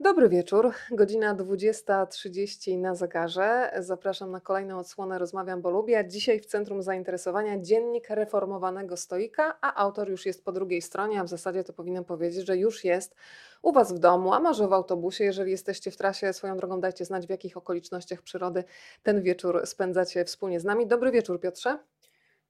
[0.00, 3.70] Dobry wieczór, godzina 20.30 na zegarze.
[3.78, 6.04] Zapraszam na kolejną odsłonę Rozmawiam, bo lubię.
[6.08, 11.24] Dzisiaj w centrum zainteresowania dziennik reformowanego stoika, a autor już jest po drugiej stronie, a
[11.24, 13.14] w zasadzie to powinnam powiedzieć, że już jest
[13.62, 15.24] u Was w domu, a może w autobusie.
[15.24, 18.64] Jeżeli jesteście w trasie, swoją drogą dajcie znać, w jakich okolicznościach przyrody
[19.02, 20.86] ten wieczór spędzacie wspólnie z nami.
[20.86, 21.78] Dobry wieczór, Piotrze.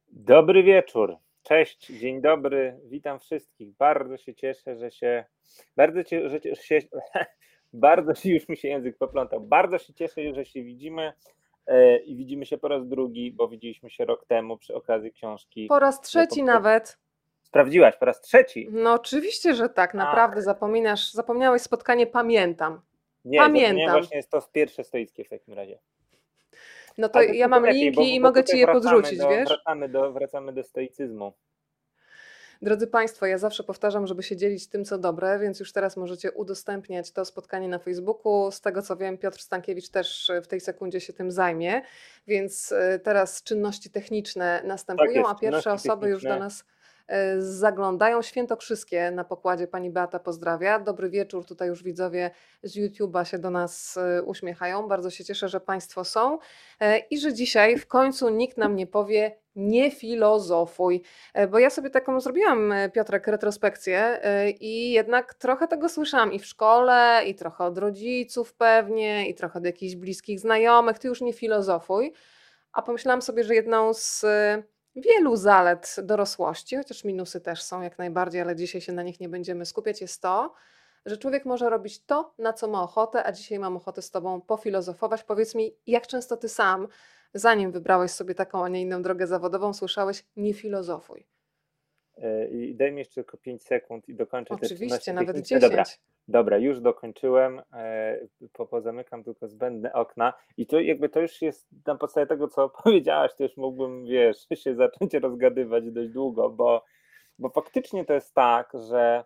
[0.08, 1.16] Dobry wieczór.
[1.45, 3.76] Cześć, dzień dobry, witam wszystkich.
[3.76, 5.24] Bardzo się cieszę, że się.
[5.76, 6.79] Bardzo, cie, że się,
[7.72, 9.40] bardzo się już mi się język poplątał.
[9.40, 11.12] Bardzo się cieszę, że się widzimy
[11.67, 15.67] e, i widzimy się po raz drugi, bo widzieliśmy się rok temu przy okazji książki.
[15.67, 16.98] Po raz trzeci nawet.
[17.43, 18.68] Sprawdziłaś po raz trzeci?
[18.70, 20.45] No oczywiście, że tak, naprawdę Ach.
[20.45, 22.81] zapominasz, zapomniałeś spotkanie, pamiętam.
[23.25, 23.92] Nie, pamiętam.
[23.92, 25.79] właśnie jest to pierwsze stoickie w takim razie.
[26.98, 29.48] No to ja mam lepiej, linki bo, i bo mogę ci je podrzucić, do, wiesz?
[29.48, 31.32] Wracamy do, wracamy do stoicyzmu.
[32.62, 36.33] Drodzy Państwo, ja zawsze powtarzam, żeby się dzielić tym, co dobre, więc już teraz możecie
[36.33, 38.50] udostępniać to spotkanie na Facebooku.
[38.50, 41.83] Z tego co wiem, Piotr Stankiewicz też w tej sekundzie się tym zajmie,
[42.27, 46.73] więc e, teraz czynności techniczne następują, tak jest, a pierwsze osoby już do nas E,
[47.38, 48.22] zaglądają.
[48.22, 50.78] Świętokrzyskie na pokładzie pani Beata pozdrawia.
[50.78, 52.30] Dobry wieczór, tutaj już widzowie
[52.62, 54.88] z YouTube'a się do nas e, uśmiechają.
[54.88, 56.38] Bardzo się cieszę, że Państwo są
[56.80, 61.02] e, i że dzisiaj w końcu nikt nam nie powie nie filozofuj,
[61.50, 64.20] bo ja sobie taką zrobiłam, Piotrek, retrospekcję
[64.60, 69.58] i jednak trochę tego słyszałam i w szkole, i trochę od rodziców pewnie, i trochę
[69.58, 72.12] od jakichś bliskich znajomych, ty już nie filozofuj,
[72.72, 74.25] a pomyślałam sobie, że jedną z
[74.97, 79.28] wielu zalet dorosłości, chociaż minusy też są jak najbardziej, ale dzisiaj się na nich nie
[79.28, 80.55] będziemy skupiać, jest to,
[81.06, 84.41] że człowiek może robić to, na co ma ochotę, a dzisiaj mam ochotę z Tobą
[84.41, 85.22] pofilozofować.
[85.25, 86.89] Powiedz mi, jak często Ty sam,
[87.34, 91.27] zanim wybrałeś sobie taką, a nie inną drogę zawodową, słyszałeś nie filozofuj?
[92.17, 95.62] E, I daj mi jeszcze tylko 5 sekund i dokończę Oczywiście, nawet 10.
[95.62, 95.84] Dobra,
[96.29, 98.19] dobra, już dokończyłem, e,
[98.53, 100.33] po, pozamykam tylko zbędne okna.
[100.56, 104.47] I to jakby to już jest na podstawie tego, co powiedziałaś, to już mógłbym, wiesz,
[104.65, 106.84] się zacząć rozgadywać dość długo, bo,
[107.38, 109.25] bo faktycznie to jest tak, że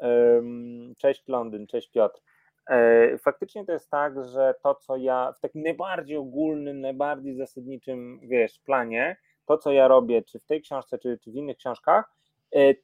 [0.00, 2.20] um, cześć Londyn, cześć Piotr,
[2.66, 8.20] e, Faktycznie to jest tak, że to, co ja w takim najbardziej ogólnym, najbardziej zasadniczym,
[8.22, 9.16] wiesz, planie,
[9.46, 12.20] to, co ja robię, czy w tej książce, czy, czy w innych książkach,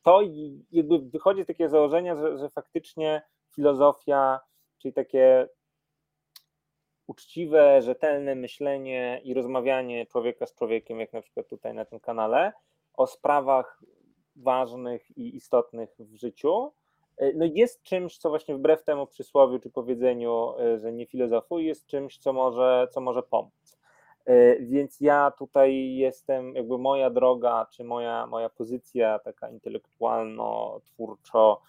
[0.03, 0.21] to
[0.72, 3.22] jakby wychodzi z takiego założenia, że, że faktycznie
[3.54, 4.41] filozofia,
[4.78, 5.49] czyli takie
[7.06, 12.53] uczciwe, rzetelne myślenie i rozmawianie człowieka z człowiekiem, jak na przykład tutaj na tym kanale,
[12.94, 13.82] o sprawach
[14.37, 16.72] ważnych i istotnych w życiu,
[17.16, 21.66] e, no jest czymś, co właśnie wbrew temu przysłowiu czy powiedzeniu, e, że nie filozofuj,
[21.66, 23.75] jest czymś, co może, co może pomóc.
[24.26, 31.60] E, więc ja tutaj jestem, jakby moja droga, czy moja, moja pozycja taka intelektualno-twórczo,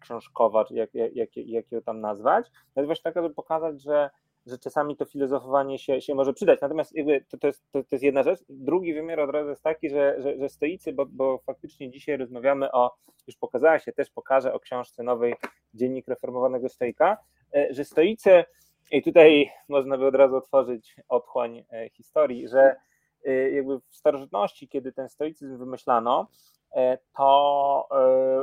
[0.00, 4.10] książkowa, czy jak, jak, jak ją tam nazwać, jest właśnie taka, żeby pokazać, że,
[4.46, 6.60] że czasami to filozofowanie się, się może przydać.
[6.60, 8.40] Natomiast jakby to, to, jest, to, to jest jedna rzecz.
[8.48, 12.72] Drugi wymiar od razu jest taki, że, że, że stoicy, bo, bo faktycznie dzisiaj rozmawiamy
[12.72, 12.94] o,
[13.26, 15.34] już pokazała się, też pokażę o książce nowej
[15.74, 17.16] Dziennik Reformowanego Stoika,
[17.54, 18.44] e, że stoicy
[18.90, 22.76] i tutaj można by od razu otworzyć otchłań e, historii, że
[23.24, 26.28] e, jakby w starożytności, kiedy ten stoicyzm wymyślano,
[26.74, 27.88] e, to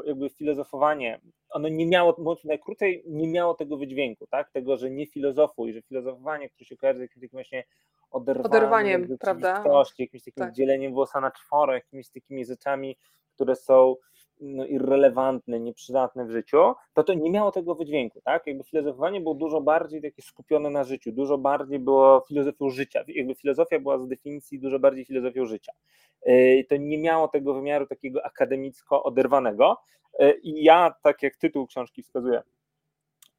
[0.06, 1.20] jakby filozofowanie,
[1.50, 4.52] ono nie miało, mówiąc najkrócej, nie miało tego wydźwięku, tak?
[4.52, 7.64] Tego, że nie filozofuj, że filozofowanie, które się kojarzy z jakimś właśnie
[8.12, 9.64] oderwaniem, oderwaniem prawda?
[10.00, 10.54] jakimś takim tak.
[10.54, 12.98] dzieleniem włosa na czworo, jakimiś takimi rzeczami,
[13.36, 13.96] które są
[14.41, 18.47] no, irrelevantne, nieprzydatne w życiu, to to nie miało tego wydźwięku, tak?
[18.47, 23.35] Jakby filozofowanie było dużo bardziej takie skupione na życiu, dużo bardziej było filozofią życia, jakby
[23.35, 25.73] filozofia była z definicji dużo bardziej filozofią życia.
[26.22, 29.78] E, to nie miało tego wymiaru takiego akademicko oderwanego
[30.19, 32.41] e, i ja, tak jak tytuł książki wskazuje,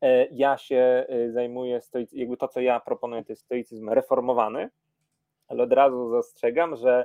[0.02, 1.80] e, ja się zajmuję,
[2.12, 4.68] jakby to, co ja proponuję, to jest stoicyzm reformowany,
[5.48, 7.04] ale od razu zastrzegam, że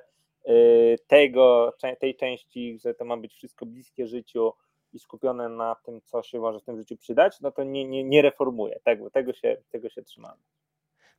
[1.07, 4.53] tego, tej części, że to ma być wszystko bliskie życiu
[4.93, 8.03] i skupione na tym, co się może w tym życiu przydać, no to nie, nie,
[8.03, 8.79] nie reformuje.
[8.83, 10.41] Tego, tego, się, tego się trzymamy.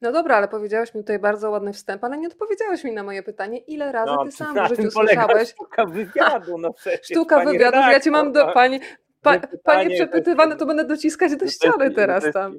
[0.00, 3.22] No dobra, ale powiedziałeś mi tutaj bardzo ładny wstęp, ale nie odpowiedziałeś mi na moje
[3.22, 5.48] pytanie, ile razy no, ty sam w życiu słyszałeś.
[5.48, 7.06] Sztuka wywiadu, no przecież.
[7.06, 8.52] Sztuka wywiadu, ja cię mam do.
[8.52, 8.80] Pani,
[9.22, 12.58] pa, panie przepytywane, to będę dociskać do ściany teraz tam.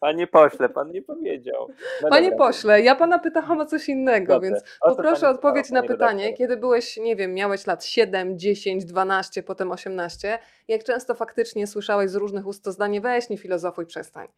[0.00, 1.68] Panie pośle, pan nie powiedział.
[2.02, 2.46] No Panie dobra.
[2.46, 4.50] pośle, ja pana pytałam o coś innego, Dobrze.
[4.50, 6.38] więc poproszę odpowiedź na pytanie, redaktor?
[6.38, 10.38] kiedy byłeś, nie wiem, miałeś lat 7, 10, 12, potem 18,
[10.68, 14.28] jak często faktycznie słyszałeś z różnych ust to zdanie, weź nie filozofuj, przestań.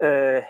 [0.00, 0.42] E,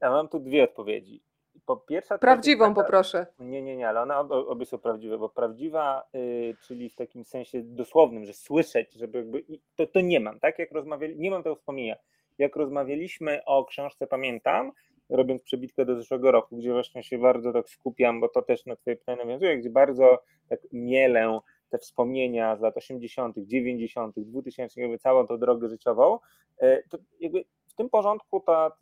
[0.00, 1.22] ja mam tu dwie odpowiedzi.
[1.66, 2.18] po pierwsza...
[2.18, 3.26] Prawdziwą poproszę.
[3.38, 7.62] Nie, nie, nie, ale one obie są prawdziwe, bo prawdziwa, y, czyli w takim sensie
[7.62, 9.44] dosłownym, że słyszeć, żeby jakby,
[9.76, 11.96] to, to nie mam, tak jak rozmawiali, nie mam tego wspomnienia.
[12.42, 14.72] Jak rozmawialiśmy o książce Pamiętam,
[15.08, 18.76] robiąc przebitkę do zeszłego roku, gdzie właśnie się bardzo tak skupiam, bo to też na
[18.76, 24.98] Twoje pytanie nawiązuje, gdzie bardzo tak mielę te wspomnienia z lat 80., 90., 2000, jakby
[24.98, 26.18] całą tą drogę życiową,
[26.62, 28.72] y, to jakby w tym porządku ta,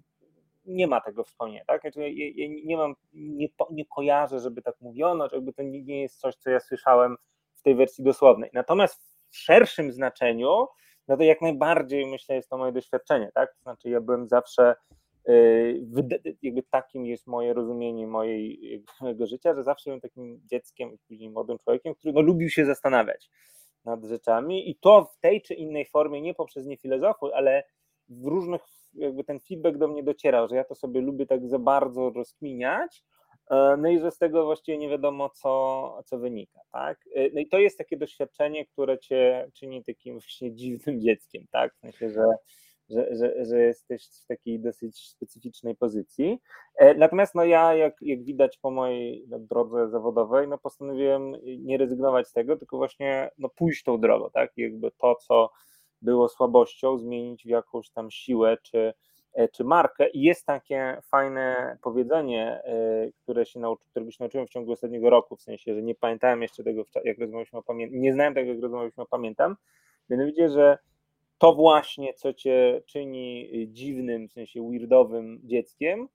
[0.64, 1.80] nie ma tego wspomnienia, tak?
[1.80, 6.20] Znaczy, ja, ja nie mam, nie, nie kojarzę, żeby tak mówiono, jakby to nie jest
[6.20, 7.16] coś, co ja słyszałem
[7.54, 8.50] w tej wersji dosłownej.
[8.52, 10.66] Natomiast w szerszym znaczeniu,
[11.10, 13.54] no to jak najbardziej myślę, jest to moje doświadczenie, tak?
[13.54, 14.74] To znaczy, ja byłem zawsze
[15.28, 15.86] y,
[16.42, 21.58] jakby takim jest moje rozumienie mojej, mojego życia, że zawsze byłem takim dzieckiem, później młodym
[21.58, 23.30] człowiekiem, który no, lubił się zastanawiać
[23.84, 27.64] nad rzeczami i to w tej czy innej formie, nie poprzez nie filozofu, ale
[28.08, 28.62] w różnych
[28.94, 33.04] jakby ten feedback do mnie docierał, że ja to sobie lubię tak za bardzo rozkminiać,
[33.78, 36.98] no i że z tego właściwie nie wiadomo, co, co wynika, tak?
[37.14, 41.74] E, no i to jest takie doświadczenie, które cię czyni takim właśnie dziwnym dzieckiem, tak?
[41.74, 42.24] W sensie, że,
[42.90, 46.38] że, że, że jesteś w takiej dosyć specyficznej pozycji.
[46.76, 51.78] E, natomiast no ja, jak, jak widać po mojej no, drodze zawodowej, no postanowiłem nie
[51.78, 54.52] rezygnować z tego, tylko właśnie no, pójść tą drogą, tak?
[54.56, 55.50] Jakby to, co
[56.02, 58.94] było słabością, zmienić w jakąś tam siłę czy, e,
[59.52, 60.08] czy markę.
[60.08, 65.10] I jest takie fajne powiedzenie, e, które się nauczy, którego się nauczyłem w ciągu ostatniego
[65.10, 68.52] roku, w sensie, że nie pamiętałem jeszcze tego, jak rozmawialiśmy o pamiętam, nie znałem tego,
[68.52, 69.56] jak rozmawialiśmy o pamiętam,
[70.10, 70.78] mianowicie, że
[71.38, 76.08] to właśnie, co cię czyni dziwnym, w sensie weirdowym dzieckiem,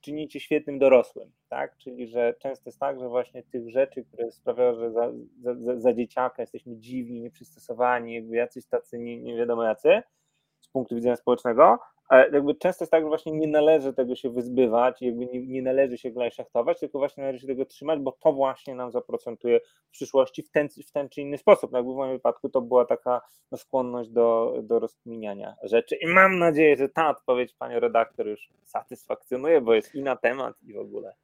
[0.00, 1.76] czynicie świetnym dorosłym, tak?
[1.76, 5.92] Czyli, że często jest tak, że właśnie tych rzeczy, które sprawiają, że za, za, za
[5.92, 10.02] dzieciaka jesteśmy dziwni, nieprzystosowani, jakby jacyś tacy nie, nie wiadomo jacy
[10.60, 11.78] z punktu widzenia społecznego,
[12.10, 15.98] jakby często jest tak, że właśnie nie należy tego się wyzbywać, jakby nie, nie należy
[15.98, 19.90] się go szachtować, tylko właśnie należy się tego trzymać, bo to właśnie nam zaprocentuje w
[19.90, 21.72] przyszłości w ten, w ten czy inny sposób.
[21.72, 23.20] No jakby w moim wypadku to była taka
[23.52, 28.48] no, skłonność do, do rozkminiania rzeczy i mam nadzieję, że ta odpowiedź Panie redaktor już
[28.64, 31.14] satysfakcjonuje, bo jest i na temat i w ogóle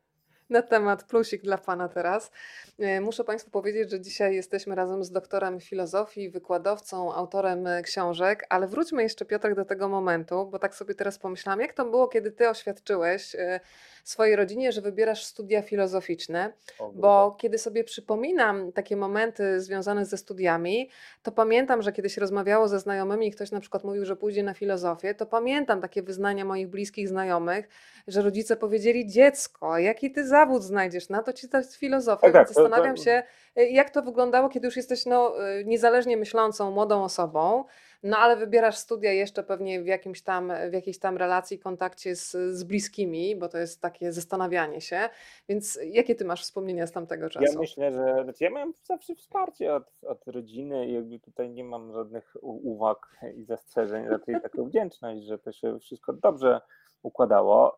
[0.50, 2.30] na temat plusik dla Pana teraz.
[2.78, 8.46] E, muszę Państwu powiedzieć, że dzisiaj jesteśmy razem z doktorem filozofii, wykładowcą, autorem e, książek,
[8.48, 12.08] ale wróćmy jeszcze Piotrek do tego momentu, bo tak sobie teraz pomyślałam, jak to było,
[12.08, 13.60] kiedy Ty oświadczyłeś e,
[14.04, 16.52] swojej rodzinie, że wybierasz studia filozoficzne,
[16.94, 20.90] bo kiedy sobie przypominam takie momenty związane ze studiami,
[21.22, 24.54] to pamiętam, że kiedyś rozmawiało ze znajomymi i ktoś na przykład mówił, że pójdzie na
[24.54, 27.68] filozofię, to pamiętam takie wyznania moich bliskich znajomych,
[28.08, 32.32] że rodzice powiedzieli, dziecko, jaki ty zawód znajdziesz, na to ci to jest filozofia, tak,
[32.32, 33.22] tak zastanawiam się,
[33.58, 37.64] y, jak to wyglądało, kiedy już jesteś no, y, niezależnie myślącą młodą osobą,
[38.02, 42.30] no ale wybierasz studia jeszcze pewnie w, jakimś tam, w jakiejś tam relacji, kontakcie z,
[42.32, 45.08] z bliskimi, bo to jest takie zastanawianie się.
[45.48, 47.52] Więc jakie ty masz wspomnienia z tamtego czasu?
[47.52, 51.64] Ja myślę, że znaczy ja miałem zawsze wsparcie od, od rodziny i jakby tutaj nie
[51.64, 56.60] mam żadnych uwag i zastrzeżeń, raczej taką wdzięczność, że to się wszystko dobrze
[57.02, 57.76] układało.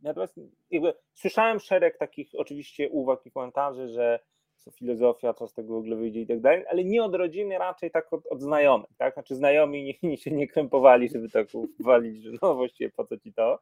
[0.00, 4.20] Y, natomiast jakby słyszałem szereg takich oczywiście uwag i komentarzy, że
[4.58, 7.58] co filozofia, co z tego w ogóle wyjdzie i tak dalej, ale nie od rodziny,
[7.58, 9.14] raczej tak od, od znajomych, tak?
[9.14, 11.48] Znaczy znajomi nie, nie się nie krępowali, żeby tak
[11.80, 13.58] uwalić, że no właściwie po co ci to.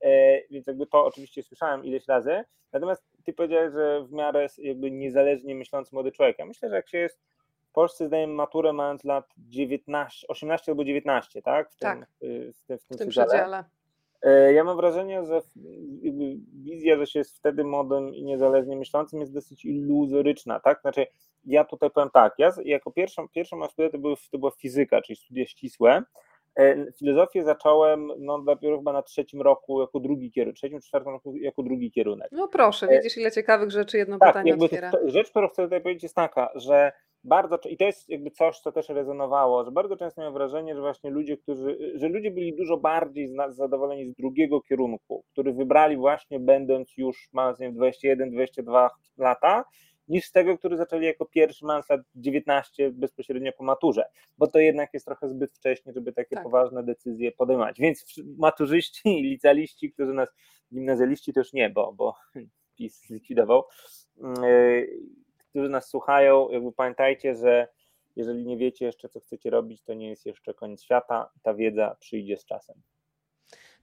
[0.00, 2.44] E, więc jakby to oczywiście słyszałem ileś razy.
[2.72, 6.38] Natomiast ty powiedziałeś, że w miarę jakby niezależnie myślący młody człowiek.
[6.38, 7.20] Ja myślę, że jak się jest
[7.64, 11.70] w Polsce zdaję maturę mając lat 19, 18 albo 19, tak?
[11.70, 12.06] W tak, tym,
[12.52, 13.58] w tym, w tym, w tym przedziale.
[13.58, 13.64] E,
[14.54, 15.40] ja mam wrażenie, że
[16.62, 20.80] wizja, że się jest wtedy młodym i niezależnie myślącym jest dosyć iluzoryczna, tak?
[20.80, 21.06] Znaczy,
[21.44, 25.02] ja tutaj powiem tak, ja jako pierwszą, pierwszą moją studia to, były, to była fizyka,
[25.02, 26.02] czyli studia ścisłe.
[26.58, 31.36] E, filozofię zacząłem no, dopiero chyba na trzecim roku jako drugi kierunek, trzecim, czwartym roku
[31.36, 32.28] jako drugi kierunek.
[32.32, 34.90] No proszę, e, widzisz ile ciekawych rzeczy jedno tak, pytanie otwiera.
[34.90, 36.92] To, rzecz, którą chcę tutaj powiedzieć jest taka, że
[37.24, 40.80] bardzo, i to jest jakby coś, co też rezonowało, że bardzo często miałem wrażenie, że
[40.80, 46.40] właśnie ludzie, którzy, że ludzie byli dużo bardziej zadowoleni z drugiego kierunku, który wybrali właśnie
[46.40, 49.64] będąc już mając nie 21-22 lata,
[50.08, 54.04] niż z tego, który zaczęli jako pierwszy, mając lat 19 bezpośrednio po maturze,
[54.38, 56.44] bo to jednak jest trochę zbyt wcześnie, żeby takie tak.
[56.44, 57.80] poważne decyzje podejmować.
[57.80, 58.04] Więc
[58.38, 60.28] maturzyści i licealiści, którzy nas,
[60.74, 62.14] gimnazjaliści już nie, bo, bo
[62.76, 63.64] PiS zlikwidował,
[64.42, 64.88] yy,
[65.54, 67.68] którzy nas słuchają, jakby pamiętajcie, że
[68.16, 71.30] jeżeli nie wiecie jeszcze, co chcecie robić, to nie jest jeszcze koniec świata.
[71.42, 72.82] Ta wiedza przyjdzie z czasem.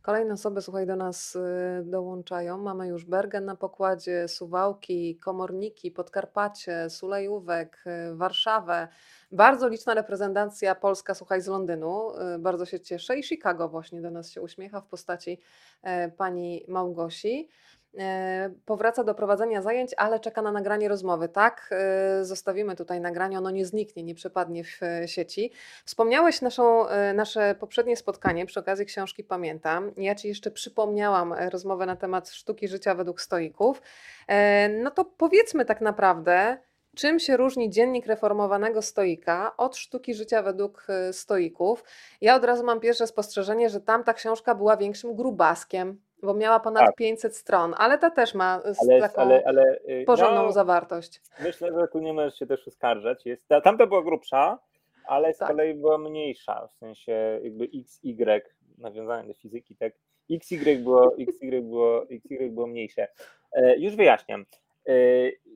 [0.02, 1.40] Kolejne osoby, słuchaj, do nas y,
[1.84, 2.58] dołączają.
[2.58, 8.88] Mamy już Bergen na pokładzie, Suwałki, Komorniki, Podkarpacie, Sulejówek, y, Warszawę.
[9.32, 12.12] Bardzo liczna reprezentacja polska, słuchaj, z Londynu.
[12.36, 13.18] Y, bardzo się cieszę.
[13.18, 15.40] I Chicago właśnie do nas się uśmiecha w postaci
[16.18, 17.50] pani Małgosi.
[17.98, 21.30] E, powraca do prowadzenia zajęć, ale czeka na nagranie rozmowy.
[21.30, 25.52] Tak, e, zostawimy tutaj nagranie, ono nie zniknie, nie przepadnie w e, sieci.
[25.86, 29.92] Wspomniałeś naszą, nasze poprzednie spotkanie przy okazji książki Pamiętam.
[29.98, 33.82] Ja Ci jeszcze przypomniałam rozmowę na temat sztuki życia według stoików.
[34.84, 36.58] No to powiedzmy tak naprawdę,
[36.96, 41.84] Czym się różni dziennik reformowanego stoika od sztuki życia według stoików?
[42.22, 46.86] Ja od razu mam pierwsze spostrzeżenie, że tamta książka była większym grubaskiem, bo miała ponad
[46.86, 46.96] tak.
[46.96, 51.22] 500 stron, ale ta też ma y, ale, taką ale, ale, y, porządną no, zawartość.
[51.44, 53.26] Myślę, że tu nie możesz się też uskarżać.
[53.26, 54.60] Jest, tamta była grubsza,
[55.08, 55.48] ale z tak.
[55.48, 58.42] kolei była mniejsza, w sensie jakby XY,
[58.78, 59.94] nawiązane do fizyki, tak?
[60.32, 63.08] XY było, XY było, XY było mniejsze.
[63.54, 64.46] E, już wyjaśniam.
[64.88, 64.94] E,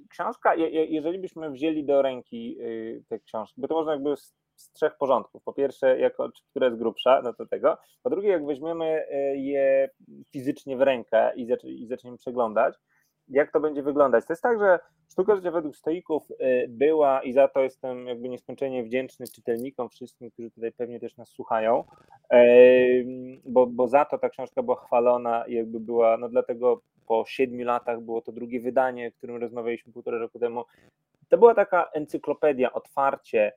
[0.10, 0.56] książka,
[0.90, 4.14] jeżeli byśmy wzięli do ręki y, tę książkę, bo to można jakby
[4.56, 5.44] z, trzech porządków.
[5.44, 7.78] Po pierwsze, jako, która jest grubsza, no to tego.
[8.04, 9.90] Po drugie, jak weźmiemy y, je
[10.32, 12.76] fizycznie w rękę i, zac i zaczniemy przeglądać,
[13.28, 14.26] jak to będzie wyglądać.
[14.26, 14.80] To jest tak, że
[15.12, 20.32] sztuka życia według stoików y, była i za to jestem jakby nieskończenie wdzięczny czytelnikom, wszystkim,
[20.32, 21.84] którzy tutaj pewnie też nas słuchają,
[23.46, 27.66] bo, bo za to ta książka była chwalona i jakby była, no dlatego po siedmiu
[27.66, 30.64] latach było to drugie wydanie, o którym rozmawialiśmy półtora roku temu.
[31.30, 33.52] To była taka encyklopedia, otwarcie,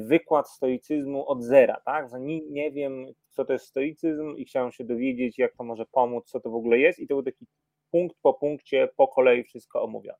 [0.00, 2.12] wykład stoicyzmu od zera, tak?
[2.20, 6.30] Nie, nie wiem, co to jest stoicyzm i chciałem się dowiedzieć, jak to może pomóc,
[6.30, 7.46] co to w ogóle jest i to był taki
[7.90, 10.18] punkt po punkcie, po kolei wszystko omówione.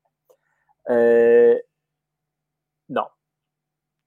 [0.89, 0.95] E,
[2.89, 3.09] no.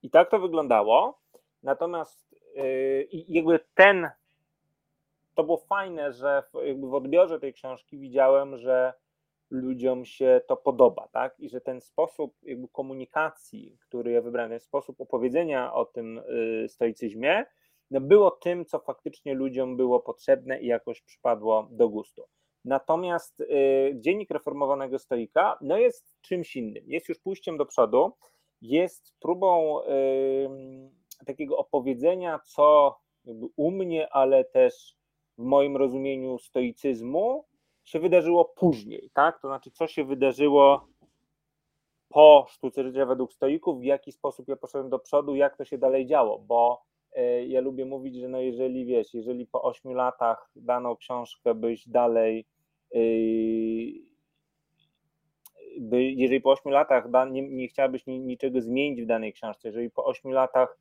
[0.03, 1.21] I tak to wyglądało.
[1.63, 4.11] Natomiast y, jakby ten
[5.35, 8.93] to było fajne, że w, w odbiorze tej książki widziałem, że
[9.53, 11.41] ludziom się to podoba, tak?
[11.41, 16.69] I że ten sposób jakby komunikacji, który ja wybrałem, ten sposób opowiedzenia o tym y,
[16.69, 17.45] stoicyzmie,
[17.91, 22.25] no było tym, co faktycznie ludziom było potrzebne i jakoś przypadło do gustu.
[22.65, 23.47] Natomiast y,
[23.95, 26.85] dziennik reformowanego stoika no jest czymś innym.
[26.87, 28.13] Jest już pójściem do przodu,
[28.63, 29.85] jest próbą y,
[31.27, 32.99] takiego opowiedzenia, co
[33.57, 34.97] u mnie, ale też
[35.39, 37.45] w moim rozumieniu stoicyzmu
[37.85, 39.41] się wydarzyło później, tak?
[39.41, 40.89] To znaczy, co się wydarzyło
[42.09, 45.79] po sztuce życia według stoików, w jaki sposób ja poszedłem do przodu, jak to się
[45.79, 50.51] dalej działo, bo e, ja lubię mówić, że no jeżeli wiesz, jeżeli po ośmiu latach
[50.57, 52.47] daną książkę byś dalej
[52.95, 52.99] e,
[55.81, 60.05] by, jeżeli po ośmiu latach nie, nie chciałabyś niczego zmienić w danej książce, jeżeli po
[60.05, 60.79] ośmiu latach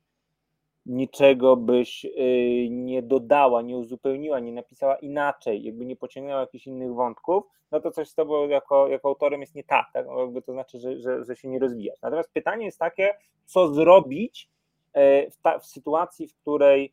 [0.86, 6.94] niczego byś y, nie dodała, nie uzupełniła, nie napisała inaczej, jakby nie pociągnęła jakichś innych
[6.94, 10.06] wątków, no to coś z tobą jako, jako autorem jest nie tak, tak?
[10.18, 12.02] Jakby to znaczy, że, że, że się nie rozwijasz.
[12.02, 13.10] Natomiast pytanie jest takie,
[13.44, 14.50] co zrobić
[14.92, 16.92] e, w, ta, w sytuacji, w której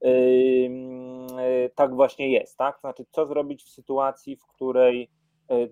[0.00, 2.74] yy, tak właśnie jest, tak?
[2.74, 5.10] To znaczy, co zrobić w sytuacji, w której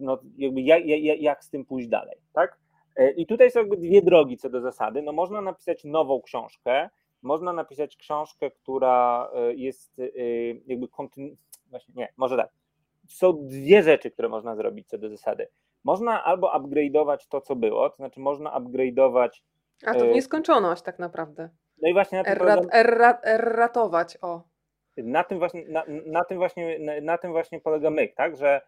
[0.01, 2.59] no, jakby jak, jak, jak z tym pójść dalej, tak?
[3.17, 5.03] I tutaj są dwie drogi co do zasady.
[5.03, 6.89] No można napisać nową książkę,
[7.23, 10.05] można napisać książkę, która e, jest e,
[10.67, 11.37] jakby kontynu...
[11.71, 12.49] Właśnie nie, może tak.
[13.09, 15.49] Są dwie rzeczy, które można zrobić co do zasady.
[15.85, 19.43] Można albo upgrade'ować to, co było, to znaczy można upgrade'ować.
[19.87, 21.51] A to w e, nieskończoność tak naprawdę.
[21.83, 24.43] No i właśnie na tym Errat, errat, erratować, o.
[24.97, 28.61] Na tym właśnie, na, na tym właśnie, na, na, tym właśnie polega myk, tak, że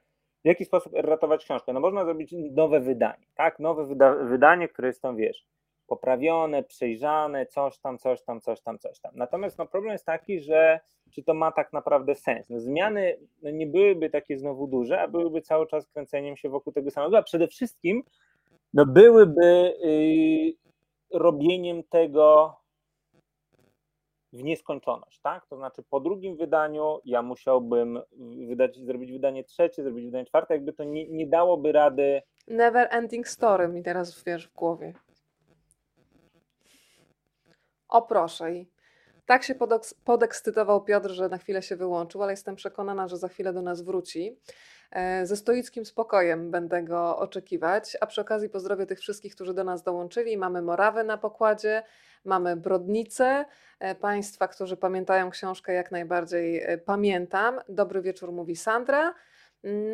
[0.45, 1.73] w jaki sposób ratować książkę?
[1.73, 5.47] No można zrobić nowe wydanie, tak, nowe wyda wydanie, które jest tam, wiesz,
[5.87, 9.13] poprawione, przejrzane, coś tam, coś tam, coś tam, coś tam.
[9.15, 12.51] Natomiast no, problem jest taki, że czy to ma tak naprawdę sens?
[12.51, 16.73] No, zmiany no, nie byłyby takie znowu duże, a byłyby cały czas kręceniem się wokół
[16.73, 18.03] tego samego, a przede wszystkim
[18.75, 22.57] no, byłyby yy, robieniem tego
[24.33, 25.47] w nieskończoność, tak?
[25.47, 28.01] To znaczy po drugim wydaniu ja musiałbym
[28.47, 32.23] wydać, zrobić wydanie trzecie, zrobić wydanie czwarte, jakby to nie, nie dałoby rady.
[32.49, 34.95] Never ending story mi teraz wiesz w głowie.
[37.95, 38.51] O proszę.
[39.27, 39.55] Tak się
[40.05, 43.83] podekscytował Piotr, że na chwilę się wyłączył, ale jestem przekonana, że za chwilę do nas
[43.83, 44.39] wróci.
[44.91, 49.65] E, ze stoickim spokojem będę go oczekiwać, a przy okazji pozdrowię tych wszystkich, którzy do
[49.65, 50.37] nas dołączyli.
[50.37, 51.83] Mamy Morawę na pokładzie,
[52.25, 53.45] mamy Brodnicę,
[53.81, 57.61] e, Państwa, którzy pamiętają książkę jak najbardziej e, pamiętam.
[57.69, 59.15] Dobry wieczór, mówi Sandra.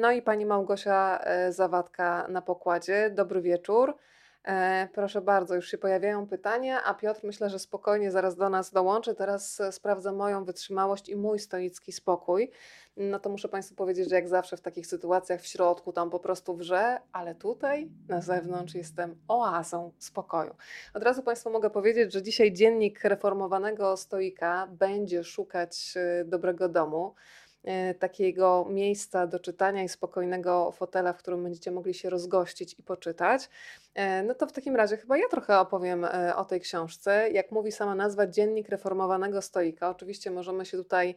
[0.01, 3.11] No i pani Małgosia Zawadka na pokładzie.
[3.11, 3.97] Dobry wieczór.
[4.45, 8.73] E, proszę bardzo, już się pojawiają pytania, a Piotr myślę, że spokojnie zaraz do nas
[8.73, 9.15] dołączy.
[9.15, 12.51] Teraz e, sprawdzę moją wytrzymałość i mój stoicki spokój.
[12.97, 16.21] No to muszę Państwu powiedzieć, że jak zawsze w takich sytuacjach w środku tam po
[16.21, 20.55] prostu wrze, ale tutaj na zewnątrz jestem oazą spokoju.
[20.95, 27.15] Od razu Państwu mogę powiedzieć, że dzisiaj dziennik reformowanego stoika będzie szukać e, dobrego domu.
[27.65, 32.83] E, takiego miejsca do czytania i spokojnego fotela, w którym będziecie mogli się rozgościć i
[32.83, 33.49] poczytać,
[33.95, 37.31] e, no to w takim razie chyba ja trochę opowiem e, o tej książce.
[37.31, 39.91] Jak mówi sama nazwa, Dziennik Reformowanego Stoika.
[39.91, 41.15] Oczywiście możemy się tutaj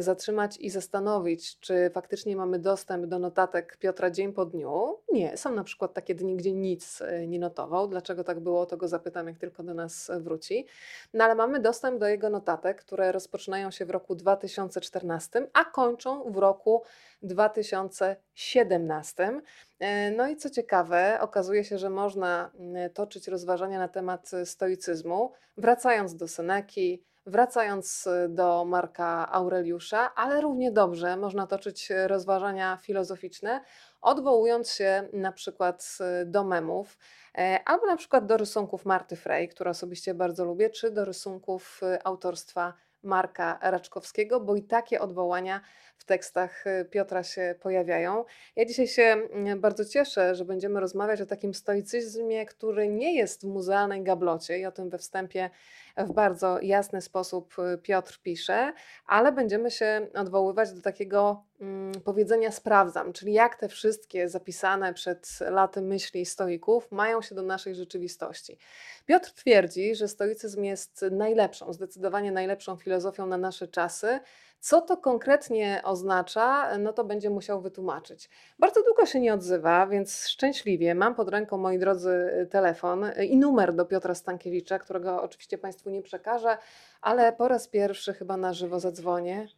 [0.00, 4.98] zatrzymać i zastanowić, czy faktycznie mamy dostęp do notatek Piotra dzień po dniu.
[5.12, 7.88] Nie, są na przykład takie dni, gdzie nic e, nie notował.
[7.88, 10.66] Dlaczego tak było, to go zapytam, jak tylko do nas wróci.
[11.14, 16.32] No ale mamy dostęp do jego notatek, które rozpoczynają się w roku 2014, a kończą
[16.32, 16.82] w roku
[17.22, 19.40] 2017.
[19.78, 22.50] E, no i co ciekawe, okazuje się, że można
[22.94, 30.72] toczyć rozważania na temat stoicyzmu, wracając do Seneki, Wracając y, do Marka Aureliusza, ale równie
[30.72, 33.60] dobrze można toczyć rozważania filozoficzne,
[34.00, 36.98] odwołując się na przykład y, do memów,
[37.38, 41.80] e, albo na przykład do rysunków Marty Frey, które osobiście bardzo lubię, czy do rysunków
[41.82, 45.60] y, autorstwa Marka Raczkowskiego, bo i takie odwołania
[45.96, 48.24] w tekstach y, Piotra się pojawiają.
[48.56, 53.42] Ja dzisiaj się mm, bardzo cieszę, że będziemy rozmawiać o takim stoicyzmie, który nie jest
[53.42, 55.50] w muzealnej gablocie i o tym we wstępie
[55.96, 58.72] w bardzo jasny sposób y, Piotr pisze,
[59.06, 65.38] ale będziemy się odwoływać do takiego mm, powiedzenia sprawdzam, czyli jak te wszystkie zapisane przed
[65.40, 68.58] laty myśli stoików mają się do naszej rzeczywistości.
[69.06, 74.20] Piotr twierdzi, że stoicyzm jest najlepszą, zdecydowanie najlepszą filozofią na nasze czasy,
[74.60, 78.30] co to konkretnie oznacza, no to będzie musiał wytłumaczyć.
[78.58, 83.74] Bardzo długo się nie odzywa, więc szczęśliwie mam pod ręką, moi drodzy, telefon i numer
[83.74, 86.58] do Piotra Stankiewicza, którego oczywiście Państwu nie przekażę,
[87.00, 89.48] ale po raz pierwszy chyba na żywo zadzwonię.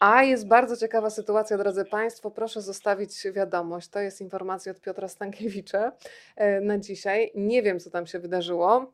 [0.00, 2.30] A jest bardzo ciekawa sytuacja, drodzy Państwo.
[2.30, 3.88] Proszę zostawić wiadomość.
[3.88, 5.92] To jest informacja od Piotra Stankiewicza
[6.36, 7.32] e, na dzisiaj.
[7.34, 8.92] Nie wiem, co tam się wydarzyło,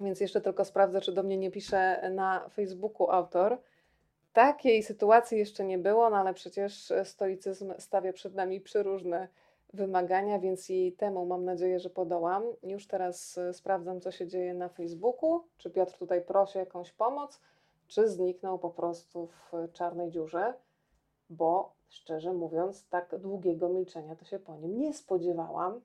[0.00, 3.58] więc jeszcze tylko sprawdzę, czy do mnie nie pisze na Facebooku autor.
[4.32, 9.28] Takiej sytuacji jeszcze nie było, no ale przecież e, stoicyzm stawia przed nami przeróżne
[9.72, 12.42] wymagania, więc i temu mam nadzieję, że podołam.
[12.62, 15.44] Już teraz e, sprawdzam, co się dzieje na Facebooku.
[15.56, 17.40] Czy Piotr tutaj prosi jakąś pomoc,
[17.86, 20.54] czy zniknął po prostu w czarnej dziurze,
[21.30, 25.80] bo szczerze mówiąc, tak długiego milczenia to się po nim nie spodziewałam.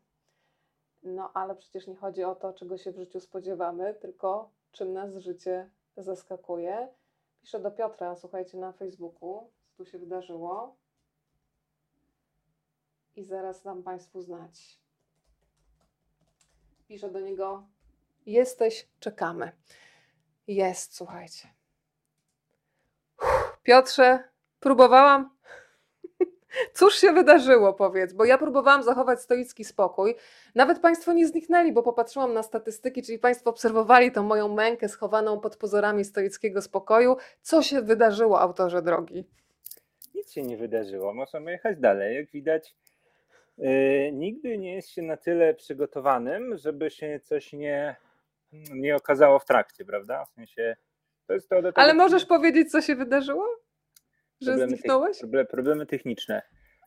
[1.03, 5.15] No ale przecież nie chodzi o to, czego się w życiu spodziewamy, tylko czym nas
[5.15, 6.87] życie zaskakuje.
[7.41, 10.75] Piszę do Piotra, słuchajcie, na Facebooku, co tu się wydarzyło.
[13.15, 14.79] I zaraz dam Państwu znać.
[16.87, 17.67] Piszę do niego:
[18.25, 19.51] Jesteś, czekamy.
[20.47, 21.53] Jest, słuchajcie.
[23.63, 25.36] Piotrze, próbowałam
[26.73, 30.15] Cóż się wydarzyło, powiedz, bo ja próbowałam zachować stoicki spokój.
[30.55, 35.39] Nawet Państwo nie zniknęli, bo popatrzyłam na statystyki, czyli Państwo obserwowali tą moją mękę schowaną
[35.39, 37.17] pod pozorami stoickiego spokoju.
[37.41, 39.25] Co się wydarzyło, autorze drogi?
[40.15, 41.13] Nic się nie wydarzyło.
[41.13, 42.15] Możemy jechać dalej.
[42.15, 42.75] Jak widać,
[43.57, 47.95] yy, nigdy nie jest się na tyle przygotowanym, żeby się coś nie,
[48.73, 50.25] nie okazało w trakcie, prawda?
[50.25, 50.75] W sensie.
[51.27, 53.66] To jest to Ale możesz powiedzieć, co się wydarzyło?
[54.41, 55.17] Że problemy zniknąłeś?
[55.49, 56.41] problemy techniczne.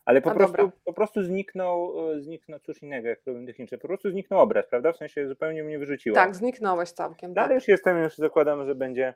[0.04, 4.10] Ale po, prostu, po prostu zniknął, e, zniknął, cóż innego jak problem techniczny, po prostu
[4.10, 4.92] zniknął obraz, prawda?
[4.92, 6.14] W sensie zupełnie mnie wyrzuciło.
[6.14, 7.34] Tak, zniknąłeś całkiem.
[7.34, 7.54] Dalej tak.
[7.54, 9.14] już jestem, już zakładam, że będzie.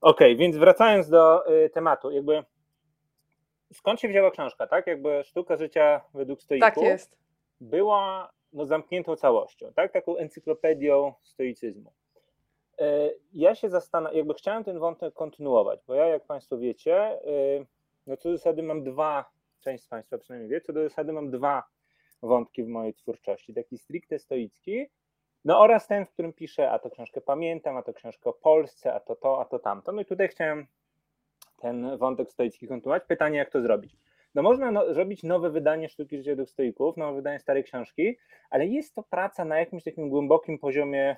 [0.00, 2.44] Okej, okay, więc wracając do y, tematu, jakby
[3.72, 4.86] skąd się wzięła książka, tak?
[4.86, 7.18] Jakby sztuka życia według stoików tak jest.
[7.60, 9.92] była no, zamkniętą całością, tak?
[9.92, 11.92] Taką encyklopedią stoicyzmu.
[12.80, 17.20] E, ja się zastanawiam, jakby chciałem ten wątek kontynuować, bo ja, jak Państwo wiecie, e,
[18.06, 21.30] no co do zasady mam dwa, część z Państwa przynajmniej wie, co do zasady mam
[21.30, 21.62] dwa
[22.22, 23.54] wątki w mojej twórczości.
[23.54, 24.86] Taki stricte stoicki,
[25.44, 28.94] no oraz ten, w którym piszę, a to książkę pamiętam, a to książkę o Polsce,
[28.94, 29.92] a to to, a to tamto.
[29.92, 30.66] No i tutaj chciałem
[31.56, 33.02] ten wątek stoicki kontynuować.
[33.08, 33.96] Pytanie, jak to zrobić?
[34.34, 38.16] No można no, zrobić nowe wydanie Sztuki Życia według stoików, nowe wydanie starej książki,
[38.50, 41.16] ale jest to praca na jakimś takim głębokim poziomie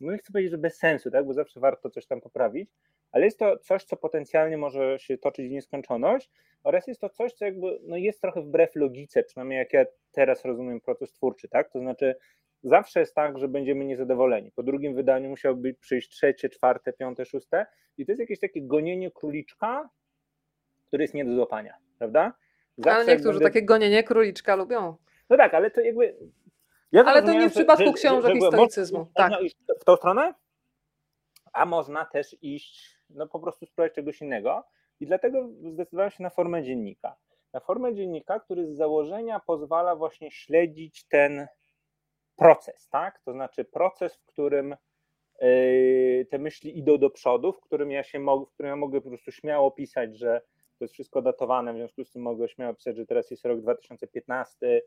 [0.00, 2.70] no nie chcę powiedzieć, że bez sensu, tak, bo zawsze warto coś tam poprawić,
[3.12, 6.30] ale jest to coś, co potencjalnie może się toczyć w nieskończoność
[6.64, 10.44] oraz jest to coś, co jakby no jest trochę wbrew logice, przynajmniej jak ja teraz
[10.44, 12.14] rozumiem proces twórczy, tak, to znaczy
[12.62, 14.52] zawsze jest tak, że będziemy niezadowoleni.
[14.52, 17.66] Po drugim wydaniu musiałoby przyjść trzecie, czwarte, piąte, szóste
[17.98, 19.90] i to jest jakieś takie gonienie króliczka,
[20.86, 22.32] który jest nie do złapania, prawda?
[22.76, 23.44] Zawsze ale niektórzy będę...
[23.44, 24.96] takie gonienie króliczka lubią.
[25.30, 26.16] No tak, ale to jakby
[26.92, 29.06] ja Ale to nie w przypadku że, książek że, że, i stoicyzmu.
[29.14, 29.32] tak.
[29.80, 30.34] W tą stronę,
[31.52, 34.64] a można też iść, no po prostu spróbować czegoś innego.
[35.00, 37.16] I dlatego zdecydowałem się na formę dziennika.
[37.52, 41.46] Na formę dziennika, który z założenia pozwala właśnie śledzić ten
[42.36, 43.20] proces, tak?
[43.24, 44.76] To znaczy proces, w którym
[45.40, 49.00] yy, te myśli idą do przodu, w którym ja się mogę, w którym ja mogę
[49.00, 50.40] po prostu śmiało pisać, że
[50.78, 53.60] to jest wszystko datowane, w związku z tym mogę śmiało pisać, że teraz jest rok
[53.60, 54.82] 2015,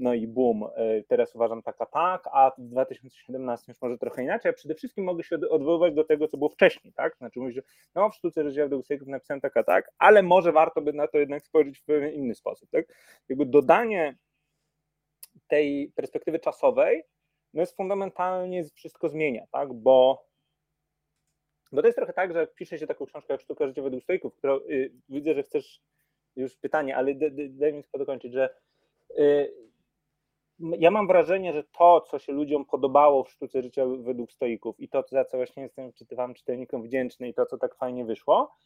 [0.00, 4.22] no i boom, e, teraz uważam tak a tak, a w 2017 już może trochę
[4.22, 7.16] inaczej, a przede wszystkim mogę się odwoływać do tego, co było wcześniej, tak?
[7.16, 7.62] Znaczy mówić, że
[7.94, 11.18] no w sztuce życia w napisałem tak a tak, ale może warto by na to
[11.18, 12.84] jednak spojrzeć w pewien inny sposób, tak?
[13.28, 14.16] Jakby dodanie
[15.48, 17.02] tej perspektywy czasowej
[17.54, 19.72] no jest fundamentalnie wszystko zmienia, tak?
[19.72, 20.26] Bo,
[21.72, 24.56] bo to jest trochę tak, że pisze się taką książkę jak Sztuka życia według którą
[24.56, 25.82] y, widzę, że chcesz
[26.36, 27.14] już pytanie, ale
[27.48, 28.54] daj mi tylko dokończyć, że
[29.18, 29.69] y,
[30.78, 34.88] ja mam wrażenie, że to, co się ludziom podobało w sztuce życia według stoików i
[34.88, 38.56] to, za co właśnie jestem czytywam czytelnikom wdzięczny i to, co tak fajnie wyszło,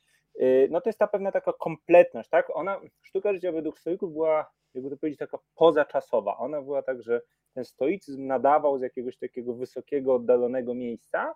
[0.41, 2.57] y, no to jest ta pewna taka kompletność, tak?
[2.57, 6.37] Ona, sztuka życia według stoików była, jakby to powiedzieć, taka pozaczasowa.
[6.37, 7.21] Ona była tak, że
[7.55, 11.35] ten stoicyzm nadawał z jakiegoś takiego wysokiego, oddalonego miejsca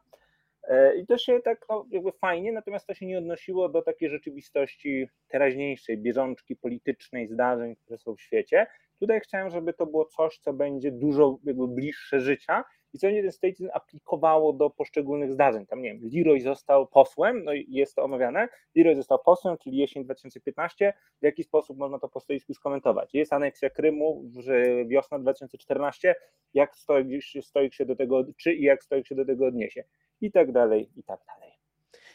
[0.62, 4.10] e, i to się tak no, jakby fajnie, natomiast to się nie odnosiło do takiej
[4.10, 8.66] rzeczywistości teraźniejszej, bieżączki politycznej, zdarzeń, które są w świecie,
[9.00, 13.22] Tutaj chciałem, żeby to było coś, co będzie dużo jakby bliższe życia i co będzie
[13.22, 15.66] ten stoicyzm aplikowało do poszczególnych zdarzeń.
[15.66, 18.48] Tam nie wiem, Leroy został posłem, no i jest to omawiane.
[18.76, 20.92] Leroy został posłem, czyli jesień 2015.
[21.20, 23.14] W jaki sposób można to po stoicku skomentować?
[23.14, 26.14] Jest aneksja Krymu, że wiosna 2014.
[26.54, 26.76] Jak
[27.40, 29.84] stoik się do tego, czy i jak stoik się do tego odniesie?
[30.20, 31.57] I tak dalej, i tak dalej.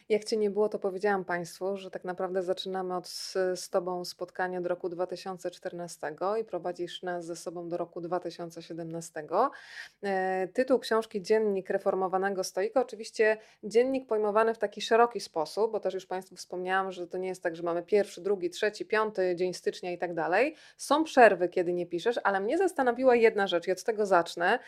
[0.10, 4.06] Jak Cię nie było, to powiedziałam Państwu, że tak naprawdę zaczynamy od z, z Tobą
[4.06, 9.24] spotkanie do roku 2014 i prowadzisz nas ze sobą do roku 2017.
[10.04, 12.82] E, tytuł książki Dziennik reformowanego stoika.
[12.82, 17.28] Oczywiście dziennik pojmowany w taki szeroki sposób, bo też już Państwu wspomniałam, że to nie
[17.28, 20.56] jest tak, że mamy pierwszy, drugi, trzeci, piąty dzień stycznia i tak dalej.
[20.78, 24.60] Są przerwy, kiedy nie piszesz, ale mnie zastanowiła jedna rzecz i od tego zacznę,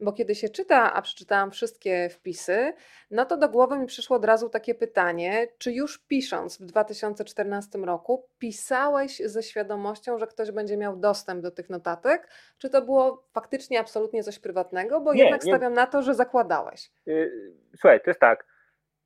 [0.00, 2.72] bo kiedy się czyta, a przeczytałam wszystkie wpisy,
[3.10, 6.66] no to do głowy mi przyszło od razu takie pytanie, pytanie, czy już pisząc w
[6.66, 12.82] 2014 roku, pisałeś ze świadomością, że ktoś będzie miał dostęp do tych notatek, czy to
[12.82, 15.52] było faktycznie absolutnie coś prywatnego, bo nie, jednak nie.
[15.52, 16.90] stawiam na to, że zakładałeś.
[17.08, 18.46] Y, słuchaj, to jest tak.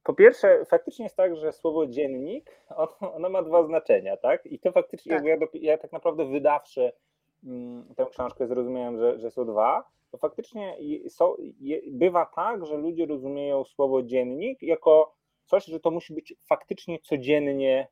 [0.04, 4.46] Po pierwsze, faktycznie jest tak, że słowo dziennik, ono, ono ma dwa znaczenia, tak?
[4.46, 5.24] I to faktycznie, tak.
[5.24, 6.92] Ja, ja, tak naprawdę wydawszy
[7.44, 10.76] mm, tę książkę zrozumiałem, że, że są dwa, to faktycznie
[11.08, 11.36] są,
[11.86, 15.17] bywa tak, że ludzie rozumieją słowo dziennik jako
[15.48, 17.88] coś, że to musi być faktycznie codziennie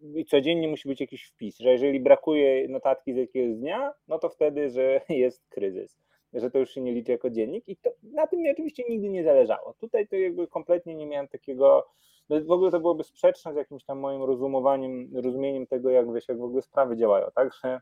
[0.00, 4.28] i codziennie musi być jakiś wpis, że jeżeli brakuje notatki z jakiegoś dnia, no to
[4.28, 5.98] wtedy, że jest kryzys,
[6.32, 9.08] że to już się nie liczy jako dziennik i to, na tym mi oczywiście nigdy
[9.08, 9.74] nie zależało.
[9.80, 11.86] Tutaj to jakby kompletnie nie miałem takiego,
[12.28, 16.28] no w ogóle to byłoby sprzeczne z jakimś tam moim rozumowaniem, rozumieniem tego, jak wiesz,
[16.28, 17.80] jak w ogóle sprawy działają, także że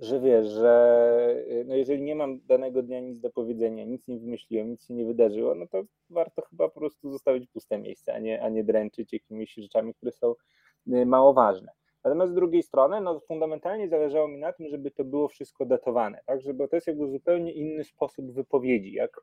[0.00, 4.70] wiesz, że y, no jeżeli nie mam danego dnia nic do powiedzenia, nic nie wymyśliłem,
[4.70, 8.42] nic się nie wydarzyło, no to warto chyba po prostu zostawić puste miejsce, a nie,
[8.42, 10.34] a nie dręczyć jakimiś rzeczami, które są
[10.92, 11.72] y, mało ważne.
[12.04, 16.20] Natomiast z drugiej strony, no fundamentalnie zależało mi na tym, żeby to było wszystko datowane,
[16.26, 18.92] tak, żeby to jest jakby zupełnie inny sposób wypowiedzi.
[18.92, 19.20] Jak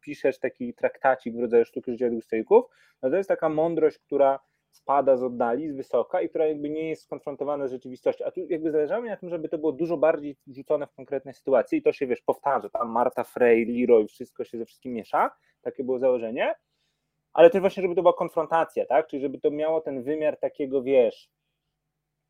[0.00, 2.64] piszesz taki traktacik w rodzaju sztuki życia dwustejków,
[3.02, 4.40] no to jest taka mądrość, która
[4.70, 8.24] spada z oddali, z wysoka i która jakby nie jest skonfrontowana z rzeczywistością.
[8.24, 11.32] A tu jakby zależało mi na tym, żeby to było dużo bardziej wrzucone w konkretne
[11.32, 15.30] sytuacje i to się, wiesz, powtarza, tam Marta Frey, Leroy, wszystko się ze wszystkim miesza,
[15.62, 16.54] takie było założenie,
[17.32, 20.82] ale też właśnie, żeby to była konfrontacja, tak, czyli żeby to miało ten wymiar takiego,
[20.82, 21.30] wiesz,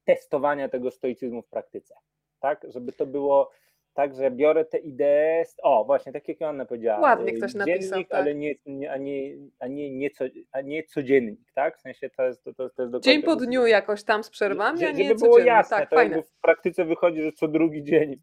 [0.05, 1.95] testowania tego stoicyzmu w praktyce,
[2.41, 3.51] tak, żeby to było
[3.95, 7.01] tak, że biorę te idee, o właśnie, tak jak Joanna powiedziała.
[7.01, 8.21] Ładnie ktoś napisał, tak.
[8.21, 11.79] ale nie, nie, a, nie, a, nie, nie co, a nie codziennik, tak?
[11.79, 14.91] W sensie to jest, to, to, jest Dzień po dniu jakoś tam z przerwami, a
[14.91, 16.23] nie Żeby było jasne, tak, to fajne.
[16.23, 18.21] w praktyce wychodzi, że co drugi dzień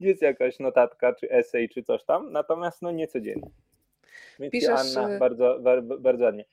[0.00, 3.50] jest jakaś notatka, czy esej, czy coś tam, natomiast no nie codziennie.
[4.38, 4.96] Więc Piszesz...
[4.96, 6.44] Anna y- bardzo, bardzo, bardzo ładnie.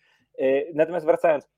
[0.42, 1.50] Y, natomiast wracając,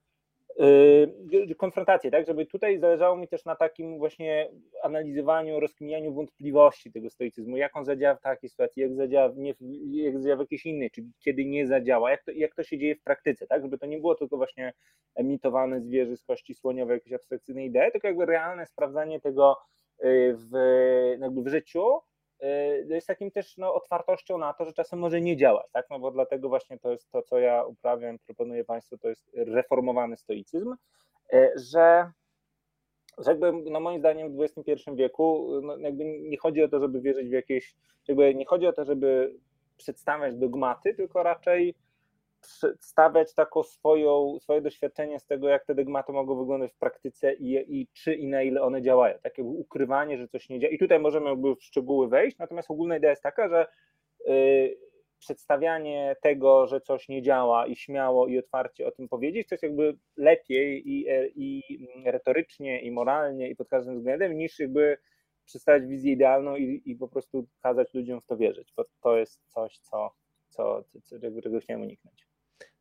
[1.57, 2.27] konfrontację, tak?
[2.27, 4.49] Żeby tutaj zależało mi też na takim właśnie
[4.83, 9.53] analizowaniu, rozkminianiu wątpliwości tego stoicyzmu, jak on zadziała w takiej sytuacji, jak zadziała, nie,
[9.91, 12.95] jak zadziała w jakiejś innej, czy kiedy nie zadziała, jak to, jak to się dzieje
[12.95, 13.61] w praktyce, tak?
[13.61, 14.73] Żeby to nie było tylko właśnie
[15.15, 19.57] emitowane z z kości słoniowej, jakieś abstrakcyjne idee, tylko jakby realne sprawdzanie tego
[20.03, 20.51] yy, w,
[21.19, 22.10] jakby w życiu, Y,
[22.89, 25.89] jest takim też no, otwartością na to, że czasem może nie działać, tak?
[25.89, 30.17] No bo dlatego właśnie to jest to, co ja uprawiam, proponuję Państwu, to jest reformowany
[30.17, 30.75] stoicyzm,
[31.33, 32.11] y, że,
[33.17, 37.01] że jakby, no moim zdaniem w XXI wieku no jakby nie chodzi o to, żeby
[37.01, 37.75] wierzyć w jakieś,
[38.07, 39.35] jakby nie chodzi o to, żeby
[39.77, 41.75] przedstawiać dogmaty, tylko raczej
[42.41, 47.81] przedstawiać taką swoją, swoje doświadczenie z tego, jak te dogmaty mogą wyglądać w praktyce i,
[47.81, 49.19] i czy i na ile one działają.
[49.23, 50.73] Takie ukrywanie, że coś nie działa.
[50.73, 53.67] I tutaj możemy jakby w szczegóły wejść, natomiast ogólna idea jest taka, że
[54.25, 54.77] yy,
[55.21, 59.63] przedstawianie tego, że coś nie działa i śmiało i otwarcie o tym powiedzieć, to jest
[59.63, 61.63] jakby lepiej i, e, i
[62.05, 64.97] retorycznie, i moralnie, i pod każdym względem, niż jakby
[65.45, 69.41] przedstawiać wizję idealną i, i po prostu kazać ludziom w to wierzyć, bo to jest
[69.47, 70.11] coś, co,
[70.49, 72.30] co, co, czego chciałem uniknąć.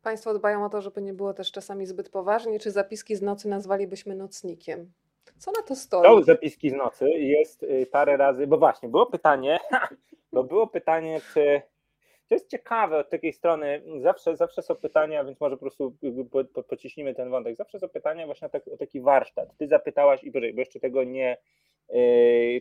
[0.03, 3.49] Państwo dbają o to, żeby nie było też czasami zbyt poważnie, czy zapiski z nocy
[3.49, 4.91] nazwalibyśmy nocnikiem?
[5.37, 6.03] Co na to stoi?
[6.03, 9.59] To zapiski z nocy jest y, parę razy, bo właśnie było pytanie,
[10.33, 11.61] bo było pytanie, czy
[12.27, 15.95] to jest ciekawe od takiej strony, zawsze, zawsze są pytania, więc może po prostu
[16.31, 19.57] po, po, pociśnimy ten wątek, zawsze są pytania właśnie o, tak, o taki warsztat.
[19.57, 21.37] Ty zapytałaś, i bo jeszcze tego nie,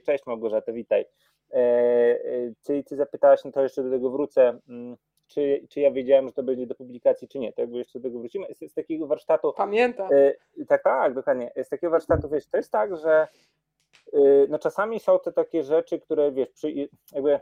[0.07, 1.05] cześć Małgorzata, witaj.
[1.53, 4.97] Yy, ty, ty zapytałaś, no to jeszcze do tego wrócę, mm,
[5.31, 7.53] czy, czy ja wiedziałem, że to będzie do publikacji, czy nie.
[7.53, 8.47] To jakby jeszcze do tego wrócimy.
[8.55, 9.53] Z, z takiego warsztatu.
[9.57, 10.09] Pamiętam.
[10.69, 11.53] tak, tak, dokładnie.
[11.63, 13.29] Z takiego warsztatu, wiesz, to jest tak, że
[14.49, 17.41] no czasami są te takie rzeczy, które wiesz, przy, jakby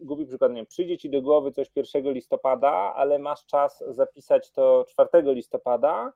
[0.00, 4.84] głupi przykład, nie przyjdzie ci do głowy coś 1 listopada, ale masz czas zapisać to
[4.88, 6.12] 4 listopada,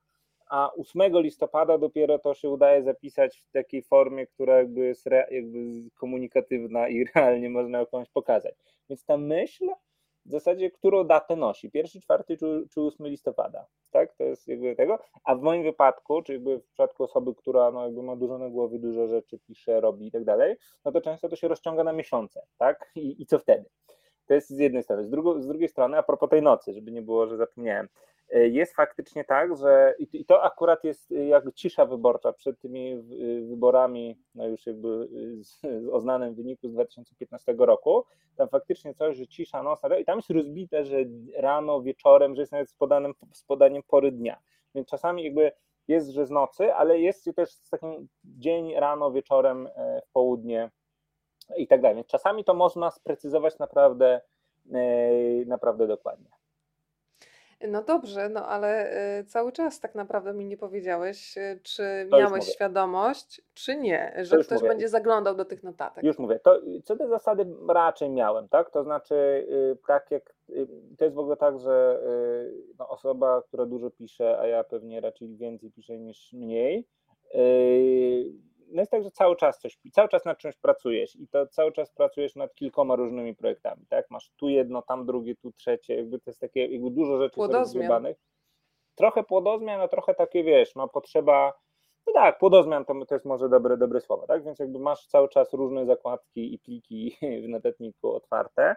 [0.46, 5.26] a 8 listopada dopiero to się udaje zapisać w takiej formie, która jakby jest re,
[5.30, 5.58] jakby
[5.94, 8.54] komunikatywna i realnie można jakąś pokazać.
[8.88, 9.68] Więc ta myśl
[10.28, 14.76] w zasadzie, którą datę nosi, pierwszy, czwarty czy, czy 8 listopada, tak, to jest jakby
[14.76, 18.38] tego, a w moim wypadku, czy jakby w przypadku osoby, która no jakby ma dużo
[18.38, 21.84] na głowie, dużo rzeczy pisze, robi i tak dalej, no to często to się rozciąga
[21.84, 23.64] na miesiące, tak, i, i co wtedy?
[24.26, 25.04] To jest z jednej strony.
[25.04, 27.88] Z, drugo, z drugiej strony, a propos tej nocy, żeby nie było, że zapomniałem,
[28.32, 32.96] jest faktycznie tak, że i to akurat jest jakby cisza wyborcza przed tymi
[33.48, 35.08] wyborami, no już jakby
[35.92, 38.04] o znanym wyniku z 2015 roku,
[38.36, 40.96] tam faktycznie coś, że cisza nocna i tam jest rozbite, że
[41.36, 44.38] rano, wieczorem, że jest nawet z podaniem, z podaniem pory dnia.
[44.74, 45.52] Więc czasami jakby
[45.88, 50.70] jest, że z nocy, ale jest też z takim dzień, rano, wieczorem, e, w południe
[51.56, 51.96] i tak dalej.
[51.96, 54.20] Więc czasami to można sprecyzować naprawdę,
[54.72, 56.37] e, naprawdę dokładnie.
[57.68, 62.44] No dobrze, no ale y, cały czas tak naprawdę mi nie powiedziałeś, y, czy miałeś
[62.44, 64.68] świadomość, czy nie, że ktoś mówię.
[64.68, 66.04] będzie zaglądał do tych notatek.
[66.04, 68.70] Już mówię, to co do zasady raczej miałem, tak?
[68.70, 70.34] To znaczy, y, tak jak
[70.98, 72.00] to jest w ogóle tak, że
[72.78, 76.86] no, osoba, która dużo pisze, a ja pewnie raczej więcej piszę niż mniej,
[78.70, 81.72] no jest tak, że cały czas coś, cały czas nad czymś pracujesz i to cały
[81.72, 84.10] czas pracujesz nad kilkoma różnymi projektami, tak?
[84.10, 88.16] Masz tu jedno, tam drugie, tu trzecie, jakby to jest takie, jakby dużo rzeczy rozgrywanych.
[88.94, 91.52] Trochę płodozmian, a trochę takie, wiesz, no potrzeba,
[92.06, 94.44] no tak, płodozmian to, to jest może dobre, dobre słowo, tak?
[94.44, 98.76] Więc jakby masz cały czas różne zakładki i pliki w notatniku otwarte,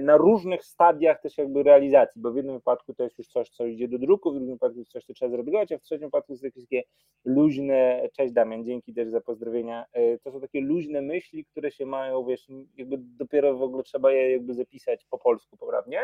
[0.00, 3.66] na różnych stadiach też jakby realizacji, bo w jednym wypadku to jest już coś, co
[3.66, 6.44] idzie do druku, w drugim wypadku coś, co trzeba zrobić, a w trzecim wypadku jest
[6.44, 6.82] jakieś takie
[7.24, 11.86] luźne, cześć Damian, dzięki też za pozdrowienia, e, to są takie luźne myśli, które się
[11.86, 16.00] mają, wiesz, jakby dopiero w ogóle trzeba je jakby zapisać po polsku poprawnie,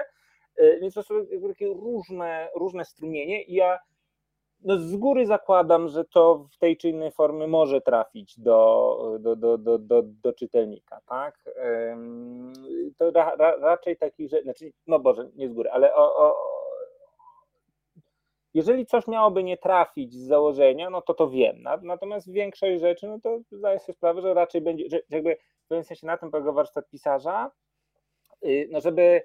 [0.56, 1.14] e, więc to są
[1.48, 3.78] takie różne, różne strumienie i ja
[4.62, 9.36] no z góry zakładam, że to w tej czy innej formie może trafić do, do,
[9.36, 11.44] do, do, do, do czytelnika, tak?
[12.98, 16.36] To ra, ra, raczej takich rzeczy, znaczy, no Boże, nie z góry, ale o, o,
[18.54, 21.62] jeżeli coś miałoby nie trafić z założenia, no to to wiem.
[21.82, 25.84] Natomiast większość rzeczy, no to zdaję sobie sprawę, że raczej będzie, że jakby w pewnym
[25.84, 27.50] sensie na tym polega warsztat pisarza,
[28.44, 29.22] y, no żeby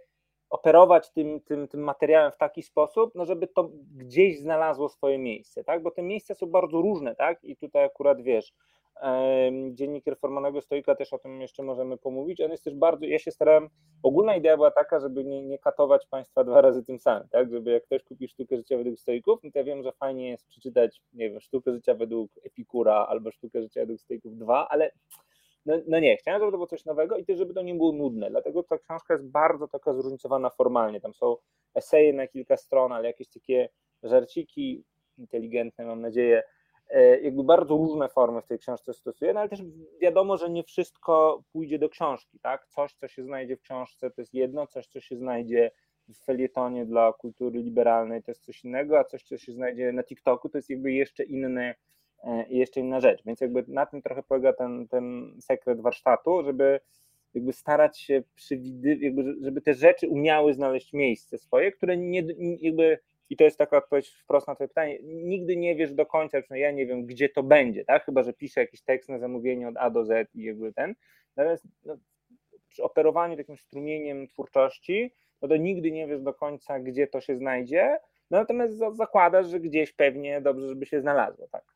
[0.49, 5.63] operować tym, tym, tym materiałem w taki sposób, no żeby to gdzieś znalazło swoje miejsce,
[5.63, 5.83] tak?
[5.83, 7.43] Bo te miejsca są bardzo różne, tak?
[7.43, 8.53] I tutaj akurat wiesz,
[9.71, 12.41] dziennik reformowanego stoika też o tym jeszcze możemy pomówić.
[12.41, 13.69] On jest też bardzo, ja się starałem,
[14.03, 17.51] ogólna idea była taka, żeby nie, nie katować Państwa dwa razy tym samym, tak?
[17.51, 20.47] Żeby jak ktoś kupi sztukę życia według stoików, no to ja wiem, że fajnie jest
[20.47, 24.91] przeczytać, nie wiem, sztukę życia według Epikura albo sztukę życia według stoików 2, ale
[25.65, 27.91] no, no, nie, chciałem, żeby to było coś nowego i też, żeby to nie było
[27.91, 31.35] nudne, dlatego ta książka jest bardzo taka zróżnicowana formalnie, tam są
[31.75, 33.69] eseje na kilka stron, ale jakieś takie
[34.03, 34.83] żarciki
[35.17, 36.43] inteligentne, mam nadzieję,
[36.89, 39.59] e, jakby bardzo różne formy w tej książce stosuje, no ale też
[40.01, 42.67] wiadomo, że nie wszystko pójdzie do książki, tak?
[42.67, 45.71] Coś, co się znajdzie w książce, to jest jedno, coś, co się znajdzie
[46.07, 50.03] w felietonie dla kultury liberalnej, to jest coś innego, a coś, co się znajdzie na
[50.03, 51.75] TikToku, to jest jakby jeszcze inny
[52.49, 53.23] i jeszcze inna rzecz.
[53.25, 56.79] Więc jakby na tym trochę polega ten, ten sekret warsztatu, żeby
[57.33, 62.23] jakby starać się przewidywać, żeby te rzeczy umiały znaleźć miejsce swoje, które nie,
[62.59, 62.99] jakby,
[63.29, 66.63] i to jest taka odpowiedź wprost na to pytanie, nigdy nie wiesz do końca, przynajmniej
[66.63, 68.05] ja nie wiem, gdzie to będzie, tak?
[68.05, 70.95] Chyba, że piszę jakiś tekst na zamówienie od A do Z i jakby ten.
[71.35, 71.97] Natomiast no,
[72.67, 77.35] przy operowaniu takim strumieniem twórczości, no to nigdy nie wiesz do końca, gdzie to się
[77.35, 77.97] znajdzie,
[78.31, 81.74] no natomiast zakładasz, że gdzieś pewnie dobrze, żeby się znalazło, tak?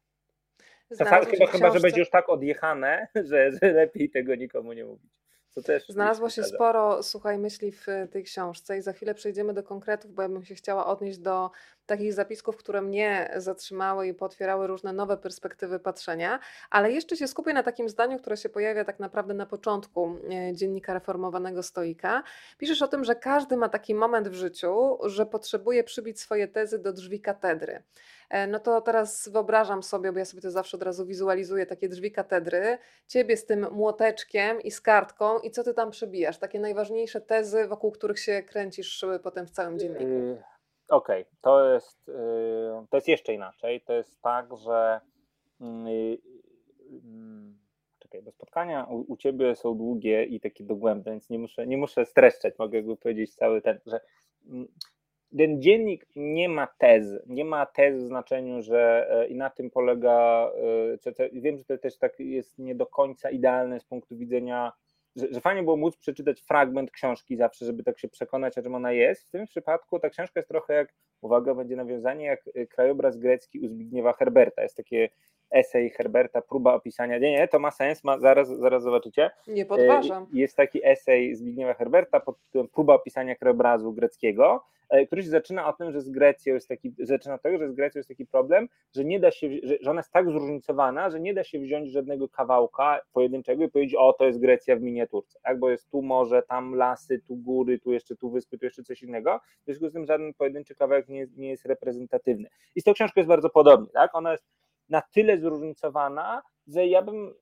[0.97, 5.11] Czasami chyba, chyba, że będzie już tak odjechane, że, że lepiej tego nikomu nie mówić.
[5.89, 10.21] Znalazło się sporo, słuchaj, myśli w tej książce i za chwilę przejdziemy do konkretów, bo
[10.21, 11.51] ja bym się chciała odnieść do
[11.85, 17.53] takich zapisków, które mnie zatrzymały i potwierały różne nowe perspektywy patrzenia, ale jeszcze się skupię
[17.53, 22.23] na takim zdaniu, które się pojawia tak naprawdę na początku e, dziennika reformowanego Stoika.
[22.57, 26.79] Piszesz o tym, że każdy ma taki moment w życiu, że potrzebuje przybić swoje tezy
[26.79, 27.83] do drzwi katedry.
[28.29, 31.89] E, No to teraz wyobrażam sobie, bo ja sobie to zawsze od razu wizualizuję, takie
[31.89, 36.37] drzwi katedry, ciebie z tym młoteczkiem i z kartką i co ty tam przebijasz?
[36.37, 40.03] Takie najważniejsze tezy, wokół których się kręcisz y, potem w całym dzienniku.
[40.03, 40.43] Yy,
[40.89, 42.13] Okej, to jest yy,
[42.89, 43.81] to jest jeszcze inaczej.
[43.81, 45.01] To jest tak, że
[45.59, 46.19] yy, yy,
[47.99, 51.77] czekaj, bo spotkania u, u ciebie są długie i takie dogłębne, więc nie muszę, nie
[51.77, 53.99] muszę streszczać, mogę jakby powiedzieć cały ten, że
[54.47, 54.67] mm,
[55.37, 59.69] ten dziennik nie ma tezy, nie ma tezy w znaczeniu, że e, i na tym
[59.69, 60.51] polega,
[61.19, 64.71] e, wiem, że to też tak jest nie do końca idealne z punktu widzenia
[65.15, 68.75] że, że fajnie było móc przeczytać fragment książki zawsze, żeby tak się przekonać, o czym
[68.75, 69.27] ona jest.
[69.27, 73.59] W tym przypadku ta książka jest trochę jak, uwaga, będzie nawiązanie, jak y, krajobraz grecki
[73.59, 74.63] u Zbigniewa Herberta.
[74.63, 75.09] Jest takie
[75.51, 77.17] esej Herberta, próba opisania.
[77.17, 79.31] Nie, nie, to ma sens, ma, zaraz, zaraz zobaczycie.
[79.47, 80.23] Nie podważam.
[80.23, 85.29] E, Jest taki esej Zbigniewa Herberta pod tytułem Próba opisania krajobrazu greckiego, e, który się
[85.29, 88.09] zaczyna o tym, że z Grecją jest taki, zaczyna od tego, że z Grecją jest
[88.09, 91.43] taki problem, że nie da się, że, że ona jest tak zróżnicowana, że nie da
[91.43, 95.59] się wziąć żadnego kawałka pojedynczego i powiedzieć, o to jest Grecja w miniaturce, tak?
[95.59, 99.03] bo jest tu morze, tam lasy, tu góry, tu jeszcze tu wyspy, tu jeszcze coś
[99.03, 99.39] innego.
[99.61, 102.49] W związku z tym żaden pojedynczy kawałek nie, nie jest reprezentatywny.
[102.75, 104.15] I z tą książką jest bardzo podobnie, tak?
[104.15, 104.43] Ona jest
[104.89, 107.33] na tyle zróżnicowana, że ja bym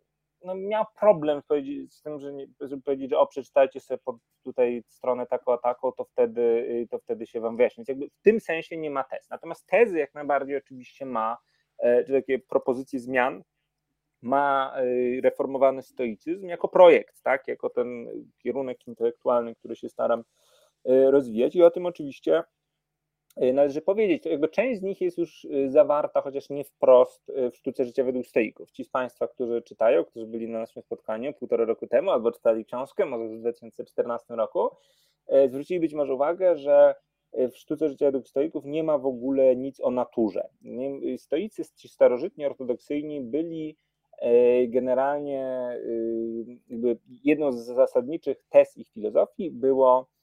[0.44, 1.42] no, miał problem
[1.90, 4.00] z tym, że nie, żeby powiedzieć, że o, przeczytajcie sobie
[4.44, 7.84] tutaj stronę taką a taką, to wtedy, y, to wtedy się wam wyjaśni.
[7.88, 9.30] Jakby w tym sensie nie ma tez.
[9.30, 11.38] Natomiast tezy jak najbardziej oczywiście ma,
[11.78, 13.44] e, czy takie propozycje zmian,
[14.22, 18.08] ma y, reformowany stoicyzm jako projekt, tak, jako ten
[18.38, 20.24] kierunek intelektualny, który się staram
[20.90, 22.44] y, rozwijać i o tym oczywiście
[23.54, 24.26] należy powiedzieć.
[24.26, 28.04] Jakby część z nich jest już y, zawarta, chociaż nie wprost y, w sztuce życia
[28.04, 28.72] według stoików.
[28.72, 32.66] Ci z Państwa, którzy czytają, którzy byli na naszym spotkaniu półtora roku temu, albo czytali
[32.66, 34.70] książkę, może w 2014 roku,
[35.48, 36.96] zwrócili być może uwagę, że
[37.34, 40.50] w sztuce życia według stoików nie ma w ogóle nic o naturze.
[41.18, 43.78] Stoicy, ci starożytni, ortodoksyjni byli
[44.18, 45.70] e, generalnie
[47.24, 50.17] jedną z zasadniczych tez ich filozofii było e,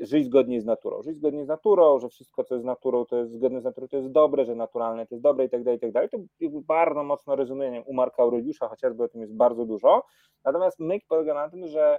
[0.00, 1.02] żyć zgodnie z naturą.
[1.02, 3.96] Żyć zgodnie z naturą, że wszystko, co jest naturą, to jest zgodne z naturą, to
[3.96, 6.08] jest dobre, że naturalne to jest dobre i tak dalej, i tak dalej.
[6.08, 6.18] To
[6.68, 10.02] bardzo mocno rezonuje u Marka Aureliusza, chociażby o tym jest bardzo dużo.
[10.44, 11.98] Natomiast myk polega na tym, że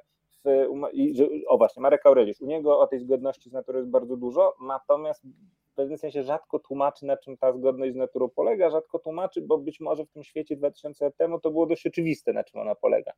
[0.94, 4.18] i że, o właśnie, Marek Aureliusz, u niego o tej zgodności z naturą jest bardzo
[4.18, 5.24] dużo, natomiast
[5.72, 9.58] w pewnym sensie rzadko tłumaczy, na czym ta zgodność z naturą polega, rzadko tłumaczy, bo
[9.58, 12.76] być może w tym świecie 2000 lat temu to było dość oczywiste, na czym ona
[12.76, 13.12] polega.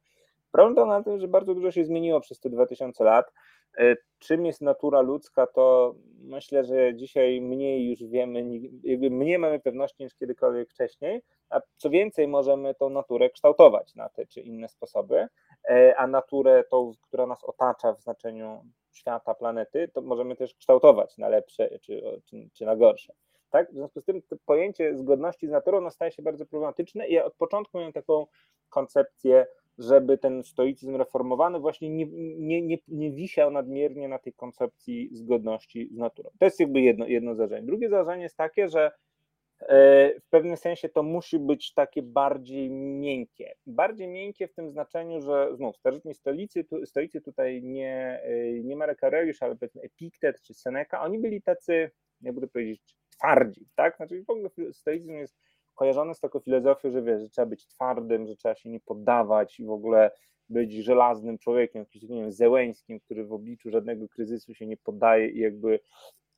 [0.51, 3.33] Problem to na tym, że bardzo dużo się zmieniło przez te 2000 lat.
[3.77, 8.43] E, Czym jest natura ludzka, to myślę, że dzisiaj mniej już wiemy,
[9.09, 14.25] mniej mamy pewności niż kiedykolwiek wcześniej, a co więcej, możemy tą naturę kształtować na te
[14.25, 15.27] czy inne sposoby,
[15.97, 21.29] a naturę, tą, która nas otacza w znaczeniu świata, planety, to możemy też kształtować na
[21.29, 23.13] lepsze czy, czy, czy na gorsze.
[23.49, 23.71] Tak?
[23.71, 27.25] W związku z tym pojęcie zgodności z naturą no, staje się bardzo problematyczne i ja
[27.25, 28.25] od początku miałem taką
[28.69, 32.05] koncepcję, żeby ten stoicyzm reformowany właśnie nie,
[32.37, 36.29] nie, nie, nie wisiał nadmiernie na tej koncepcji zgodności z naturą.
[36.39, 37.67] To jest jakby jedno, jedno założenie.
[37.67, 38.91] Drugie założenie jest takie, że e,
[40.21, 43.55] w pewnym sensie to musi być takie bardziej miękkie.
[43.65, 48.75] Bardziej miękkie w tym znaczeniu, że znów starożytni stolicy, tu, stoicy tutaj nie, e, nie
[48.75, 51.91] Marek Aureliusz, ale powiedzmy Epiktet czy Seneca, oni byli tacy,
[52.21, 53.97] nie będę powiedzieć, twardzi, tak?
[53.97, 55.37] Znaczy w ogóle stoicyzm jest
[55.75, 59.59] kojarzony z taką filozofią, że wiesz, że trzeba być twardym, że trzeba się nie poddawać
[59.59, 60.11] i w ogóle
[60.49, 65.29] być żelaznym człowiekiem, jakimś, nie wiem, Zełęskim, który w obliczu żadnego kryzysu się nie poddaje
[65.29, 65.79] i jakby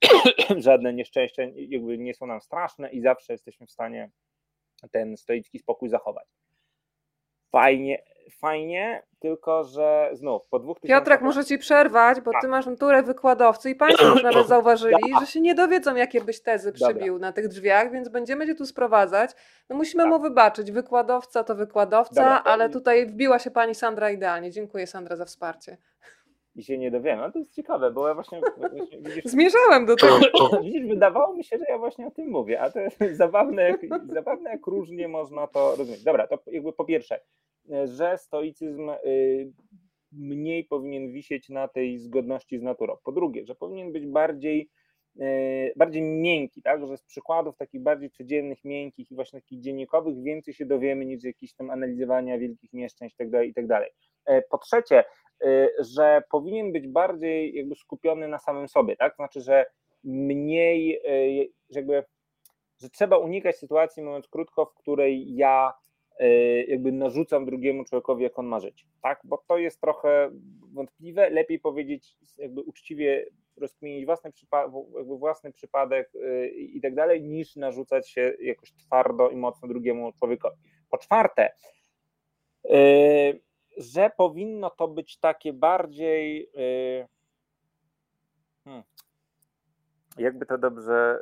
[0.57, 4.09] żadne nieszczęścia jakby nie są nam straszne i zawsze jesteśmy w stanie
[4.91, 6.27] ten stoicki spokój zachować.
[7.51, 8.03] Fajnie,
[8.39, 12.41] fajnie, tylko że znów po dwóch Piotrek, tysiącach- muszę ci przerwać, bo Tak.
[12.41, 15.19] ty masz naturę wykładowcy i Państwo już nawet zauważyli, Dobra.
[15.19, 16.88] że się nie dowiedzą, jakie byś tezy Dobra.
[16.89, 19.31] przybił na tych drzwiach, więc będziemy cię tu sprowadzać.
[19.69, 20.12] No musimy Tak.
[20.12, 20.71] mu wybaczyć.
[20.71, 24.51] Wykładowca to wykładowca, Dobra, ale tutaj wbiła się pani Sandra idealnie.
[24.51, 25.77] Dziękuję Sandra za wsparcie.
[26.60, 27.22] I się nie dowiemy.
[27.22, 30.20] No to jest ciekawe, bo ja właśnie, właśnie widzisz, Zmierzałem do tego.
[30.64, 33.82] Widzisz, wydawało mi się, że ja właśnie o tym mówię, a to jest zabawne, jak,
[34.14, 36.03] zabawne, jak różnie można to rozumieć.
[36.03, 37.20] Dobra, to jakby po pierwsze,
[37.86, 39.51] że stoicyzm y,
[40.12, 42.97] mniej powinien wisieć na tej zgodności z naturą.
[43.03, 44.70] Po drugie, że powinien być bardziej,
[45.22, 46.88] y, bardziej miękki, tak?
[46.88, 51.22] że z przykładów takich bardziej codziennych, miękkich i właśnie takich dziennikowych więcej się dowiemy niż
[51.22, 53.45] z jakichś tam analizowania wielkich nieszczęść itd.
[53.45, 53.86] itd.
[54.49, 55.03] Po trzecie,
[55.80, 59.15] że powinien być bardziej jakby skupiony na samym sobie, tak?
[59.15, 59.65] Znaczy, że
[60.03, 61.01] mniej
[61.69, 62.03] jakby,
[62.82, 65.73] że trzeba unikać sytuacji, mówiąc krótko, w której ja
[66.67, 69.21] jakby narzucam drugiemu człowiekowi, jak on ma żyć, tak?
[69.23, 70.32] Bo to jest trochę
[70.73, 71.30] wątpliwe.
[71.30, 73.25] Lepiej powiedzieć, jakby uczciwie
[73.57, 76.11] rozkminić własny, przypa- jakby własny przypadek
[76.53, 80.57] i tak dalej, niż narzucać się jakoś twardo i mocno drugiemu człowiekowi.
[80.89, 81.51] Po czwarte,
[83.80, 86.51] że powinno to być takie bardziej.
[88.63, 88.84] Hmm,
[90.17, 91.21] jakby to dobrze,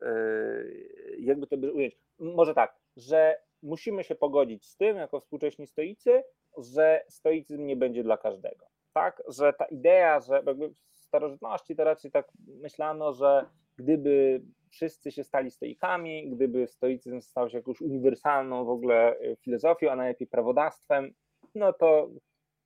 [1.19, 1.97] jakby to ująć.
[2.19, 6.23] Może tak, że musimy się pogodzić z tym, jako współcześni stoicy,
[6.57, 8.65] że stoicyzm nie będzie dla każdego.
[8.93, 13.45] Tak, że ta idea, że jakby w starożytności to raczej tak myślano, że
[13.77, 19.91] gdyby wszyscy się stali stoikami, gdyby stoicyzm stał się jakąś uniwersalną w ogóle y, filozofią,
[19.91, 21.13] a najlepiej prawodawstwem,
[21.55, 22.09] no to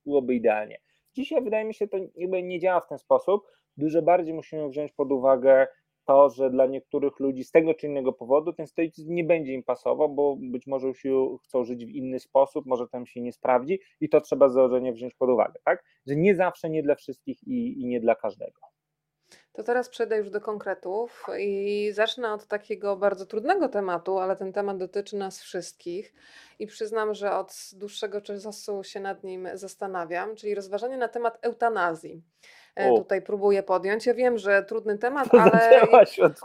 [0.06, 0.78] byłoby idealnie.
[1.14, 3.42] Dzisiaj wydaje mi się, to jakby nie działa w ten sposób.
[3.76, 5.66] Dużo bardziej musimy wziąć pod uwagę
[6.04, 9.62] to, że dla niektórych ludzi z tego czy innego powodu ten stoicyzm nie będzie im
[9.62, 11.02] pasował, bo być może już
[11.44, 14.92] chcą żyć w inny sposób, może tam się nie sprawdzi i to trzeba z założenia
[14.92, 15.84] wziąć pod uwagę, tak?
[16.06, 18.71] Że nie zawsze nie dla wszystkich i, i nie dla każdego.
[19.52, 24.52] To teraz przejdę już do konkretów i zacznę od takiego bardzo trudnego tematu, ale ten
[24.52, 26.14] temat dotyczy nas wszystkich
[26.58, 32.22] i przyznam, że od dłuższego czasu się nad nim zastanawiam, czyli rozważanie na temat eutanazji.
[32.74, 34.06] E, tutaj próbuję podjąć.
[34.06, 35.86] Ja wiem, że trudny temat, ale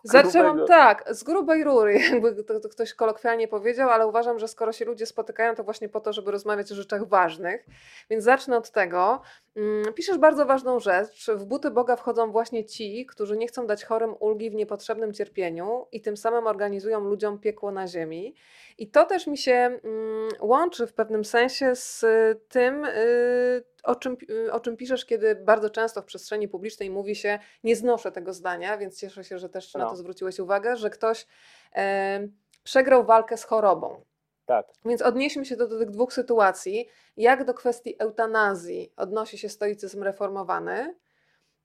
[0.04, 4.72] zaczęłam tak, z grubej rury, jakby to, to ktoś kolokwialnie powiedział, ale uważam, że skoro
[4.72, 7.66] się ludzie spotykają, to właśnie po to, żeby rozmawiać o rzeczach ważnych.
[8.10, 9.22] Więc zacznę od tego.
[9.56, 11.28] Mm, piszesz bardzo ważną rzecz.
[11.36, 15.88] W buty Boga wchodzą właśnie ci, którzy nie chcą dać chorym ulgi w niepotrzebnym cierpieniu
[15.92, 18.36] i tym samym organizują ludziom piekło na ziemi.
[18.78, 22.06] I to też mi się mm, łączy w pewnym sensie z
[22.50, 27.16] tym, y, o czym, y, o czym piszesz, kiedy bardzo często w przestrzeni publicznej mówi
[27.16, 29.80] się, nie znoszę tego zdania, więc cieszę się, że też no.
[29.80, 31.28] na to zwróciłeś uwagę, że ktoś
[31.76, 32.28] e,
[32.64, 34.02] przegrał walkę z chorobą.
[34.46, 34.68] Tak.
[34.86, 36.88] Więc odnieśmy się do, do tych dwóch sytuacji.
[37.18, 40.96] Jak do kwestii eutanazji odnosi się stoicyzm reformowany?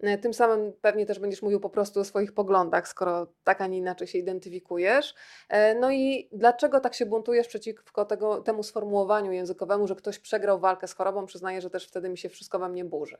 [0.02, 3.66] E, tym samym pewnie też będziesz mówił po prostu o swoich poglądach, skoro tak, a
[3.66, 5.14] nie inaczej się identyfikujesz.
[5.48, 10.60] E, no i dlaczego tak się buntujesz przeciwko tego, temu sformułowaniu językowemu, że ktoś przegrał
[10.60, 11.26] walkę z chorobą?
[11.26, 13.16] Przyznaję, że też wtedy mi się wszystko we mnie burzy.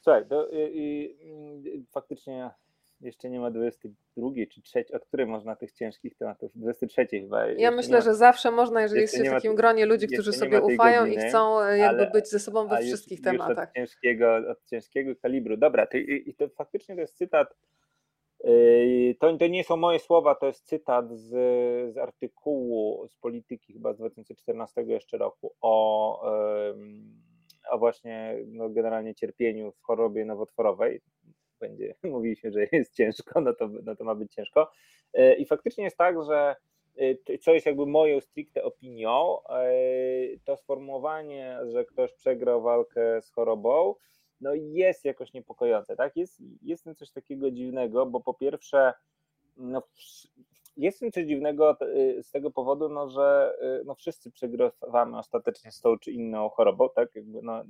[0.00, 1.16] Słuchaj, to, i,
[1.64, 2.50] i, faktycznie
[3.02, 6.52] jeszcze nie ma 22 czy 3, od której można tych ciężkich tematów?
[6.54, 7.46] 23 chyba.
[7.46, 11.00] Ja myślę, że zawsze można, jeżeli jest się w takim gronie ludzi, którzy sobie ufają
[11.04, 13.58] godziny, i chcą e, jakby ale, być ze sobą we wszystkich już, tematach.
[13.58, 15.56] Już od ciężkiego, od ciężkiego kalibru.
[15.56, 17.54] Dobra, to, i, to faktycznie to jest cytat.
[18.44, 21.30] Yy, to, to nie są moje słowa, to jest cytat z,
[21.94, 26.22] z artykułu z polityki chyba z 2014 jeszcze roku o,
[27.70, 31.00] o właśnie no, generalnie cierpieniu w chorobie nowotworowej
[31.62, 34.70] będzie, mówiliśmy, że jest ciężko, no to, no to ma być ciężko.
[35.14, 36.56] E, I faktycznie jest tak, że
[36.96, 39.72] e, co jest jakby moją stricte opinią, e,
[40.44, 43.94] to sformułowanie, że ktoś przegrał walkę z chorobą,
[44.40, 46.16] no jest jakoś niepokojące, tak?
[46.16, 48.92] Jest, jest coś takiego dziwnego, bo po pierwsze,
[49.56, 49.82] no,
[50.76, 51.76] jest coś dziwnego
[52.22, 57.14] z tego powodu, no, że no, wszyscy przegrywamy ostatecznie z tą czy inną chorobą, tak?
[57.14, 57.64] Jakby, no,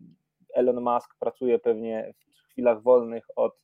[0.55, 3.62] Elon Musk pracuje pewnie w chwilach wolnych od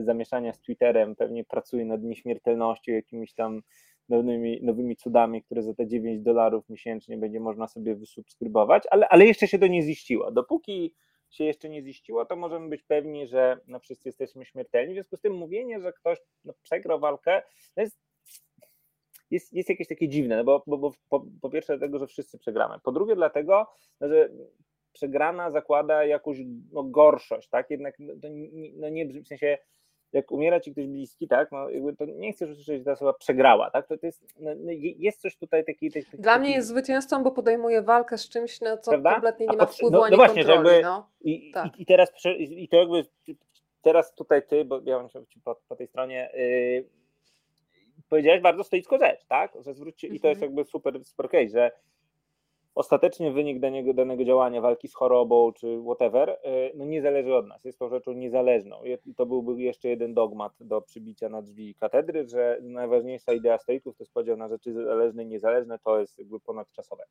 [0.00, 3.62] zamieszania z Twitterem, pewnie pracuje nad nieśmiertelnością, jakimiś tam
[4.08, 9.26] nowymi, nowymi cudami, które za te 9 dolarów miesięcznie będzie można sobie wysubskrybować, ale, ale
[9.26, 10.32] jeszcze się to nie ziściło.
[10.32, 10.94] Dopóki
[11.30, 14.92] się jeszcze nie ziściło, to możemy być pewni, że no, wszyscy jesteśmy śmiertelni.
[14.92, 17.42] W związku z tym mówienie, że ktoś no, przegrał walkę,
[17.74, 17.98] to jest,
[19.30, 22.38] jest, jest jakieś takie dziwne, no bo, bo, bo po, po, pierwsze dlatego, że wszyscy
[22.38, 22.74] przegramy.
[22.82, 23.66] Po drugie dlatego,
[24.00, 24.30] no, że
[24.98, 26.38] przegrana zakłada jakąś
[26.72, 27.70] no, gorszość, tak?
[27.70, 29.58] Jednak no, to nie, no nie w sensie
[30.12, 31.66] jak umiera ci ktoś bliski, tak, no
[31.98, 35.20] to nie chcesz usłyszeć, że ta osoba przegrała, tak, to, to jest, no, no jest
[35.20, 35.94] coś tutaj takiego...
[35.94, 36.40] Taki, Dla taki...
[36.40, 39.12] mnie jest zwycięzcą, bo podejmuje walkę z czymś, na co Prawda?
[39.12, 40.68] kompletnie nie ma wpływu no, ani no właśnie, kontroli.
[40.68, 41.10] Jakby, no.
[41.20, 41.78] i, tak.
[41.78, 43.04] i, i, teraz, i to jakby
[43.82, 45.08] teraz tutaj ty, bo ja mam
[45.44, 46.84] po, po tej stronie, yy,
[48.08, 50.56] powiedziałeś bardzo stoicką rzecz, tak, że zwróćcie, i to jest mhm.
[50.56, 51.70] jakby super, super case, że
[52.78, 57.46] ostatecznie wynik danego, danego działania, walki z chorobą czy whatever, y, no nie zależy od
[57.46, 58.82] nas, jest to rzeczą niezależną.
[59.06, 63.96] I to byłby jeszcze jeden dogmat do przybicia na drzwi katedry, że najważniejsza idea stoików
[63.96, 67.04] to jest podział na rzeczy zależne i niezależne, to jest jakby ponadczasowe.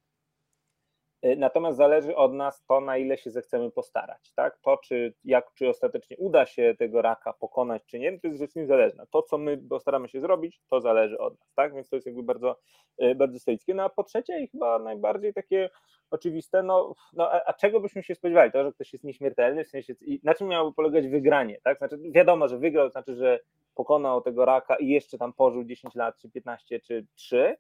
[1.28, 4.34] E, natomiast zależy od nas to, na ile się zechcemy postarać.
[4.36, 4.58] Tak?
[4.58, 8.56] To, czy, jak, czy ostatecznie uda się tego raka pokonać, czy nie, to jest rzecz
[8.56, 9.06] niezależna.
[9.06, 11.54] To, co my postaramy się zrobić, to zależy od nas.
[11.56, 11.74] Tak?
[11.74, 12.60] Więc to jest jakby bardzo,
[12.98, 13.74] e, bardzo stoickie.
[13.74, 15.70] No a po trzecie, i chyba najbardziej takie
[16.12, 18.52] oczywiste, no, no a, a, czego byśmy się spodziewali?
[18.52, 21.58] To, że ktoś jest nieśmiertelny, w sensie, na czym miałoby polegać wygranie?
[21.64, 21.78] Tak?
[21.78, 23.40] Znaczy, wiadomo, że wygrał, to znaczy, że
[23.76, 27.58] pokonał tego raka i jeszcze tam pożył 10 lat, czy 15, czy 3 E,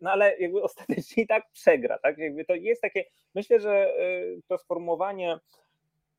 [0.00, 2.18] no ale jakby ostatecznie i tak przegra, tak?
[2.18, 3.04] Jakby to jest takie,
[3.34, 5.38] myślę, że e, to sformułowanie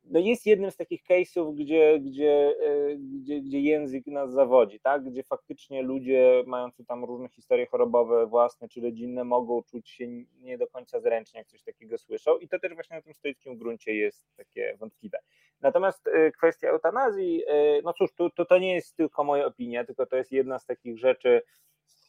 [0.10, 5.04] no jest jednym z takich case'ów, gdzie, gdzie, e, gdzie, gdzie język nas zawodzi, tak?
[5.04, 10.08] gdzie faktycznie ludzie mający tam różne historie chorobowe własne czy rodzinne mogą czuć się
[10.42, 13.58] nie do końca zręcznie, jak coś takiego słyszą i to też właśnie na tym stoickim
[13.58, 15.20] gruncie jest takie wątpliwe.
[15.62, 17.44] Natomiast kwestia eutanazji,
[17.84, 20.66] no cóż, to, to, to nie jest tylko moja opinia, tylko to jest jedna z
[20.66, 21.42] takich rzeczy,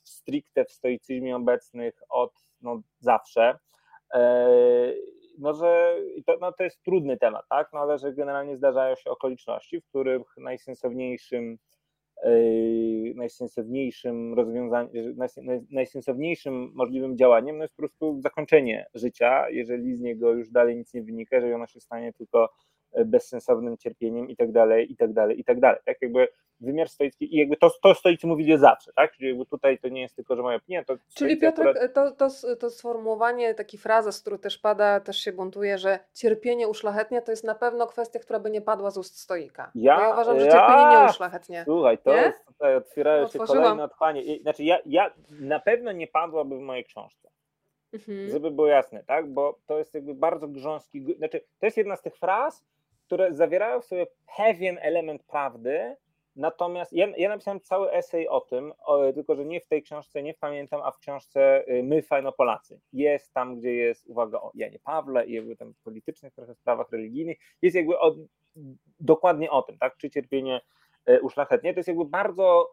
[0.09, 3.59] stricte w stoicyzmie obecnych od no, zawsze.
[4.15, 4.49] E,
[5.39, 5.97] no, że
[6.27, 7.69] to, no, to jest trudny temat, tak?
[7.73, 11.59] No, ale że generalnie zdarzają się okoliczności, w których najsensowniejszym
[12.23, 12.31] e,
[13.15, 15.17] najsensowniejszym rozwiązaniem,
[15.71, 20.95] najsensowniejszym możliwym działaniem no jest po prostu zakończenie życia, jeżeli z niego już dalej nic
[20.95, 22.51] nie wynika, jeżeli ono się stanie tylko
[23.07, 25.81] bezsensownym cierpieniem i tak dalej, i tak dalej, i tak dalej.
[25.85, 26.29] Tak jakby
[26.61, 29.13] wymiar stoicki i jakby to, to stoicy mówili zawsze, tak?
[29.13, 31.95] Czyli jakby tutaj to nie jest tylko, że moja opinia, to Czyli Piotrek, akurat...
[31.95, 36.69] to, to, to sformułowanie, taki fraza, z którą też pada, też się buntuje, że cierpienie
[36.69, 39.71] uszlachetnia to jest na pewno kwestia, która by nie padła z ust stoika.
[39.75, 40.53] Ja, ja uważam, że ja...
[40.53, 41.65] cierpienie nie uszlachetnia.
[41.65, 42.21] Słuchaj, to nie?
[42.21, 44.23] jest tutaj otwierają się kolejne otchłanie.
[44.43, 47.29] Znaczy ja, ja na pewno nie padłaby w mojej książce.
[47.93, 48.31] Mhm.
[48.31, 49.33] Żeby było jasne, tak?
[49.33, 52.65] Bo to jest jakby bardzo grząski, znaczy to jest jedna z tych fraz,
[53.07, 54.07] które zawierają w sobie
[54.37, 55.97] pewien element prawdy,
[56.39, 60.22] Natomiast ja, ja, napisałem cały esej o tym, o, tylko że nie w tej książce,
[60.22, 62.80] nie pamiętam, a w książce y, My Fajno Polacy.
[62.93, 67.39] Jest tam, gdzie jest uwaga o Janie Pawle i jakby tam politycznych trochę sprawach religijnych.
[67.62, 68.14] Jest jakby o,
[69.01, 69.97] dokładnie o tym, tak?
[69.97, 70.61] Czy cierpienie
[71.11, 71.74] y, uszlachetnie.
[71.74, 72.72] To jest jakby bardzo,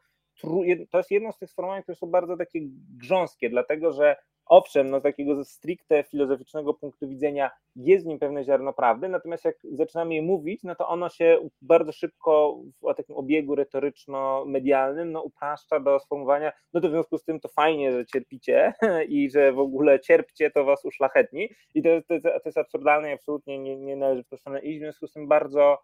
[0.91, 2.59] to jest jedno z tych sformułowań, które są bardzo takie
[2.97, 4.15] grząskie, dlatego że
[4.45, 9.45] Owszem, no z takiego stricte filozoficznego punktu widzenia jest w nim pewne ziarno prawdy, natomiast
[9.45, 15.21] jak zaczynamy je mówić, no to ono się bardzo szybko w takim obiegu retoryczno-medialnym no,
[15.21, 18.73] upraszcza do sformułowania, no to w związku z tym to fajnie, że cierpicie
[19.09, 21.49] i że w ogóle cierpcie, to was uszlachetni.
[21.73, 24.77] I to, to, to jest absurdalne i absolutnie nie, nie należy w to stronę iść,
[24.79, 25.77] w związku z tym bardzo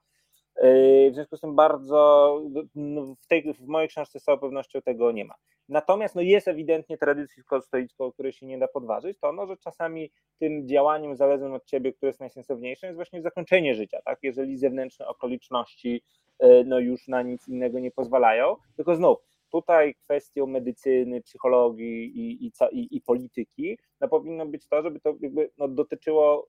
[1.12, 2.41] w związku z tym bardzo
[2.76, 5.36] no, w, tej, w mojej książce z całą pewnością tego nie ma.
[5.70, 10.12] Natomiast no, jest ewidentnie tradycja stoicką, której się nie da podważyć, to no, że czasami
[10.39, 14.20] tym działaniem zależnym od ciebie, które jest najsensowniejsze, jest właśnie zakończenie życia, tak?
[14.24, 16.04] jeżeli zewnętrzne okoliczności
[16.39, 18.56] yy, no, już na nic innego nie pozwalają.
[18.76, 19.20] Tylko znów,
[19.52, 25.16] tutaj kwestią medycyny, psychologii i, i, i, i polityki no, powinno być to, żeby to
[25.22, 26.47] jakby, no, dotyczyło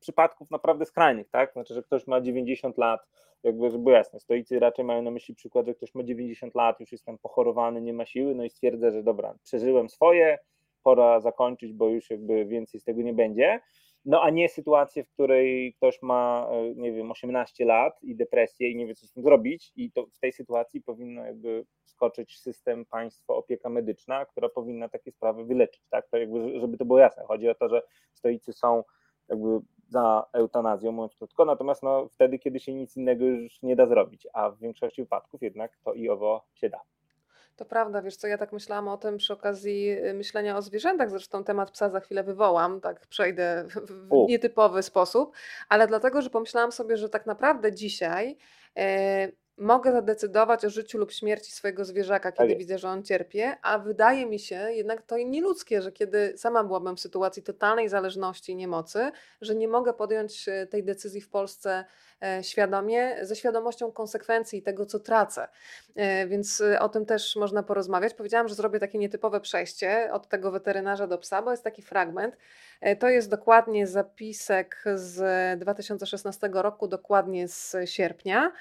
[0.00, 1.52] przypadków naprawdę skrajnych, tak?
[1.52, 3.00] Znaczy, że ktoś ma 90 lat,
[3.42, 6.92] jakby, żeby jasne, stoicy raczej mają na myśli przykład, że ktoś ma 90 lat, już
[6.92, 10.38] jest tam pochorowany, nie ma siły, no i stwierdza, że dobra, przeżyłem swoje,
[10.82, 13.60] pora zakończyć, bo już jakby więcej z tego nie będzie.
[14.04, 18.70] No a nie sytuację, w której ktoś ma, e, nie wiem, 18 lat i depresję
[18.70, 22.38] i nie wie, co z tym zrobić, i to w tej sytuacji powinno jakby skoczyć
[22.38, 26.08] system, państwo, opieka medyczna, która powinna takie sprawy wyleczyć, tak?
[26.08, 27.24] To jakby, żeby to było jasne.
[27.24, 27.82] Chodzi o to, że
[28.12, 28.84] stoicy są
[29.28, 33.86] jakby za eutanazją, mówiąc krótko, natomiast no, wtedy, kiedy się nic innego już nie da
[33.86, 36.80] zrobić, a w większości wypadków jednak to i owo się da.
[37.56, 41.10] To prawda, wiesz co, ja tak myślałam o tym przy okazji y, myślenia o zwierzętach,
[41.10, 44.26] zresztą temat psa za chwilę wywołam, tak przejdę w U.
[44.28, 45.32] nietypowy sposób,
[45.68, 48.36] ale dlatego, że pomyślałam sobie, że tak naprawdę dzisiaj
[48.76, 49.28] e,
[49.58, 53.78] mogę zadecydować o życiu lub śmierci swojego zwierzaka, kiedy tak widzę, że on cierpi, a
[53.78, 58.56] wydaje mi się jednak to nieludzkie, że kiedy sama byłabym w sytuacji totalnej zależności i
[58.56, 61.84] niemocy, że nie mogę podjąć e, tej decyzji w Polsce
[62.22, 65.48] e, świadomie, ze świadomością konsekwencji tego, co tracę.
[65.94, 68.14] E, więc o tym też można porozmawiać.
[68.14, 72.36] Powiedziałam, że zrobię takie nietypowe przejście od tego weterynarza do psa, bo jest taki fragment.
[72.98, 78.52] To jest dokładnie zapisek z 2016 roku, dokładnie z sierpnia.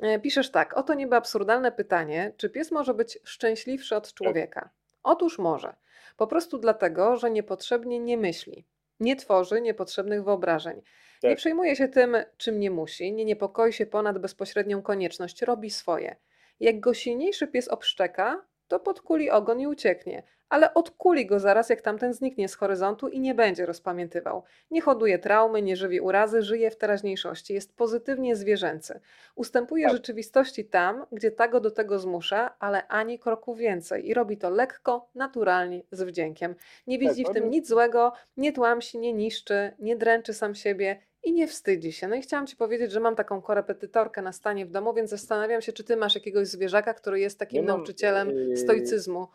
[0.00, 4.70] E, piszesz tak, oto niby absurdalne pytanie, czy pies może być szczęśliwszy od człowieka?
[5.02, 5.74] Otóż może.
[6.16, 8.66] Po prostu dlatego, że niepotrzebnie nie myśli,
[9.00, 10.82] nie tworzy niepotrzebnych wyobrażeń.
[11.22, 11.30] Tak.
[11.30, 16.16] Nie przejmuje się tym, czym nie musi, nie niepokoi się ponad bezpośrednią konieczność, robi swoje.
[16.60, 21.80] Jak go silniejszy pies obszczeka, to podkuli ogon i ucieknie, ale odkuli go zaraz, jak
[21.80, 24.42] tamten zniknie z horyzontu i nie będzie rozpamiętywał.
[24.70, 29.00] Nie hoduje traumy, nie żywi urazy, żyje w teraźniejszości, jest pozytywnie zwierzęcy.
[29.34, 29.92] Ustępuje Tak.
[29.92, 34.50] rzeczywistości tam, gdzie ta go do tego zmusza, ale ani kroku więcej i robi to
[34.50, 36.54] lekko, naturalnie, z wdziękiem.
[36.86, 41.00] Nie widzi w Tak, tym nic złego, nie tłamsi, nie niszczy, nie dręczy sam siebie
[41.24, 42.08] i nie wstydzi się.
[42.08, 45.60] No i chciałam Ci powiedzieć, że mam taką korepetytorkę na stanie w domu, więc zastanawiam
[45.62, 49.26] się, czy Ty masz jakiegoś zwierzaka, który jest takim mam, nauczycielem yy, stoicyzmu.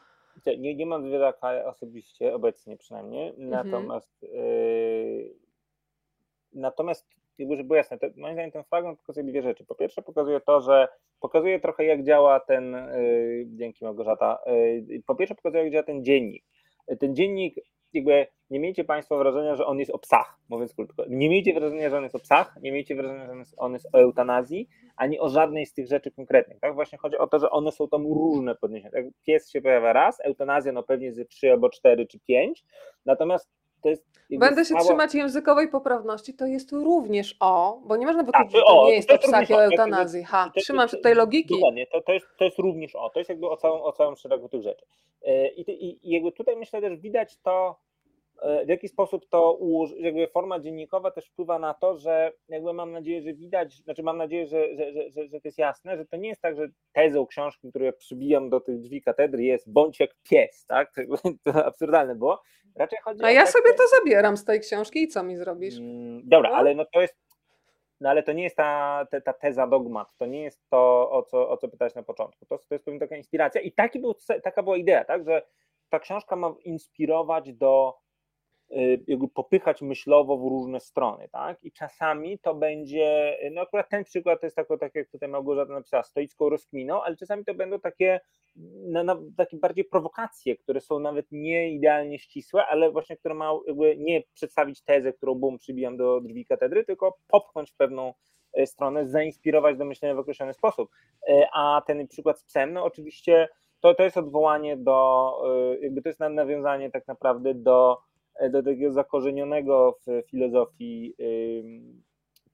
[0.45, 3.49] Nie- Nie, nie mam zwierzaka osobiście, obecnie przynajmniej, Mhm.
[3.49, 5.33] natomiast yy,
[6.53, 7.07] natomiast
[7.37, 9.65] jakby, żeby było jasne, to, moim zdaniem ten fragment pokazuje dwie rzeczy.
[9.65, 10.87] Po pierwsze pokazuje to, że
[11.19, 14.39] pokazuje trochę jak działa ten, yy, dzięki Małgorzata,
[14.87, 16.43] yy, po pierwsze pokazuje jak działa ten dziennik.
[16.99, 17.55] Ten dziennik
[17.93, 21.03] jakby nie miejcie Państwo wrażenia, że on jest o psach, mówiąc krótko.
[21.09, 23.99] Nie miejcie wrażenia, że on jest o psach, nie miejcie wrażenia, że on jest, o
[23.99, 26.59] eutanazji, ani o żadnej z tych rzeczy konkretnych.
[26.59, 28.91] Tak właśnie chodzi o to, że one są tam różne podniesione.
[28.91, 32.63] Tak, pies się pojawia raz, eutanazja no pewnie ze trzy albo cztery czy pięć,
[33.05, 33.49] natomiast
[33.81, 38.05] to jest jakby Będę się cała- trzymać językowej poprawności, to jest również o, bo nie
[38.05, 40.23] można Tak, powiedzieć, że to nie jest to psach i o, tak, eutanazji.
[40.23, 41.53] Ha, to- trzymam się tej logiki.
[41.53, 44.15] Dokładnie, to, to, jest, to jest również o, to jest jakby o całym, o całym
[44.15, 44.85] szeregu tych rzeczy.
[45.25, 47.92] E, I, ty- i, I jakby tutaj myślę też widać to, e,
[48.65, 49.59] w jaki sposób to
[49.97, 54.17] jakby forma dziennikowa też wpływa na to, że jakby mam nadzieję, że widać, znaczy mam
[54.17, 57.25] nadzieję, że, że, że, że, to jest jasne, że to nie jest tak, że tezą
[57.25, 60.93] książki, którą ja przybijam do tych drzwi katedry jest bądź jak pies, tak?
[61.43, 62.41] To, absurdalne było.
[62.75, 65.77] Raczej chodzi A ja takie- sobie to zabieram z tej książki i co mi zrobisz?
[65.77, 66.55] Mm, Dobra, No.
[66.55, 67.15] ale no to jest.
[68.01, 71.23] No ale to nie jest ta, ta, ta teza dogmat, to nie jest to, o
[71.23, 72.45] co, o co pytałeś na początku.
[72.45, 75.41] To, to jest pewna taka inspiracja i taki był, taka była idea, tak, że
[75.89, 77.95] ta książka ma inspirować do
[79.07, 81.63] jakby popychać myślowo w różne strony, tak?
[81.63, 85.73] I czasami to będzie, no akurat ten przykład to jest tako, tak jak tutaj Małgorzata
[85.73, 88.19] napisała, stoicką rozkminą, ale czasami to będą takie,
[88.85, 93.59] na, na, takie bardziej prowokacje, które są nawet nie idealnie ścisłe, ale właśnie które mają
[93.67, 98.13] jakby nie przedstawić tezę, którą bum przybijam do drzwi katedry, tylko popchnąć pewną
[98.53, 100.89] e, stronę, zainspirować do myślenia w określony sposób.
[101.29, 103.49] E, A ten przykład z psem, no oczywiście
[103.79, 107.97] to, to jest odwołanie do, e, jakby to jest na- nawiązanie tak naprawdę do
[108.49, 111.15] do takiego zakorzenionego w filozofii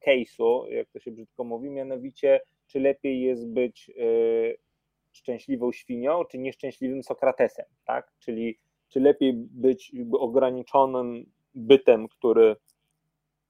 [0.05, 4.57] case'u, jak to się brzydko mówi, mianowicie czy lepiej jest być y,
[5.11, 8.11] szczęśliwą świnią, czy nieszczęśliwym Sokratesem, tak?
[8.19, 8.59] Czyli
[8.89, 11.25] czy lepiej być ograniczonym
[11.55, 12.55] bytem, który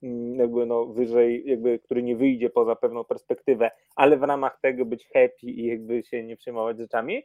[0.02, 4.84] mm, jakby no wyżej, jakby, który nie wyjdzie poza pewną perspektywę, ale w ramach tego
[4.84, 7.22] być happy i jakby się nie przejmować rzeczami,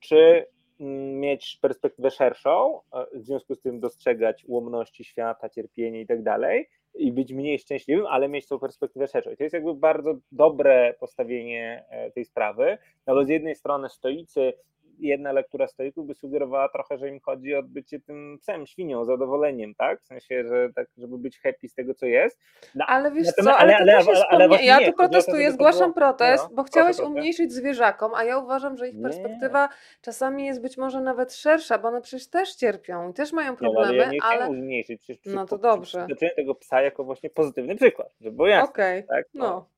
[0.00, 0.46] czy
[0.80, 6.68] mieć perspektywę szerszą, e, w związku z tym dostrzegać ułomności świata, cierpienie i tak dalej,
[6.94, 9.30] i być mniej szczęśliwym, ale mieć tą perspektywę szerszą.
[9.30, 13.88] I to jest jakby bardzo dobre postawienie e, tej sprawy, no bo z jednej strony
[13.88, 14.52] stoicy,
[14.98, 19.74] jedna lektura stoików by sugerowała trochę, że im chodzi o bycie tym psem, świnią, zadowoleniem,
[19.74, 20.02] tak?
[20.02, 22.40] W sensie, że tak, żeby być happy z tego, co jest.
[22.74, 25.80] No, Ale wiesz Natomiast- co, ale, ale- to ale- ale Ja nie, tu protestuję, zgłaszam
[25.80, 29.02] było- protest, no, bo chciałeś umniejszyć zwierzakom, a ja uważam, że ich Nie.
[29.02, 29.68] perspektywa
[30.02, 33.58] czasami jest być może nawet szersza, bo one przecież też cierpią i też mają Nie,
[33.60, 34.36] no, ale problemy, ja nie ale...
[34.36, 35.00] chciałem zmniejszyć.
[35.00, 35.98] Przecież przy, No to przy- dobrze.
[36.06, 38.70] Przytoczyłem tego psa jako właśnie pozytywny przykład, żeby było jasne.
[38.70, 39.26] Okej, tak?
[39.34, 39.68] no.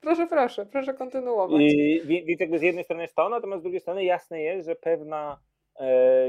[0.00, 1.60] Proszę, proszę, proszę kontynuować.
[1.62, 4.76] I, więc jakby z jednej strony jest to, natomiast z drugiej strony jasne jest, że
[4.76, 5.40] pewna
[5.80, 6.26] e,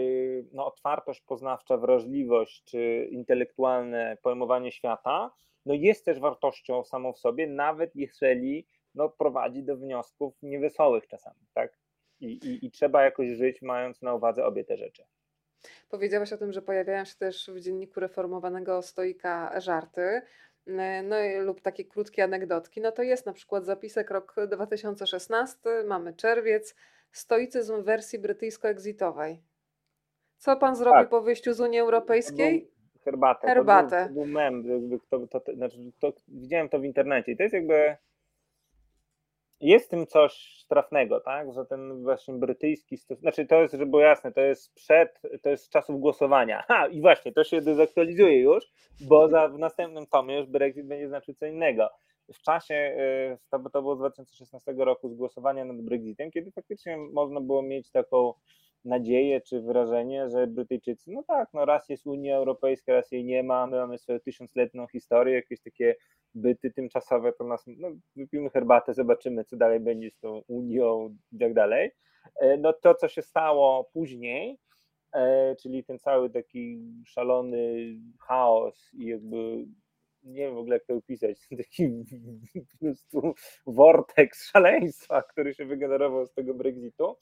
[0.54, 5.32] no, otwartość poznawcza, wrażliwość czy intelektualne pojmowanie świata
[5.66, 11.40] no, jest też wartością samą w sobie, nawet jeżeli no, prowadzi do wniosków niewesołych czasami.
[11.54, 11.80] Tak?
[12.20, 15.04] I, i, I trzeba jakoś żyć, mając na uwadze obie te rzeczy.
[15.90, 20.22] Powiedziałaś o tym, że pojawiają się też w dzienniku reformowanego stoika żarty.
[21.04, 22.82] No i, lub takie krótkie anegdotki.
[22.82, 25.58] No to jest na przykład zapisek rok 2016,
[25.88, 26.76] mamy czerwiec,
[27.12, 29.38] stoicyzm w wersji brytyjsko-exitowej.
[30.38, 31.10] Co pan zrobi Tak.
[31.10, 32.72] po wyjściu z Unii Europejskiej?
[33.04, 33.48] Herbatę.
[33.48, 34.08] Herbatę.
[34.08, 34.64] To był, to był mem,
[35.10, 35.78] to, to, to, znaczy,
[36.28, 37.98] widziałem to w internecie i to jest jakby
[39.62, 44.02] jest w tym coś trafnego, tak, że ten właśnie brytyjski, znaczy to jest, żeby było
[44.02, 48.40] jasne, to jest przed, to jest z czasów głosowania, ha i właśnie, to się dezaktualizuje
[48.40, 51.90] już, bo za, w następnym tomie już Brexit będzie znaczył co innego.
[52.34, 56.98] W czasie, y, to, to było z 2016 roku, z głosowania nad Brexitem, kiedy faktycznie
[56.98, 58.34] można było mieć taką
[58.86, 63.44] nadzieję czy wrażenie, że Brytyjczycy, no tak, no raz jest Unia Europejska, raz jej nie
[63.44, 65.96] ma, my mamy swoją tysiącletnią historię, jakieś takie
[66.36, 71.40] byty tymczasowe, to nas, no wypijmy herbatę, zobaczymy, co dalej będzie z tą Unią i
[71.40, 71.92] tak dalej.
[72.42, 74.58] E, No to, co się stało później,
[75.14, 77.86] e, czyli ten cały taki szalony
[78.28, 79.66] chaos i jakby
[80.24, 82.06] nie wiem w ogóle jak to opisać, taki
[82.72, 83.34] po prostu
[83.68, 87.16] vortex szaleństwa, który się wygenerował z tego Brexitu,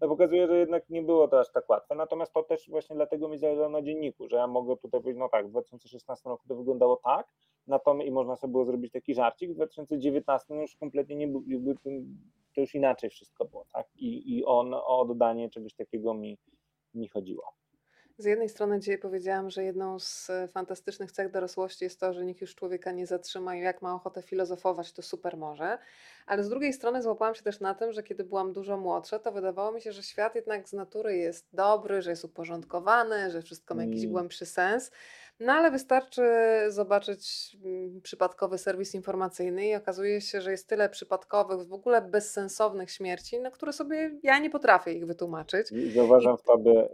[0.00, 1.94] no pokazuje, że jednak nie było to aż tak łatwe.
[1.94, 5.28] Natomiast to też właśnie dlatego mi zależało na dzienniku, że ja mogę tutaj powiedzieć, no
[5.28, 7.28] tak, w 2016 roku to wyglądało tak,
[7.66, 11.44] natomiast i można sobie było zrobić taki żarcik, w 2019 już kompletnie nie był,
[12.54, 13.86] to już inaczej wszystko było, tak?
[13.96, 16.38] I, i on o oddanie czegoś takiego mi,
[16.94, 17.42] mi chodziło.
[18.20, 22.24] Z jednej strony dzisiaj powiedziałam, że jedną z e, fantastycznych cech dorosłości jest to, że
[22.24, 25.78] nikt już człowieka nie zatrzyma i jak ma ochotę filozofować, to super może.
[26.26, 29.32] Ale z drugiej strony złapałam się też na tym, że kiedy byłam dużo młodsza, to
[29.32, 33.74] wydawało mi się, że świat jednak z natury jest dobry, że jest uporządkowany, że wszystko
[33.74, 34.12] ma jakiś mm.
[34.12, 34.90] głębszy sens.
[35.40, 36.22] No ale wystarczy
[36.68, 42.90] zobaczyć mm, przypadkowy serwis informacyjny i okazuje się, że jest tyle przypadkowych, w ogóle bezsensownych
[42.90, 45.72] śmierci, na które sobie ja nie potrafię ich wytłumaczyć.
[45.72, 46.38] I zauważam I...
[46.38, 46.88] w tobie,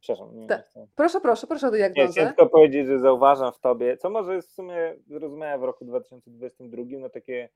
[0.00, 0.36] przepraszam.
[0.36, 2.20] Nie, nie proszę, proszę, proszę do diagnozy.
[2.20, 5.84] Nie, tylko powiedzieć, że zauważam w tobie, co może jest w sumie zrozumiałe w roku
[5.84, 7.48] 2022, no takie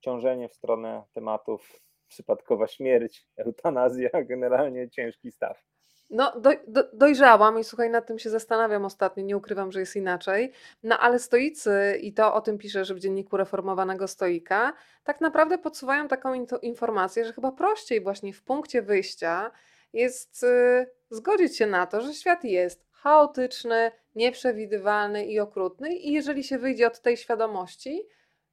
[0.00, 5.64] ciążenie w stronę tematów przypadkowa śmierć, eutanazja, generalnie ciężki staw.
[6.10, 9.96] No, do, do, dojrzałam i słuchaj, nad tym się zastanawiam ostatnio, nie ukrywam, że jest
[9.96, 10.52] inaczej.
[10.82, 14.72] No, ale stoicy, i to o tym piszesz w dzienniku reformowanego stoika,
[15.04, 19.50] tak naprawdę podsuwają taką informację, że chyba prościej właśnie w punkcie wyjścia
[19.92, 26.44] jest y, zgodzić się na to, że świat jest chaotyczny, nieprzewidywalny i okrutny, i jeżeli
[26.44, 28.06] się wyjdzie od tej świadomości,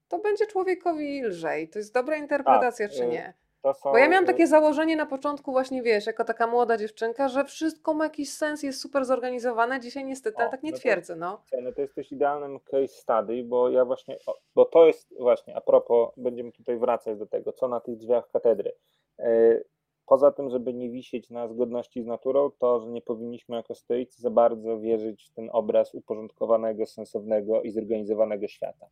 [0.07, 1.69] to będzie człowiekowi lżej.
[1.69, 3.33] To jest dobra interpretacja, tak, czy y, nie?
[3.73, 3.91] Są...
[3.91, 7.93] Bo ja miałam takie założenie na początku właśnie, wiesz, jako taka młoda dziewczynka, że wszystko
[7.93, 9.79] ma jakiś sens, jest super zorganizowane.
[9.79, 11.41] Dzisiaj niestety, o, ale tak nie no twierdzę, no.
[11.61, 14.17] No to jesteś idealnym case study, bo ja właśnie,
[14.55, 18.31] bo to jest właśnie, a propos, będziemy tutaj wracać do tego, co na tych drzwiach
[18.31, 18.71] katedry.
[19.19, 19.59] E,
[20.05, 24.21] poza tym, żeby nie wisieć na zgodności z naturą, to, że nie powinniśmy jako stoicy
[24.21, 28.87] za bardzo wierzyć w ten obraz uporządkowanego, sensownego i zorganizowanego świata.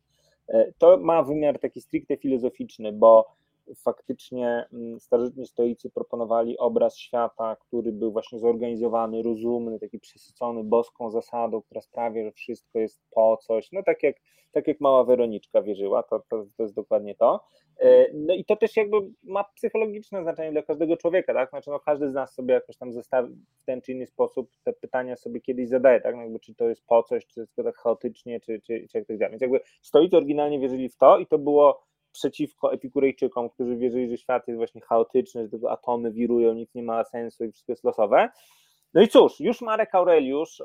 [0.48, 3.34] E, to ma wymiar taki stricte filozoficzny, bo
[3.76, 11.10] faktycznie mm, starożytni stoicy proponowali obraz świata, który był właśnie zorganizowany, rozumny, taki przesycony boską
[11.10, 14.16] zasadą, która sprawia, że wszystko jest po coś, no tak jak,
[14.52, 17.44] tak jak mała Weroniczka wierzyła, to, to, to jest dokładnie to.
[17.80, 21.50] E, no i to też jakby ma psychologiczne znaczenie dla każdego człowieka, tak?
[21.50, 24.72] Znaczy no każdy z nas sobie jakoś tam zestawi w ten czy inny sposób te
[24.72, 26.16] pytania sobie kiedyś zadaje, tak?
[26.16, 28.98] No jakby, czy to jest po coś, czy jest to tak chaotycznie, czy, czy, czy
[28.98, 29.30] jak tak dalej.
[29.30, 31.82] Więc jakby stoicy oryginalnie wierzyli w to i to było
[32.14, 36.82] przeciwko epikurejczykom, którzy wierzyli, że świat jest właśnie chaotyczny, że tylko atomy wirują, nic nie
[36.82, 38.28] ma sensu i wszystko jest losowe.
[38.94, 40.62] No i cóż, już Marek Aureliusz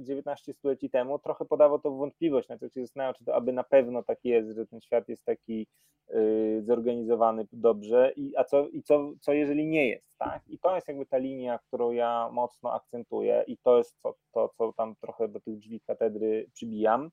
[0.00, 3.34] 19 e, stuleci temu trochę podawał to w wątpliwość, na co się zastanawiał, czy to
[3.34, 5.66] aby na pewno tak jest, że ten świat jest taki
[6.08, 10.42] yy, zorganizowany dobrze, i, a co, i co, co jeżeli nie jest, tak?
[10.48, 14.48] I to jest jakby ta linia, którą ja mocno akcentuję i to jest to, to
[14.48, 17.10] co tam trochę do tych drzwi katedry przybijam.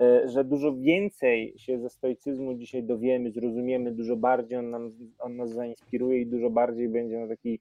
[0.00, 5.36] E, że dużo więcej się ze stoicyzmu dzisiaj dowiemy, zrozumiemy, dużo bardziej on, nam, on
[5.36, 7.60] nas zainspiruje i dużo bardziej będzie no taki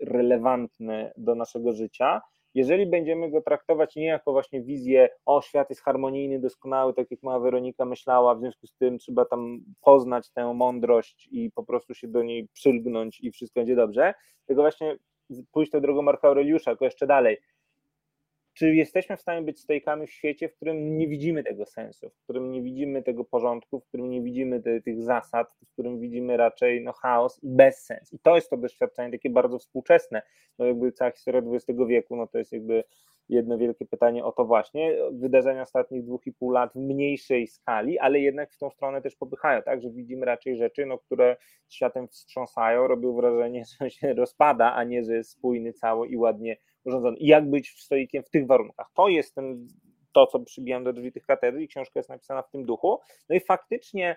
[0.00, 2.20] relevantny do naszego życia,
[2.54, 7.22] jeżeli będziemy go traktować nie jako właśnie wizję, o świat jest harmonijny, doskonały, tak jak
[7.22, 11.94] mała Weronika myślała, w związku z tym trzeba tam poznać tę mądrość i po prostu
[11.94, 14.14] się do niej przylgnąć i wszystko będzie dobrze,
[14.46, 14.96] tylko właśnie
[15.52, 17.36] pójść tą drogą Marka Aureliusza, tylko jeszcze dalej,
[18.58, 22.22] czy jesteśmy w stanie być stoikami w świecie, w którym nie widzimy tego sensu, w
[22.22, 26.36] którym nie widzimy tego porządku, w którym nie widzimy te, tych zasad, w którym widzimy
[26.36, 28.12] raczej no, chaos i bezsens.
[28.12, 30.22] I to jest to doświadczenie takie bardzo współczesne.
[30.58, 32.84] No jakby cała historia XX wieku, no to jest jakby
[33.28, 34.96] jedno wielkie pytanie o to właśnie.
[35.12, 39.16] Wydarzenia ostatnich dwóch i pół lat w mniejszej skali, ale jednak w tą stronę też
[39.16, 41.36] popychają, tak, że widzimy raczej rzeczy, no, które
[41.68, 46.56] światem wstrząsają, robią wrażenie, że się rozpada, a nie, że jest spójny cały i ładnie
[46.84, 47.16] urządzony.
[47.16, 48.90] I jak być stoikiem w tych warunkach.
[48.94, 49.66] To jest ten,
[50.12, 52.98] to, co przybijam do drzwi tych katedry i książka jest napisana w tym duchu.
[53.28, 54.16] No i faktycznie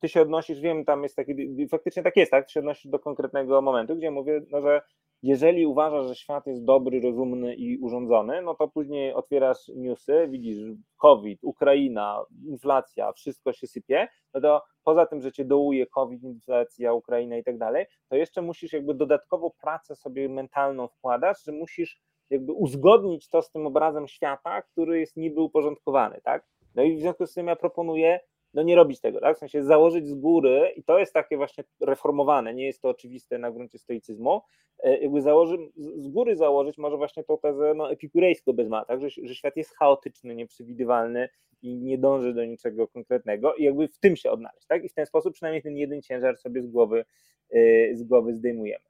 [0.00, 1.34] ty się odnosisz, wiem, tam jest taki,
[1.68, 4.82] faktycznie tak jest, tak, ty się odnosisz do konkretnego momentu, gdzie mówię, no, że
[5.22, 10.58] jeżeli uważasz, że świat jest dobry, rozumny i urządzony, no to później otwierasz newsy, widzisz
[10.96, 16.92] COVID, Ukraina, inflacja, wszystko się sypie, no to poza tym, że cię dołuje COVID, inflacja,
[16.92, 22.00] Ukraina i tak dalej, to jeszcze musisz jakby dodatkowo pracę sobie mentalną wkładać, że musisz
[22.30, 26.46] jakby uzgodnić to z tym obrazem świata, który jest niby uporządkowany, tak?
[26.74, 28.20] No i w związku z tym ja proponuję
[28.54, 29.36] no nie robić tego, tak?
[29.36, 33.38] W sensie założyć z góry, i to jest takie właśnie reformowane, nie jest to oczywiste
[33.38, 34.42] na gruncie stoicyzmu,
[34.82, 39.00] e, jakby założy, z góry założyć może właśnie tą tezę no, epikurejską bez ma, tak?
[39.00, 41.28] Że, że świat jest chaotyczny, nieprzewidywalny
[41.62, 44.84] i nie dąży do niczego konkretnego i jakby w tym się odnaleźć, tak?
[44.84, 47.04] I w ten sposób przynajmniej ten jeden ciężar sobie z głowy,
[47.50, 48.89] e, z głowy zdejmujemy.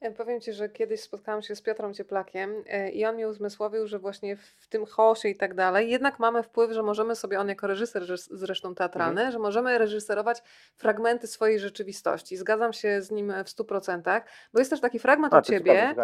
[0.00, 3.86] E, powiem Ci, że kiedyś spotkałam się z Piotrem Cieplakiem e, i on mi uzmysłowił,
[3.86, 7.48] że właśnie w tym chaosie i tak dalej, jednak mamy wpływ, że możemy sobie, on
[7.48, 9.32] jako reżyser zresztą teatralny, mhm.
[9.32, 10.42] że możemy reżyserować
[10.76, 12.36] fragmenty swojej rzeczywistości.
[12.36, 14.20] Zgadzam się z nim w 100%,
[14.52, 15.94] bo jest też taki fragment A, u Ciebie,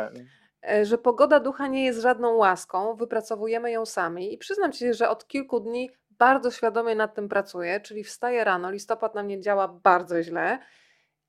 [0.68, 5.08] e, że pogoda ducha nie jest żadną łaską, wypracowujemy ją sami i przyznam Ci, że
[5.08, 9.68] od kilku dni bardzo świadomie nad tym pracuję, czyli wstaję rano, listopad na mnie działa
[9.68, 10.58] bardzo źle,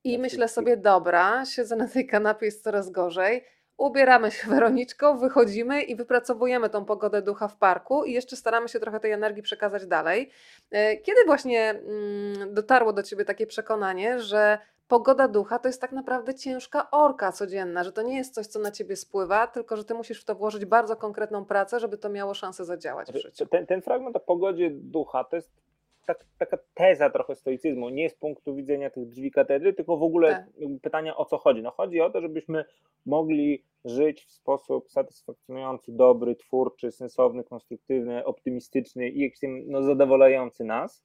[0.08, 3.44] i myślę sobie, dobra, siedzę na tej kanapie, jest coraz gorzej.
[3.78, 8.80] Ubieramy się Weroniczką, wychodzimy i wypracowujemy tą pogodę ducha w parku i jeszcze staramy się
[8.80, 10.30] trochę tej energii przekazać dalej.
[10.72, 15.92] E, kiedy właśnie mm, dotarło do Ciebie takie przekonanie, że pogoda ducha to jest tak
[15.92, 19.84] naprawdę ciężka orka codzienna, że to nie jest coś, co na Ciebie spływa, tylko że
[19.86, 23.28] Ty musisz w to włożyć bardzo konkretną pracę, żeby to miało szansę zadziałać w znaczy,
[23.28, 23.46] życiu.
[23.46, 25.50] Ten, ten fragment o pogodzie ducha to jest
[26.08, 30.30] tak, taka teza trochę stoicyzmu, nie z punktu widzenia tych drzwi katedry, tylko w ogóle
[30.30, 30.46] tak.
[30.82, 31.62] pytania o co chodzi.
[31.62, 32.66] No chodzi o to, żebyśmy
[33.06, 41.04] mogli żyć w sposób satysfakcjonujący, dobry, twórczy, sensowny, konstruktywny, optymistyczny i jakiś no, zadowalający nas,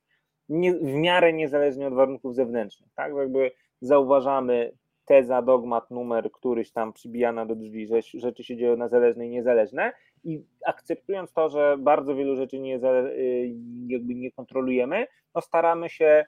[0.49, 2.91] nie, w miarę niezależnie od warunków zewnętrznych.
[2.95, 3.15] Tak?
[3.17, 3.51] Jakby
[3.81, 4.73] zauważamy
[5.05, 9.31] teza, dogmat, numer, któryś tam przybijana do drzwi, że rzeczy się dzieją na zależne i
[9.31, 9.93] niezależne
[10.25, 13.55] i akceptując to, że bardzo wielu rzeczy nie, y,
[13.87, 16.25] jakby nie kontrolujemy, no staramy się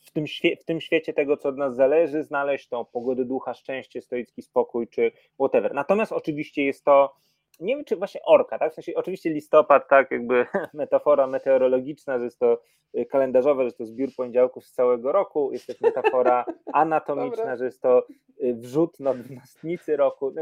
[0.00, 0.24] w tym,
[0.60, 4.88] w tym świecie tego, co od nas zależy, znaleźć tą pogodę ducha, szczęście, stoicki spokój
[4.88, 5.74] czy whatever.
[5.74, 7.16] Natomiast oczywiście jest to
[7.60, 8.72] nie wiem, czy właśnie orka, tak?
[8.72, 12.60] W sensie oczywiście listopad, tak, jakby metafora meteorologiczna, że jest to
[12.98, 17.64] y, kalendarzowe, że jest to zbiór poniedziałków z całego roku, jest też metafora anatomiczna, że
[17.64, 18.06] jest to
[18.44, 20.32] y, wrzut na dwunastnicy roku.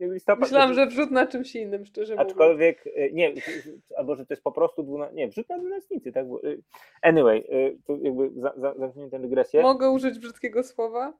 [0.00, 2.30] Listopad, Myślałam, że wrzut na czymś innym, szczerze mówiąc.
[2.30, 3.32] Aczkolwiek, y, nie,
[3.96, 6.26] albo że to jest po prostu dwuna, nie, wrzut na dwunastnicy, tak?
[7.02, 7.44] Anyway,
[7.86, 8.74] to jakby za,
[9.10, 9.62] tę dygresję.
[9.62, 11.12] Mogę użyć brzydkiego słowa?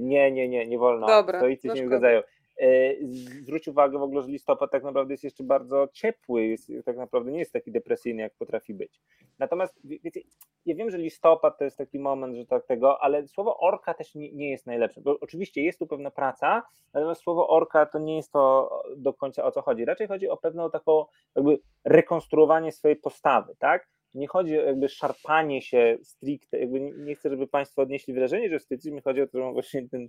[0.00, 1.06] Nie, nie, nie, nie wolno.
[1.06, 1.38] Dobra.
[1.38, 2.22] Stoicy się nie zgadzają.
[2.60, 2.94] E,
[3.42, 7.32] zwróć uwagę w ogóle, że listopad tak naprawdę jest jeszcze bardzo ciepły, jest, tak naprawdę
[7.32, 9.00] nie jest taki depresyjny, jak potrafi być.
[9.38, 10.20] Natomiast wiecie,
[10.66, 14.14] ja wiem, że listopad to jest taki moment, że tak tego, ale słowo orka też
[14.14, 16.62] nie, nie jest najlepsze, bo oczywiście jest tu pewna praca,
[16.94, 19.84] natomiast słowo orka to nie jest to do końca o co chodzi.
[19.84, 21.04] Raczej chodzi o pewną taką
[21.36, 23.88] jakby rekonstruowanie swojej postawy, tak?
[24.16, 28.58] Nie chodzi o jakby szarpanie się stricte, jakby nie chcę, żeby Państwo odnieśli wrażenie, że
[28.58, 30.08] w stoicyzmie chodzi o to, że właśnie ten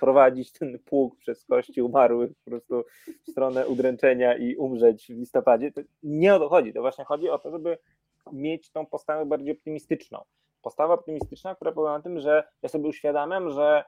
[0.00, 2.84] prowadzić ten pług przez kości umarłych po prostu
[3.26, 5.72] w stronę udręczenia i umrzeć w listopadzie.
[5.72, 6.72] To nie o to chodzi.
[6.72, 7.78] To właśnie chodzi o to, żeby
[8.32, 10.24] mieć tą postawę bardziej optymistyczną.
[10.62, 13.84] Postawa optymistyczna, która polega na tym, że ja sobie uświadamiam, że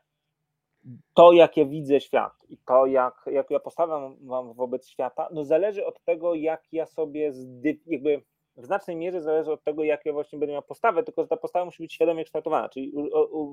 [1.14, 5.44] to, jak ja widzę świat i to, jak, jak ja postawiam wam wobec świata, no
[5.44, 7.32] zależy od tego, jak ja sobie
[7.86, 8.22] jakby
[8.56, 11.64] w znacznej mierze zależy od tego, jak ja właśnie będę miał postawę, tylko ta postawa
[11.64, 12.68] musi być świadomie kształtowana.
[12.68, 12.92] Czyli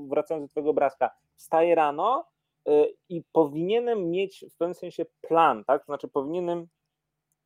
[0.09, 2.25] wracając do Twojego obrazka, wstaję rano
[2.69, 5.81] y, i powinienem mieć w pewnym sensie plan, tak?
[5.81, 6.67] To znaczy powinienem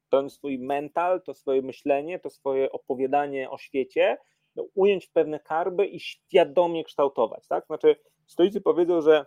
[0.09, 4.17] ten swój mental, to swoje myślenie, to swoje opowiadanie o świecie
[4.55, 7.65] no, ująć w pewne karby i świadomie kształtować, tak?
[7.65, 7.95] Znaczy
[8.25, 9.25] stoicy powiedzą, że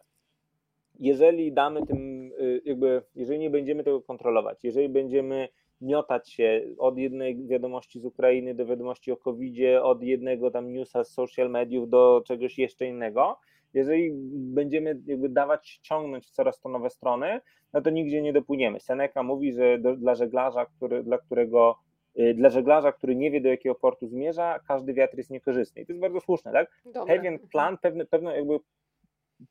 [0.98, 5.48] jeżeli damy tym, y, jakby, jeżeli nie będziemy tego kontrolować, jeżeli będziemy
[5.80, 11.04] miotać się od jednej wiadomości z Ukrainy do wiadomości o covid od jednego tam newsa
[11.04, 13.38] z social mediów do czegoś jeszcze innego.
[13.74, 17.40] Jeżeli będziemy jakby dawać ciągnąć coraz to nowe strony,
[17.72, 18.80] no to nigdzie nie dopłyniemy.
[18.80, 21.78] Seneca mówi, że do, dla żeglarza, który, dla którego
[22.20, 25.82] y, dla żeglarza, który nie wie do jakiego portu zmierza, każdy wiatr jest niekorzystny.
[25.82, 26.82] I to jest bardzo słuszne, tak?
[26.84, 27.16] Dobre.
[27.16, 28.58] Pewien plan, pewne, pewne jakby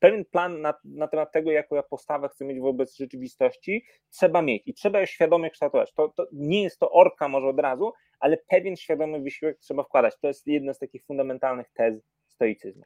[0.00, 4.62] pewien plan na, na temat tego, jaką ja postawę chcę mieć wobec rzeczywistości, trzeba mieć
[4.66, 5.92] i trzeba ją świadomie kształtować.
[5.92, 10.18] To, to nie jest to orka może od razu, ale pewien świadomy wysiłek trzeba wkładać.
[10.20, 11.94] To jest jedna z takich fundamentalnych tez
[12.28, 12.84] stoicyzmu.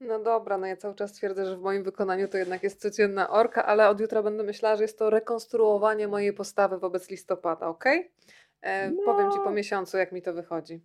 [0.00, 3.30] No dobra, no ja cały czas twierdzę, że w moim wykonaniu to jednak jest codzienna
[3.30, 7.84] orka, ale od jutra będę myślała, że jest to rekonstruowanie mojej postawy wobec listopada, ok?
[8.60, 9.02] E, no.
[9.04, 10.80] Powiem Ci po miesiącu, jak mi to wychodzi.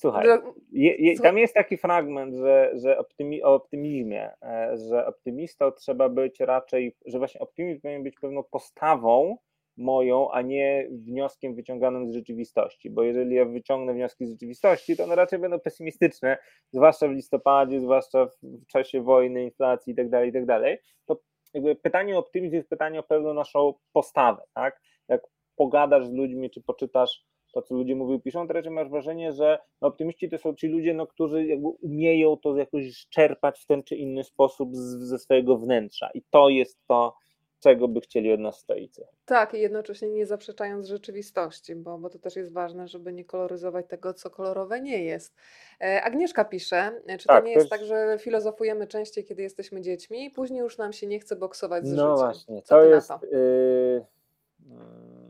[0.00, 0.26] Słuchaj,
[0.72, 6.08] je, je, tam jest taki fragment, że, że optymi, o optymizmie, e, że optymistą trzeba
[6.08, 9.36] być raczej, że właśnie optymizm powinien być pewną postawą
[9.76, 15.04] moją, a nie wnioskiem wyciąganym z rzeczywistości, bo jeżeli ja wyciągnę wnioski z rzeczywistości, to
[15.04, 16.38] one raczej będą pesymistyczne,
[16.72, 21.20] zwłaszcza w listopadzie, zwłaszcza w czasie wojny, inflacji itd., tak itd., tak to
[21.54, 24.80] jakby pytanie o optymizm jest pytanie o pewną naszą postawę, tak?
[25.08, 25.22] Jak
[25.56, 27.24] pogadasz z ludźmi, czy poczytasz
[27.62, 30.68] to, co ludzie mówią, piszą, to raczej masz wrażenie, że no, optymiści to są ci
[30.68, 35.18] ludzie, no, którzy jakby umieją to jakoś czerpać w ten czy inny sposób z, ze
[35.18, 36.10] swojego wnętrza.
[36.14, 37.14] I to jest to,
[37.60, 39.04] czego by chcieli od nas stoicy.
[39.24, 43.86] Tak, i jednocześnie nie zaprzeczając rzeczywistości, bo, bo to też jest ważne, żeby nie koloryzować
[43.88, 45.34] tego, co kolorowe nie jest.
[45.80, 49.80] E, Agnieszka pisze, czy to Tak, nie jest też- tak, że filozofujemy częściej, kiedy jesteśmy
[49.80, 52.16] dziećmi, później już nam się nie chce boksować z No życiem.
[52.26, 53.08] właśnie, Co to jest.
[53.08, 53.20] to?
[53.32, 54.04] Yy,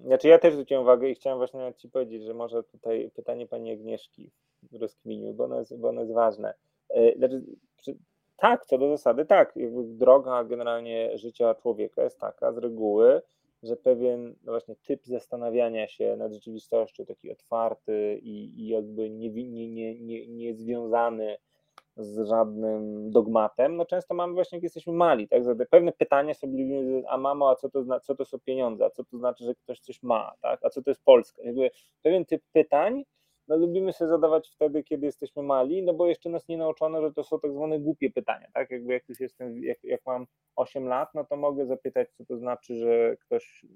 [0.09, 3.73] znaczy ja też zwróciłem uwagę i chciałem właśnie Ci powiedzieć, że może tutaj pytanie Pani
[3.73, 4.31] Agnieszki
[4.73, 6.55] rozkminił, bo ono jest, bo ono jest ważne.
[6.95, 7.43] Yy, znaczy,
[7.77, 7.97] czy,
[8.37, 9.57] tak, co do zasady, tak.
[9.57, 13.23] Jakby droga generalnie życia człowieka jest taka z reguły,
[13.63, 19.31] że pewien no właśnie typ zastanawiania się nad rzeczywistością, taki otwarty i, i jakby nie,
[19.31, 21.39] nie, nie, nie, nie związany
[21.99, 26.53] z żadnym dogmatem, no często mamy właśnie, jak jesteśmy mali, tak, Zada- pewne pytania sobie
[26.53, 29.55] lubimy, a mamo, a co to, co to są pieniądze, a co to znaczy, że
[29.55, 31.71] ktoś coś ma, tak, a co to jest Polska, jakby
[32.03, 33.05] pewien typ pytań,
[33.49, 37.13] no lubimy sobie zadawać wtedy, kiedy jesteśmy mali, no bo jeszcze nas nie nauczono, że
[37.13, 40.27] to są tak zwane głupie pytania, tak, jakby jak już jestem, jak, jak mam
[40.57, 43.67] 8 lat, no to mogę zapytać, co to znaczy, że ktoś,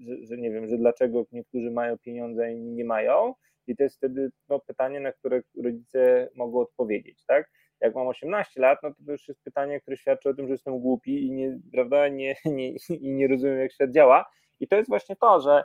[0.00, 3.34] że, że, nie wiem, że dlaczego niektórzy mają pieniądze, a inni nie mają,
[3.70, 7.50] i to jest wtedy no, pytanie, na które rodzice mogą odpowiedzieć, tak?
[7.80, 10.52] Jak mam 18 lat, no to to już jest pytanie, które świadczy o tym, że
[10.52, 14.30] jestem głupi i nie, prawda, nie, nie, i nie rozumiem, jak świat działa.
[14.60, 15.64] I to jest właśnie to, że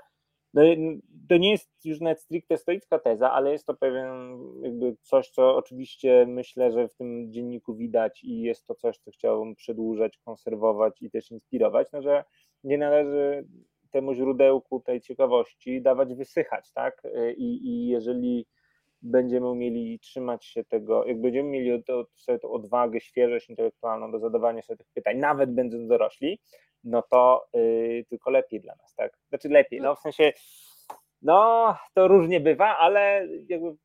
[0.53, 0.61] no,
[1.29, 5.55] to nie jest już nawet stricte stoicka teza, ale jest to pewien jakby coś, co
[5.55, 11.01] oczywiście myślę, że w tym dzienniku widać i jest to coś, co chciałbym przedłużać, konserwować
[11.01, 12.23] i też inspirować, no, że
[12.63, 13.47] nie należy
[13.95, 17.01] temu źródełku tej ciekawości dawać wysychać, tak?
[17.37, 18.47] I, i jeżeli
[19.01, 24.19] będziemy umieli trzymać się tego, jak będziemy mieli to, sobie tą odwagę, świeżość intelektualną do
[24.19, 26.39] zadawania sobie tych pytań, nawet będąc dorośli,
[26.83, 29.17] no to yy, tylko lepiej dla nas, tak?
[29.29, 30.33] Znaczy lepiej, no w sensie,
[31.21, 33.75] no to różnie bywa, ale jakby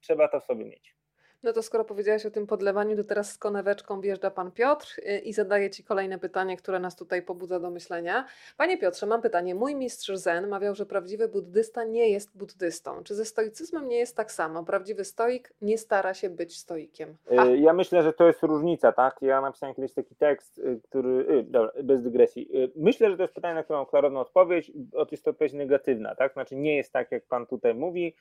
[0.00, 0.95] trzeba to w sobie mieć.
[1.42, 5.18] No to skoro powiedziałeś o tym podlewaniu, to teraz z koneweczką wjeżdża pan Piotr y,
[5.18, 8.26] i zadaje ci kolejne pytanie, które nas tutaj pobudza do myślenia.
[8.56, 9.54] Panie Piotrze, mam pytanie.
[9.54, 13.04] Mój mistrz Zen mawiał, że prawdziwy buddysta nie jest buddystą.
[13.04, 14.64] Czy ze stoicyzmem nie jest tak samo?
[14.64, 17.16] Prawdziwy stoik nie stara się być stoikiem.
[17.36, 19.16] Ha, Y, Ja myślę, że to jest różnica, tak?
[19.22, 21.08] Ja napisałem kiedyś taki tekst, y, który.
[21.30, 22.50] y, Dobra, bez dygresji.
[22.76, 24.72] Myślę, że to jest pytanie, na które mam klarowną odpowiedź.
[25.10, 26.32] Jest to odpowiedź negatywna, tak?
[26.32, 28.14] Znaczy nie jest tak, jak pan tutaj mówi.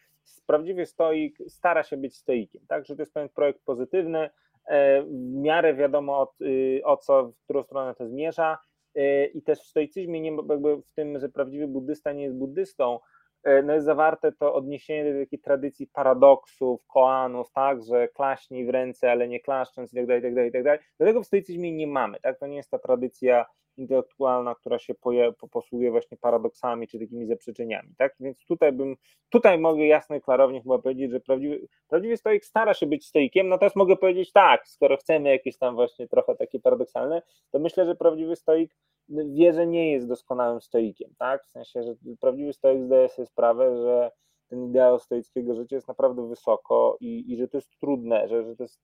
[0.46, 2.86] Prawdziwy stoik stara się być stoikiem, tak?
[2.86, 4.30] Że to jest pewien projekt pozytywny.
[4.68, 8.58] e, W miarę wiadomo, o, y, o co, w którą stronę to zmierza.
[8.98, 13.00] Y, I też w stoicyzmie, nie, jakby w tym, że prawdziwy buddysta nie jest buddystą,
[13.44, 18.70] e, no jest zawarte to odniesienie do takiej tradycji paradoksów, koanów, tak, że klaśnij w
[18.70, 20.80] ręce, ale nie klaszcząc i tak tak tak dalej.
[20.98, 23.46] Dlatego w stoicyzmie nie mamy, tak, to nie jest ta tradycja
[23.78, 28.96] intelektualna, która się poje, po, posługuje właśnie paradoksami czy takimi zaprzeczeniami, tak, więc tutaj bym,
[29.30, 33.48] tutaj mogę jasno i klarownie chyba powiedzieć, że prawdziwy, prawdziwy stoik stara się być stoikiem,
[33.48, 37.22] natomiast mogę powiedzieć tak, skoro chcemy jakieś tam właśnie trochę takie paradoksalne,
[37.52, 38.76] to myślę, że prawdziwy stoik
[39.10, 41.46] wie, że nie jest doskonałym stoikiem, tak?
[41.46, 44.12] W sensie, że prawdziwy stoik zdaje sobie sprawę, że
[44.50, 48.56] ten ideał stoickiego życia jest naprawdę wysoko i, i że to jest trudne, że, że
[48.56, 48.82] to jest,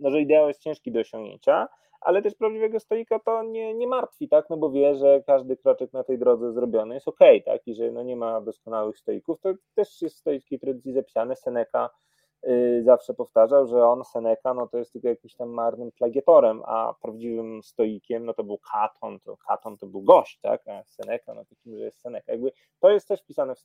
[0.00, 1.68] no, że ideał jest ciężki do osiągnięcia,
[2.00, 4.50] ale też prawdziwego stoika to nie, nie martwi, tak?
[4.50, 7.66] No bo wie, że każdy kroczek na tej drodze zrobiony jest ok, tak?
[7.66, 9.40] I że no nie ma doskonałych stoików.
[9.40, 11.36] To też jest w stoickiej tradycji zapisane.
[11.36, 11.90] Seneca
[12.48, 16.94] y, zawsze powtarzał, że on, Seneca, no to jest tylko jakimś tam marnym plagiatorem, a
[17.02, 21.44] prawdziwym stoikiem, no to był Katon, to Katon to był gość, tak, a Seneca, no
[21.44, 22.32] to kim, że jest Seneca.
[22.32, 23.62] Jakby to jest też wpisane w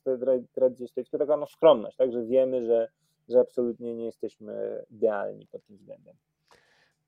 [0.54, 2.88] tradycji stoickiej, taka no skromność, tak, że wiemy, że,
[3.28, 6.16] że absolutnie nie jesteśmy idealni pod tym względem.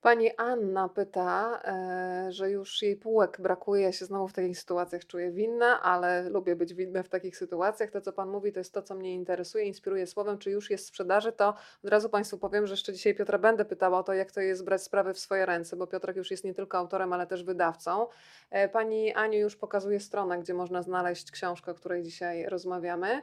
[0.07, 3.83] Pani Anna pyta, e, że już jej półek brakuje.
[3.83, 7.91] Ja się znowu w takich sytuacjach czuję winna, ale lubię być winna w takich sytuacjach.
[7.91, 10.39] To, co Pan mówi, to jest to, co mnie interesuje, inspiruje słowem.
[10.39, 11.55] Czy już jest w sprzedaży, to
[11.85, 14.65] od razu Państwu powiem, że jeszcze dzisiaj Piotra będę pytała o to, jak to jest
[14.65, 18.07] brać sprawy w swoje ręce, bo Piotrek już jest nie tylko autorem, ale też wydawcą.
[18.51, 23.23] E, Pani Aniu już pokazuje stronę, gdzie można znaleźć książkę, o której dzisiaj rozmawiamy.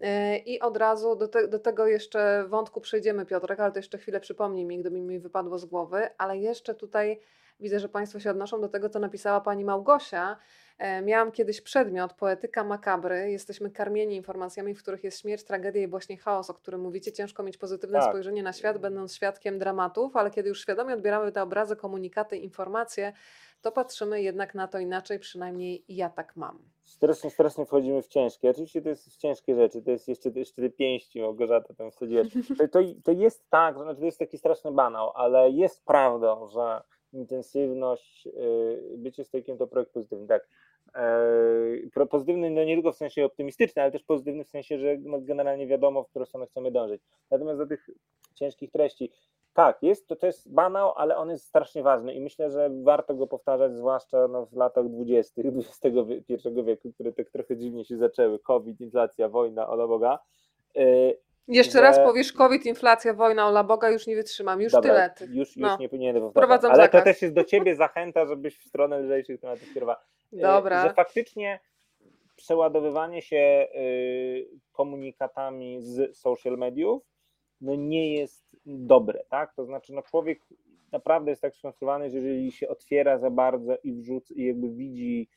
[0.00, 3.98] E, I od razu do, te, do tego jeszcze wątku przejdziemy, Piotrek, ale to jeszcze
[3.98, 6.08] chwilę przypomnij mi, gdyby mi wypadło z głowy.
[6.18, 7.20] Ale jeszcze tutaj
[7.60, 10.36] widzę, że Państwo się odnoszą do tego, co napisała Pani Małgosia.
[10.78, 13.30] E, Miałam kiedyś przedmiot Poetyka Makabry.
[13.30, 17.12] Jesteśmy karmieni informacjami, w których jest śmierć, tragedia i właśnie chaos, o którym mówicie.
[17.12, 18.08] Ciężko mieć pozytywne Tak.
[18.08, 23.12] spojrzenie na świat, będąc świadkiem dramatów, ale kiedy już świadomie odbieramy te obrazy, komunikaty, informacje,
[23.60, 26.58] to patrzymy jednak na to inaczej, przynajmniej ja tak mam.
[26.82, 28.50] Strasznie, strasznie wchodzimy w ciężkie.
[28.50, 32.28] Oczywiście to jest ciężkie rzeczy, to jest jeszcze, jeszcze te pięści, Małgorzata tam wsadziłaś.
[32.58, 36.82] To, to, to jest tak, znaczy to jest taki straszny banał, ale jest prawdą, że
[37.14, 40.48] intensywność, yy, bycie stoikiem to projekt pozytywny, tak.
[41.94, 45.20] Pro- Pozytywny no nie tylko w sensie optymistyczny, ale też pozytywny w sensie, że no
[45.20, 47.02] generalnie wiadomo, w którą stronę chcemy dążyć.
[47.30, 47.90] Natomiast do tych
[48.34, 49.10] ciężkich treści,
[49.54, 53.14] Tak, jest, to, to jest banał, ale on jest strasznie ważny i myślę, że warto
[53.14, 58.38] go powtarzać, zwłaszcza no, w latach dwudziestych XXI wieku, które tak trochę dziwnie się zaczęły.
[58.38, 60.18] COVID, inflacja, wojna, ola Boga.
[61.48, 65.10] Jeszcze raz powiesz COVID, inflacja, wojna, ola Boga, już nie wytrzymam, już Dobra, tyle.
[65.10, 65.24] Ty.
[65.24, 65.76] Już, już No.
[65.80, 66.64] nie powinienem powtarzać.
[66.64, 67.00] Ale zakaz.
[67.00, 70.00] to też jest do ciebie zachęta, żebyś w stronę lżejszych tematów kierowała.
[70.32, 70.88] E, Dobra.
[70.88, 71.60] Że faktycznie
[72.36, 77.02] przeładowywanie się y, komunikatami z social mediów
[77.60, 79.54] no nie jest dobre, tak?
[79.54, 80.40] To znaczy, no człowiek
[80.92, 85.28] naprawdę jest tak skonstruowany, że jeżeli się otwiera za bardzo i wrzuca i jakby widzi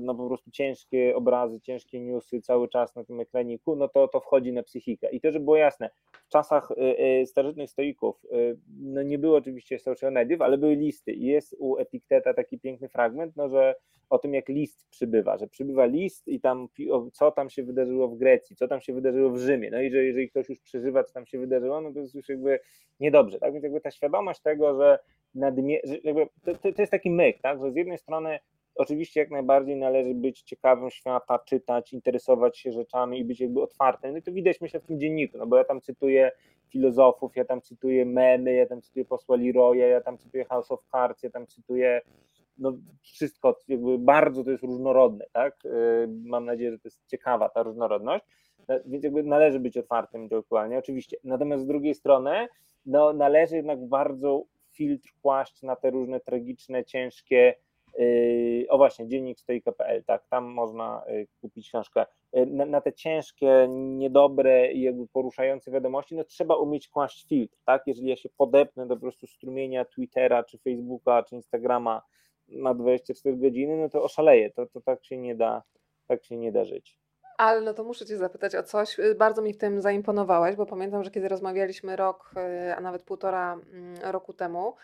[0.00, 4.20] no po prostu ciężkie obrazy, ciężkie newsy cały czas na tym ekraniku, no to to
[4.20, 5.10] wchodzi na psychikę.
[5.10, 9.36] I to, żeby było jasne, w czasach y, y, starożytnych stoików y, no nie było
[9.36, 13.74] oczywiście social mediów, ale były listy i jest u Epikteta taki piękny fragment, no że
[14.10, 16.68] o tym, jak list przybywa, że przybywa list i tam
[17.12, 19.70] co tam się wydarzyło w Grecji, co tam się wydarzyło w Rzymie.
[19.70, 22.28] No i że jeżeli ktoś już przeżywa, co tam się wydarzyło, no to jest już
[22.28, 22.60] jakby
[23.00, 23.38] niedobrze.
[23.38, 24.98] Tak więc jakby ta świadomość tego, że,
[25.34, 28.38] nadmie- że jakby to, to, to jest taki myk, tak, że z jednej strony
[28.74, 34.14] oczywiście jak najbardziej należy być ciekawym świata, czytać, interesować się rzeczami i być jakby otwartym.
[34.14, 36.32] No to widać myślę w tym dzienniku, no bo ja tam cytuję
[36.68, 40.84] filozofów, ja tam cytuję memy, ja tam cytuję posła Leroya, ja tam cytuję House of
[40.92, 42.00] Cards, ja tam cytuję
[42.58, 45.64] no wszystko, jakby bardzo to jest różnorodne, tak?
[45.64, 45.70] Yy,
[46.24, 48.24] Mam nadzieję, że to jest ciekawa ta różnorodność,
[48.70, 51.16] E, więc jakby należy być otwartym intelektualnie, oczywiście.
[51.24, 52.48] Natomiast z drugiej strony,
[52.86, 57.54] no należy jednak bardzo filtr kłaść na te różne tragiczne, ciężkie,
[58.68, 62.06] o właśnie, dziennik stoika.pl, tak, tam można yy, kupić książkę.
[62.32, 67.56] Yy, Na, na te ciężkie, niedobre i jakby poruszające wiadomości, no trzeba umieć kłaść filtr,
[67.64, 67.82] tak?
[67.86, 72.02] Jeżeli ja się podepnę do po prostu strumienia Twittera, czy Facebooka, czy Instagrama
[72.48, 75.62] na 24 godziny, no to oszaleję, to, to tak się nie da,
[76.06, 77.00] tak się nie da żyć.
[77.38, 78.98] Ale no to muszę Cię zapytać o coś.
[78.98, 82.30] Y, Bardzo mi w tym zaimponowałeś, bo pamiętam, że kiedy rozmawialiśmy rok,
[82.68, 84.74] y, a nawet półtora mm, roku temu,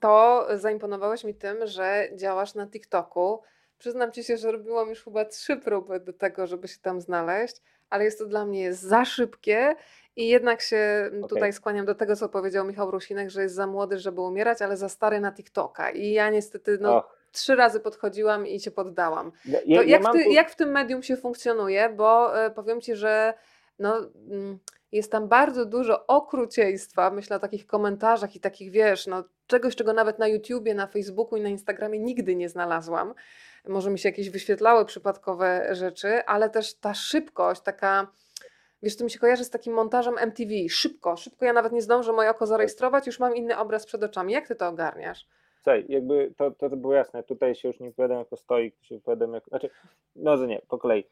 [0.00, 3.42] to zaimponowałeś mi tym, że działasz na TikToku.
[3.78, 7.56] Przyznam Ci się, że robiłam już chyba trzy próby do tego, żeby się tam znaleźć,
[7.90, 9.74] ale jest to dla mnie za szybkie
[10.16, 11.52] i jednak się mm, tutaj Okej.
[11.52, 14.88] skłaniam do tego, co powiedział Michał Rusinek, że jest za młody, żeby umierać, ale za
[14.88, 15.90] stary na TikToka.
[15.90, 19.32] I ja niestety no, trzy razy podchodziłam i się poddałam.
[19.44, 21.88] ja, ja jak, mam ty, tu- jak w tym medium się funkcjonuje?
[21.88, 23.34] Bo e, powiem ci, że
[23.80, 23.96] no,
[24.30, 24.58] mm,
[24.92, 29.92] jest tam bardzo dużo okrucieństwa, myślę o takich komentarzach i takich, wiesz, no, czegoś, czego
[29.92, 33.14] nawet na YouTubie, na Facebooku i na Instagramie nigdy nie znalazłam.
[33.68, 38.12] Może mi się jakieś wyświetlały przypadkowe rzeczy, ale też ta szybkość, taka.
[38.82, 40.50] Wiesz, to mi się kojarzy z takim montażem MTV.
[40.70, 44.32] Szybko, szybko, ja nawet nie zdążę moje oko zarejestrować, już mam inny obraz przed oczami.
[44.32, 45.26] Jak ty to ogarniasz?
[45.56, 47.22] Słuchaj, jakby to, to, to było jasne.
[47.22, 49.50] Tutaj się już nie wypowiadam jako stoik, się wypowiadam jako.
[49.50, 49.70] Znaczy,
[50.16, 51.04] może nie, po kolei.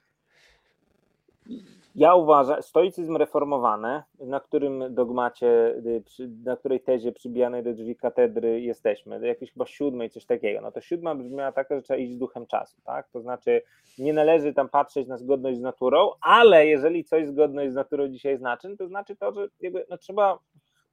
[1.99, 5.75] Ja uważam, stoicyzm reformowany, na którym dogmacie,
[6.21, 10.61] y, na której tezie przybijanej do drzwi katedry jesteśmy, do jakiejś chyba siódmej, coś takiego,
[10.61, 13.09] no to siódma brzmiała taka, że trzeba iść z duchem czasu, tak?
[13.09, 13.63] To znaczy
[13.99, 18.37] nie należy tam patrzeć na zgodność z naturą, ale jeżeli coś zgodność z naturą dzisiaj
[18.39, 20.39] znaczy, no to znaczy to, że jakby, no trzeba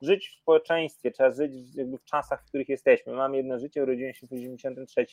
[0.05, 3.13] żyć w społeczeństwie, trzeba żyć w- w czasach, w których jesteśmy.
[3.13, 5.05] Mam jedno życie, urodziłem się w 93,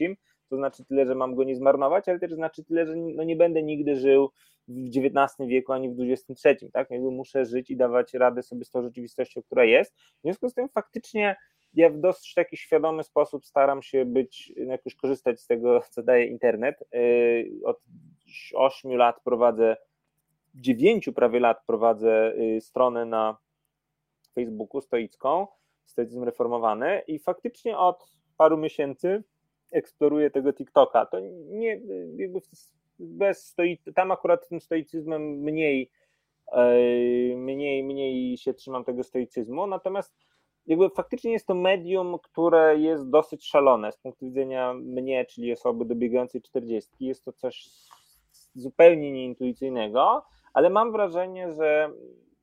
[0.49, 3.36] to znaczy tyle, że mam go nie zmarnować, ale też znaczy tyle, że no nie
[3.36, 4.30] będę nigdy żył
[4.68, 6.90] w XIX wieku ani w XXIII, tak?
[6.90, 9.95] Jakby muszę żyć i dawać radę sobie z tą rzeczywistością, która jest.
[9.95, 11.36] W związku z tym faktycznie
[11.74, 16.26] ja w dosyć taki świadomy sposób staram się być, jakoś korzystać z tego, co daje
[16.26, 16.84] internet.
[16.93, 17.80] Yy, Od
[18.55, 19.76] 8 lat prowadzę,
[20.55, 23.36] 9 prawie lat prowadzę yy, stronę na
[24.35, 25.47] Facebooku stoicką,
[25.85, 29.24] stoicyzm reformowany i faktycznie od paru miesięcy
[29.72, 31.07] eksploruję tego TikToka.
[31.07, 31.20] To
[31.51, 31.80] nie,
[32.16, 32.41] jakby
[32.99, 35.91] bez stoi, tam akurat tym stoicyzmem mniej,
[37.37, 40.14] mniej, mniej się trzymam tego stoicyzmu, natomiast
[40.66, 45.85] jakby faktycznie jest to medium, które jest dosyć szalone z punktu widzenia mnie, czyli osoby
[45.85, 46.91] dobiegającej 40.
[47.01, 47.68] Jest to coś
[48.55, 50.22] zupełnie nieintuicyjnego,
[50.55, 51.91] ale mam wrażenie, że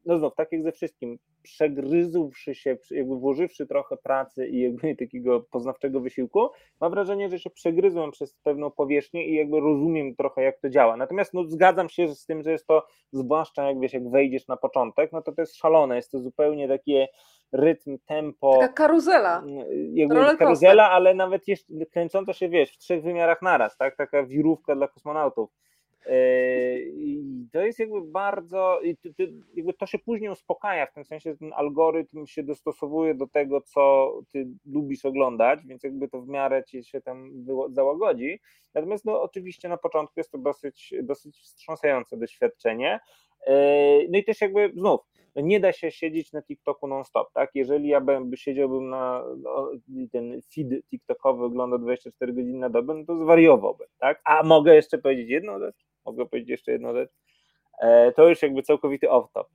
[0.06, 5.40] no znów, tak jak ze wszystkim, przegryzłszy się, jakby włożywszy trochę pracy i jakby takiego
[5.42, 6.50] poznawczego wysiłku,
[6.82, 10.98] mam wrażenie, że się przegryzłem przez pewną powierzchnię i jakby rozumiem trochę, jak to działa.
[10.98, 14.58] Natomiast no, zgadzam się z tym, że jest to, zwłaszcza jak wiesz, jak wejdziesz na
[14.58, 17.08] początek, no to to jest szalone, jest to zupełnie takie
[17.52, 18.58] rytm, tempo.
[18.60, 19.44] Taka karuzela.
[19.94, 23.96] Jakby karuzela, ale nawet jeszcze kręcąca się, wiesz, w trzech wymiarach naraz, tak?
[23.96, 25.50] Taka wirówka dla kosmonautów.
[26.06, 26.14] Yy,
[26.94, 28.80] I to jest jakby bardzo,
[29.56, 34.12] jakby to się później uspokaja, w tym sensie, ten algorytm się dostosowuje do tego, co
[34.34, 37.32] ty lubisz oglądać, więc jakby to w miarę ci się tam
[37.70, 38.40] załagodzi.
[38.74, 43.00] Natomiast no oczywiście na początku jest to dosyć, dosyć wstrząsające doświadczenie.
[43.48, 43.54] Yy,
[44.10, 45.02] No i też jakby znów,
[45.36, 47.50] no nie da się siedzieć na TikToku non-stop, tak?
[47.54, 49.72] Jeżeli ja bym, siedziałbym na no,
[50.12, 54.22] ten feed TikTokowy ogląda 24 godziny na dobę, no to zwariowałbym, tak?
[54.26, 55.89] A mogę jeszcze powiedzieć jedną rzecz?
[56.12, 57.12] Mogę powiedzieć jeszcze jedną rzecz?
[57.82, 59.46] E, to już jakby całkowity off-top.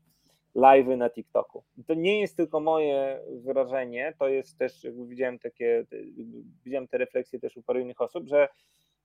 [0.56, 1.64] Live'y na TikToku.
[1.86, 5.84] To nie jest tylko moje wyrażenie, to jest też, jakby widziałem takie,
[6.64, 8.48] widziałem te refleksje też u paru innych osób, że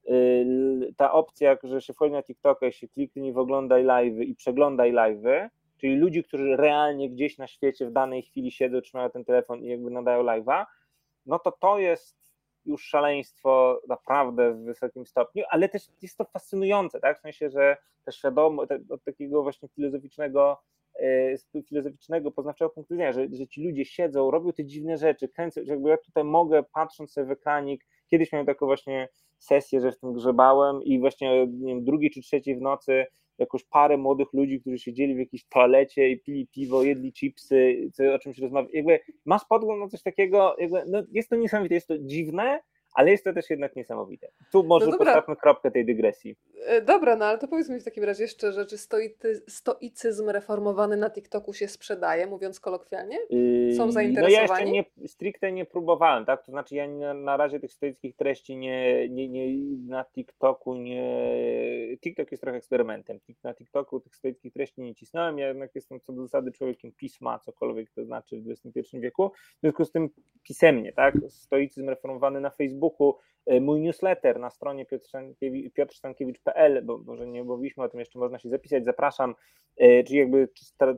[0.10, 4.36] y, ta opcja, że się wchodzi na TikToka i się kliknie w oglądaj live'y i
[4.36, 9.26] przeglądaj live'y, czyli ludzi, którzy realnie gdzieś na świecie w danej chwili siedzą, trzymają ten
[9.26, 10.66] telefon i jakby nadają live'a,
[11.26, 12.29] no to to jest
[12.66, 17.18] już szaleństwo naprawdę w wysokim stopniu, ale też jest to fascynujące, tak?
[17.18, 20.62] W sensie, że ta świadomość od takiego właśnie filozoficznego
[21.00, 25.62] e, filozoficznego, poznawczego punktu widzenia, że, że ci ludzie siedzą, robią te dziwne rzeczy, kręcą,
[25.64, 29.92] że jakby ja tutaj mogę, patrząc sobie w ekranik, kiedyś miałem taką właśnie sesję, że
[29.92, 33.06] w tym grzebałem i właśnie nie wiem, drugiej czy trzeciej w nocy
[33.40, 38.14] jakąś parę młodych ludzi, którzy siedzieli w jakiejś toalecie i pili piwo, jedli chipsy, co,
[38.14, 38.78] o czymś rozmawiali.
[38.78, 42.60] Jakby masz podgląd na coś takiego, jakby, no jest to niesamowite, jest to dziwne,
[42.94, 44.28] ale jest to też jednak niesamowite.
[44.52, 46.36] Tu może no postawmy kropkę tej dygresji.
[46.66, 50.98] E, dobra, no ale to powiedz mi w takim razie jeszcze, czy stoicy, stoicyzm reformowany
[50.98, 53.18] na TikToku się sprzedaje, mówiąc kolokwialnie?
[53.78, 54.48] Są zainteresowani?
[54.48, 56.46] No ja jeszcze nie, stricte nie próbowałem, tak?
[56.46, 59.48] To znaczy ja na, na razie tych stoickich treści nie, nie, nie
[59.88, 61.04] na TikToku nie...
[62.02, 63.20] TikTok jest trochę eksperymentem.
[63.44, 67.40] Na TikToku tych stoickich treści nie cisnąłem, ja jednak jestem co do zasady człowiekiem pisma,
[67.40, 69.32] cokolwiek to znaczy w XXI wieku.
[69.58, 70.10] W związku z tym
[70.44, 71.16] pisemnie, tak?
[71.30, 74.86] Stoicyzm reformowany na Facebooku Facebooku, e, mój newsletter na stronie
[75.76, 79.36] piotrstankiewicz.pl, bo może nie mówiliśmy o tym, jeszcze można się zapisać, zapraszam,
[79.78, 80.50] e, czyli jakby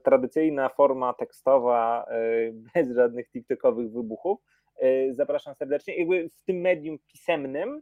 [0.04, 4.40] tradycyjna forma tekstowa, e, bez żadnych tiktokowych wybuchów.
[5.12, 5.96] Zapraszam serdecznie.
[5.98, 7.82] Jakby w tym medium pisemnym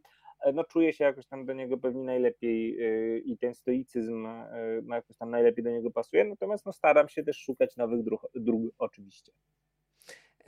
[0.54, 2.78] no czuję się jakoś tam do niego pewnie najlepiej
[3.26, 4.28] i ten stoicyzm
[4.90, 8.62] jakoś tam najlepiej do niego pasuje, natomiast no staram się też szukać nowych dróg, dróg
[8.78, 9.32] oczywiście.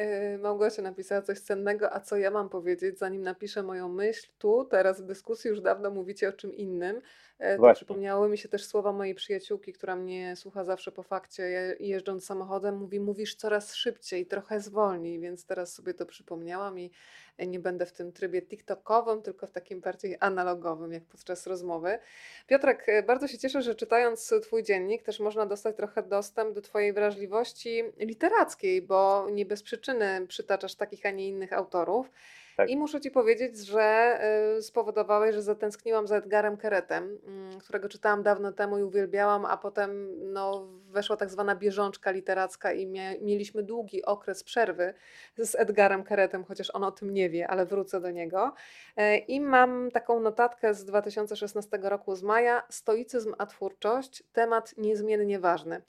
[0.01, 4.65] Yy, Małgosia napisała coś cennego, a co ja mam powiedzieć, zanim napiszę moją myśl tu,
[4.65, 7.01] teraz w dyskusji już dawno mówicie o czym innym.
[7.39, 11.75] E, to przypomniały mi się też słowa mojej przyjaciółki, która mnie słucha zawsze po fakcie,
[11.79, 16.91] jeżdżąc samochodem, mówi, mówisz coraz szybciej, trochę zwolnij, więc teraz sobie to przypomniałam i
[17.39, 21.99] nie będę w tym trybie TikTokowym, tylko w takim bardziej analogowym, jak podczas rozmowy.
[22.47, 26.61] Piotrek, e, bardzo się cieszę, że czytając Twój dziennik też można dostać trochę dostęp do
[26.61, 32.11] Twojej wrażliwości literackiej, bo nie bez przyczyny przytaczasz takich, a nie innych autorów.
[32.57, 32.69] Tak.
[32.69, 34.19] I muszę Ci powiedzieć, że
[34.57, 39.57] y, spowodowałeś, że zatęskniłam za Edgarem Keretem, mm, którego czytałam dawno temu i uwielbiałam, a
[39.57, 42.87] potem no, weszła tak zwana bieżączka literacka i
[43.21, 44.93] mieliśmy długi okres przerwy
[45.37, 48.53] z Edgarem Keretem, chociaż on o tym nie wie, ale wrócę do niego.
[48.97, 55.39] E, I mam taką notatkę z 2016 roku z maja: Stoicyzm a twórczość, temat niezmiennie
[55.39, 55.81] ważny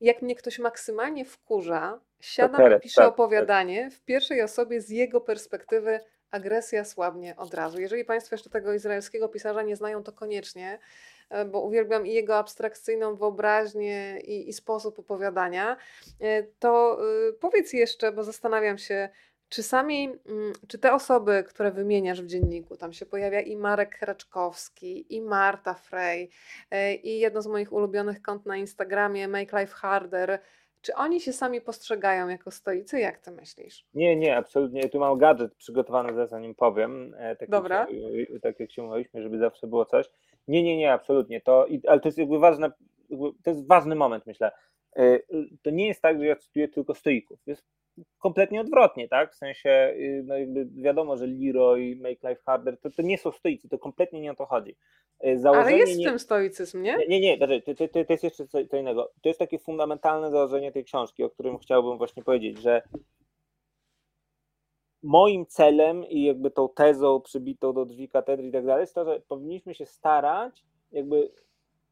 [0.00, 3.92] jak mnie ktoś maksymalnie wkurza, siadam i piszę tak, opowiadanie tak.
[3.92, 6.00] w pierwszej osobie z jego perspektywy
[6.30, 7.80] agresja słabnie od razu.
[7.80, 10.78] Jeżeli Państwo jeszcze tego izraelskiego pisarza nie znają, to koniecznie,
[11.30, 15.76] e, bo uwielbiam i jego abstrakcyjną wyobraźnię i, i sposób opowiadania,
[16.20, 16.98] e, to
[17.28, 19.08] e, powiedz jeszcze, bo zastanawiam się,
[19.54, 23.98] czy sami, mm, czy te osoby, które wymieniasz w dzienniku, tam się pojawia i Marek
[23.98, 26.28] Kraczkowski, i Marta Frey,
[26.70, 30.38] e, i jedno z moich ulubionych kont na Instagramie, Make Life Harder,
[30.82, 33.00] czy oni się sami postrzegają jako stoicy?
[33.00, 33.86] Jak ty myślisz?
[33.94, 34.88] Nie, nie, absolutnie.
[34.88, 37.14] Tu mam gadżet przygotowany, zanim powiem.
[37.18, 37.78] E, tak Dobra.
[37.78, 40.10] Jak się, tak jak się mówiliśmy, żeby zawsze było coś.
[40.48, 41.40] Nie, nie, nie, absolutnie.
[41.40, 42.72] To, ale to jest jakby ważne,
[43.44, 44.52] to jest ważny moment, myślę.
[44.96, 45.18] E,
[45.62, 47.38] to nie jest tak, że ja cytuję tylko stoików.
[47.46, 47.64] Jest
[48.18, 49.32] kompletnie odwrotnie, tak?
[49.32, 53.32] W sensie, y, no jakby wiadomo, że Leroy, Make Life Harder, to, to nie są
[53.32, 54.76] stoicy, to kompletnie nie o to chodzi.
[55.26, 56.96] Y, założenie Ale jest w tym stoicyzm, nie?
[56.96, 59.12] Nie, nie, nie to, to, to, jest jeszcze co, co innego.
[59.22, 62.82] To jest takie fundamentalne założenie tej książki, o którym chciałbym właśnie powiedzieć, że
[65.02, 69.04] moim celem i jakby tą tezą przybitą do drzwi katedry i tak dalej jest to,
[69.04, 71.30] że powinniśmy się starać jakby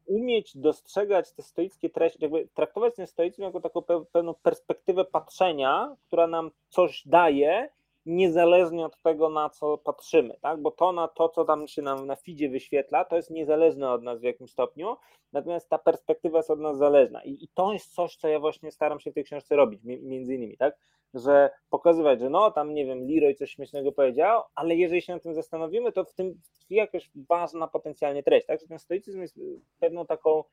[0.05, 3.81] umieć dostrzegać te stoickie treści, jakby traktować ten stoicyzm jako taką
[4.11, 7.69] pewną perspektywę patrzenia, która nam coś daje,
[8.05, 10.61] niezależnie od tego, na co patrzymy, tak?
[10.61, 14.03] Bo to na to, co tam się nam na feedzie wyświetla, to jest niezależne od
[14.03, 14.97] nas w jakimś stopniu,
[15.33, 17.23] natomiast ta perspektywa jest od nas zależna.
[17.23, 20.35] I, i to jest coś, co ja właśnie staram się w tej książce robić, między
[20.35, 20.77] innymi, tak?
[21.13, 25.19] Że pokazywać, że no, tam nie wiem, Leroy coś śmiesznego powiedział, ale jeżeli się na
[25.19, 28.61] tym zastanowimy, to w tym tkwi jakaś ważna potencjalnie treść, tak?
[28.61, 29.39] Że ten stoicyzm jest
[29.79, 30.43] pewną taką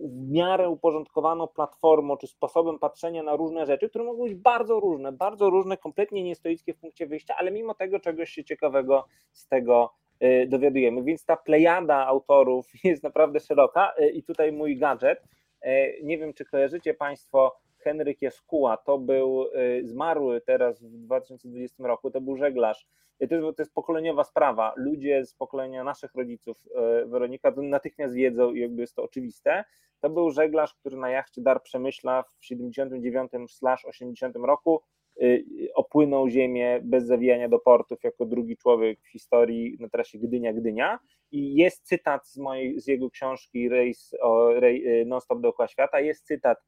[0.00, 5.12] w miarę uporządkowaną platformą czy sposobem patrzenia na różne rzeczy, które mogą być bardzo różne,
[5.12, 9.92] bardzo różne, kompletnie niestoickie w punkcie wyjścia, ale mimo tego czegoś się ciekawego z tego
[10.22, 11.02] y, dowiadujemy.
[11.02, 15.22] Więc ta plejada autorów jest naprawdę szeroka y, i tutaj mój gadżet.
[15.66, 19.44] Y, nie wiem, czy kojarzycie Państwo Henryk Jaskuła, to był
[19.82, 22.86] zmarły teraz w 2020 roku, to był żeglarz.
[23.28, 24.74] To jest, to jest pokoleniowa sprawa.
[24.76, 26.64] Ludzie z pokolenia naszych rodziców,
[27.06, 29.64] Weronika, to natychmiast wiedzą i jakby jest to oczywiste.
[30.00, 34.82] To był żeglarz, który na jachcie Dar Przemyśla w 79-80 roku
[35.22, 35.44] Y,
[35.74, 40.98] opłynął ziemię bez zawijania do portów jako drugi człowiek w historii na trasie Gdynia-Gdynia.
[41.32, 46.26] I jest cytat z, mojej, z jego książki Race, o, y, Non-Stop dookoła świata, jest
[46.26, 46.58] cytat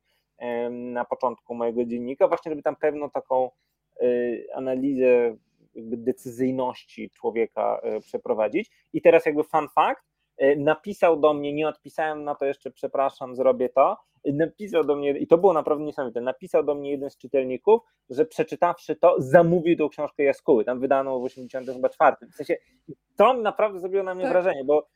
[0.70, 3.50] na początku mojego dziennika, właśnie żeby tam pewną taką
[4.02, 5.36] y, analizę
[5.76, 8.70] decyzyjności człowieka przeprowadzić.
[8.92, 10.02] I teraz jakby fun fact,
[10.56, 15.26] napisał do mnie, nie odpisałem na to jeszcze, przepraszam, zrobię to, napisał do mnie, i
[15.26, 19.88] to było naprawdę niesamowite, napisał do mnie jeden z czytelników, że przeczytawszy to, zamówił tą
[19.88, 22.16] książkę Jaskuły, tam wydaną w 84.
[22.32, 22.56] W sensie,
[23.16, 24.32] to naprawdę zrobiło na mnie tak.
[24.32, 24.88] wrażenie, bo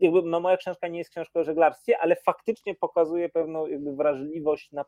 [0.00, 4.72] jakby, no moja książka nie jest książką o żeglarstwie, ale faktycznie pokazuje pewną jakby wrażliwość
[4.72, 4.84] na,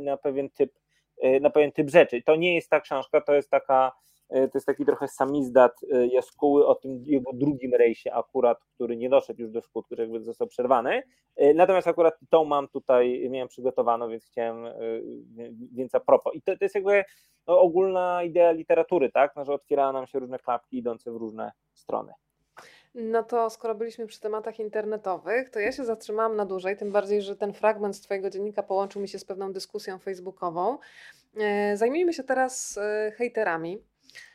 [0.00, 0.78] na, pewien typ
[1.18, 2.22] e, na pewien typ rzeczy.
[2.22, 3.92] To nie jest ta książka, to jest taka
[4.32, 8.96] E, to jest taki trochę samizdat e, Jaskuły o tym jego drugim rejsie akurat, który
[8.96, 11.02] nie doszedł już do skutku, że jakby został przerwany.
[11.54, 14.64] Natomiast akurat tą mam tutaj, miałem przygotowaną, więc chciałem,
[15.72, 16.34] więc a propos.
[16.34, 17.04] I to, to jest jakby
[17.46, 21.52] no, ogólna idea literatury, tak, no, że otwierają nam się różne klapki idące w różne
[21.74, 22.12] strony.
[22.94, 27.22] No to skoro byliśmy przy tematach internetowych, to ja się zatrzymałam na dłużej, tym bardziej,
[27.22, 30.78] że ten fragment z Twojego dziennika połączył mi się z pewną dyskusją facebookową.
[31.74, 32.78] Zajmijmy się teraz
[33.16, 33.82] hejterami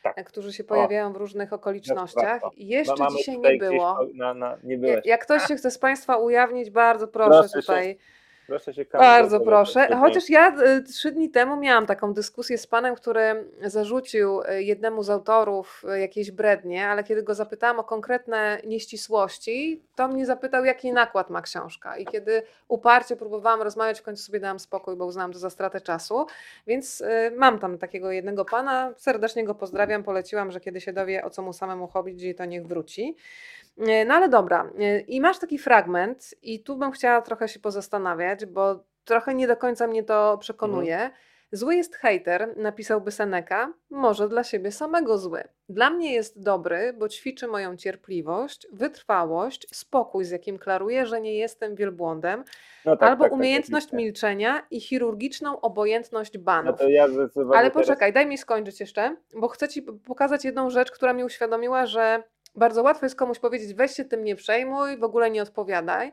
[0.02, 0.28] tak.
[0.28, 2.42] którzy się pojawiają w różnych okolicznościach.
[2.56, 3.98] Jeszcze Mamy dzisiaj nie było.
[4.14, 7.88] Na, na, nie Jak ktoś się chce z Państwa ujawnić, bardzo proszę, proszę tutaj.
[7.88, 8.17] Się
[8.48, 9.88] Proszę się Bardzo proszę.
[10.00, 15.02] Chociaż ja y, trzy dni temu miałam taką dyskusję z panem, który zarzucił y, jednemu
[15.02, 20.64] z autorów y, jakieś brednie, ale kiedy go zapytałam o konkretne nieścisłości, to mnie zapytał,
[20.64, 21.96] jaki nakład ma książka.
[21.96, 25.80] I kiedy uparcie próbowałam rozmawiać, w końcu sobie dałam spokój, bo uznałam to za stratę
[25.80, 26.26] czasu.
[26.66, 27.02] Więc
[27.36, 31.42] mam tam takiego jednego pana, serdecznie go pozdrawiam, poleciłam, że kiedy się dowie, o co
[31.42, 33.16] mu samemu chodzić, to niech wróci.
[33.78, 34.70] E, no ale dobra.
[34.78, 39.46] E, I masz taki fragment, i tu bym chciała trochę się pozastanawiać, bo trochę nie
[39.46, 40.94] do końca mnie to przekonuje.
[40.94, 41.12] Mhm.
[41.52, 45.44] Zły jest hater, napisałby Seneca, może dla siebie samego zły.
[45.68, 51.34] Dla mnie jest dobry, bo ćwiczy moją cierpliwość, wytrwałość, spokój, z jakim klaruję, że nie
[51.34, 52.44] jestem wielbłądem,
[52.84, 56.80] no tak, albo tak, tak umiejętność tak, milczenia i chirurgiczną obojętność banów.
[56.80, 57.06] No ja
[57.54, 58.14] Ale poczekaj, teraz...
[58.14, 62.22] daj mi skończyć jeszcze, bo chcę Ci pokazać jedną rzecz, która mi uświadomiła, że
[62.54, 66.12] bardzo łatwo jest komuś powiedzieć, weź się tym nie przejmuj, w ogóle nie odpowiadaj,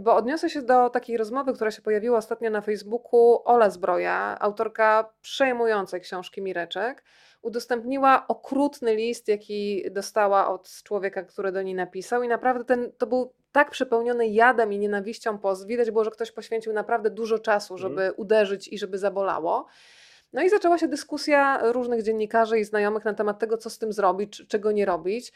[0.00, 3.42] bo odniosę się do takiej rozmowy, która się pojawiła ostatnio na Facebooku.
[3.44, 7.04] Ola Zbroja, autorka przejmującej książki Mireczek,
[7.42, 13.06] udostępniła okrutny list, jaki dostała od człowieka, który do niej napisał i naprawdę ten, to
[13.06, 15.66] był tak przepełniony jadem i nienawiścią post.
[15.66, 18.14] Widać było, że ktoś poświęcił naprawdę dużo czasu, żeby mm.
[18.16, 19.66] uderzyć i żeby zabolało.
[20.32, 23.92] No i zaczęła się dyskusja różnych dziennikarzy i znajomych na temat tego, co z tym
[23.92, 25.32] zrobić, czego nie robić.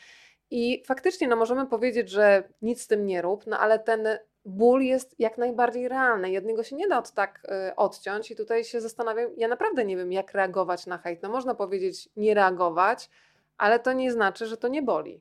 [0.50, 4.08] I faktycznie no, możemy powiedzieć, że nic z tym nie rób, no ale ten
[4.44, 6.30] ból jest jak najbardziej realny.
[6.30, 9.96] Jednego się nie da od tak y, odciąć i tutaj się zastanawiam, ja naprawdę nie
[9.96, 11.22] wiem, jak reagować na hejt.
[11.22, 13.10] No można powiedzieć nie reagować,
[13.58, 15.20] ale to nie znaczy, że to nie boli.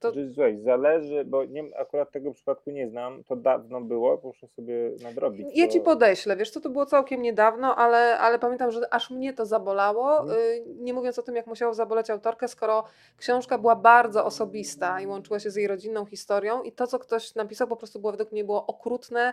[0.00, 0.12] To...
[0.34, 5.48] Słuchaj, zależy, bo nie, akurat tego przypadku nie znam, to dawno było, muszę sobie nadrobić.
[5.54, 9.32] Ja ci podeślę, wiesz co, to było całkiem niedawno, ale, ale pamiętam, że aż mnie
[9.32, 10.36] to zabolało, hmm.
[10.66, 12.84] nie mówiąc o tym, jak musiało zaboleć autorkę, skoro
[13.16, 17.34] książka była bardzo osobista i łączyła się z jej rodzinną historią i to, co ktoś
[17.34, 19.32] napisał, po prostu było według mnie było okrutne,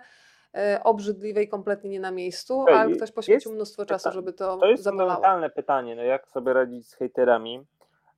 [0.56, 4.68] y, obrzydliwe i kompletnie nie na miejscu, ale ktoś poświęcił mnóstwo czasu, żeby to To
[4.68, 5.10] jest zabolało.
[5.10, 7.65] fundamentalne pytanie, no jak sobie radzić z hejterami.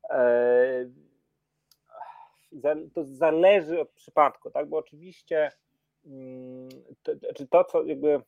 [0.09, 1.04] Eee
[2.93, 4.69] to zależy od przypadku, tak?
[4.69, 5.51] Bo oczywiście
[6.05, 6.69] mm,
[7.03, 8.21] to, to, to co jakby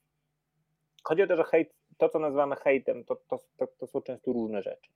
[1.03, 4.33] chodzi o to, że hejt, to, co nazywamy hejtem, to, to, to, to są często
[4.33, 4.91] różne rzeczy.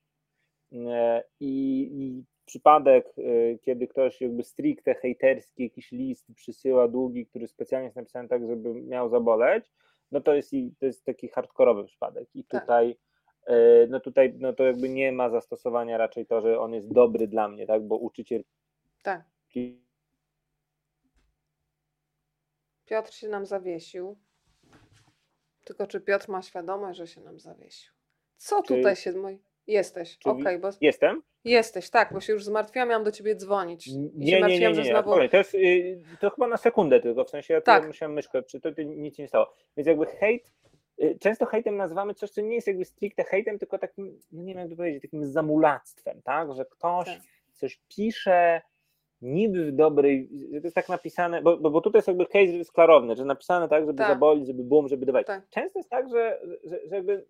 [0.74, 7.48] E, I, I, przypadek, e, kiedy ktoś jakby stricte hejterski jakiś list przysyła długi, który
[7.48, 9.66] specjalnie jest napisany tak, żeby miał zaboleć,
[10.12, 12.28] no to jest, to jest taki hardkorowy przypadek.
[12.34, 12.62] I tak.
[12.62, 12.96] tutaj
[13.46, 13.90] tak.
[13.90, 17.48] no tutaj no to jakby nie ma zastosowania raczej to, że on jest dobry dla
[17.48, 18.44] mnie, tak, bo uczyciel
[19.02, 19.24] tak.
[22.86, 24.18] Piotr się nam zawiesił.
[25.64, 27.94] Tylko czy Piotr ma świadomość, że się nam zawiesił?
[28.38, 29.12] Co czy, tutaj się...
[29.12, 29.40] Mój...
[29.68, 30.42] Jesteś, okej.
[30.42, 30.70] Okay, bo...
[30.82, 31.22] Jestem?
[31.44, 33.88] Jesteś, tak, bo się już zmartwiłam, miałam do ciebie dzwonić.
[33.88, 35.16] I nie, nie, nie, nie, znowu...
[35.30, 37.88] to, jest, y, to chyba na sekundę tylko, w sensie ja tak.
[37.88, 39.54] musiałem myszkę, czy to, to nic nie stało.
[39.78, 40.52] Więc jakby hejt,
[41.04, 44.54] y, często hejtem nazywamy coś, co nie jest jakby stricte hejtem, tylko takim, no nie
[44.54, 47.20] wiem jak to powiedzieć, takim zamulactwem, tak, że ktoś tak.
[47.54, 48.62] coś pisze,
[49.22, 52.46] niby w dobrej, że to jest tak napisane, bo, bo, bo tutaj jest jakby case
[52.46, 54.08] jest klarowny, że napisane tak, żeby Tak.
[54.08, 55.28] zabolić, żeby boom, żeby dbać.
[55.28, 55.50] Tak.
[55.50, 57.26] Często jest tak, że, że, że jakby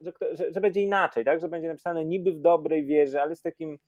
[0.00, 3.42] że, że, że będzie inaczej, tak, że będzie napisane niby w dobrej wierze, ale z
[3.42, 3.78] takim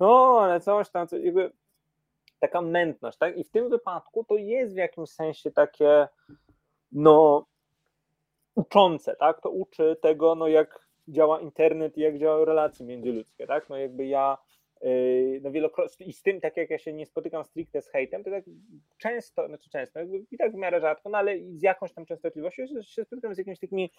[0.00, 1.52] no, ale coś tam, coś, jakby
[2.38, 6.08] taka mętność, tak, i w tym wypadku to jest w jakimś sensie takie
[6.92, 7.46] no
[8.54, 13.68] uczące, tak, to uczy tego, no jak działa internet i jak działają relacje międzyludzkie, tak,
[13.68, 14.38] no jakby ja
[15.40, 18.30] no wielokrotnie i z tym, tak jak ja się nie spotykam stricte z hejtem, to
[18.30, 18.44] tak
[18.98, 20.00] często, znaczy często,
[20.30, 23.38] i tak w miarę rzadko, no ale z jakąś tam częstotliwością się, się spotykam z
[23.38, 23.90] jakimiś takimi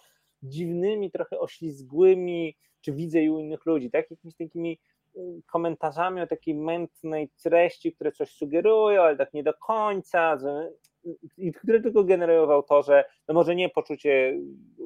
[0.42, 4.78] dziwnymi, trochę oślizgłymi, czy widzę i u innych ludzi, tak, jakimiś takimi
[5.16, 10.72] mm, komentarzami o takiej mętnej treści, które coś sugerują, ale tak nie do końca, że,
[11.38, 14.38] i które tylko generują w autorze, no może nie poczucie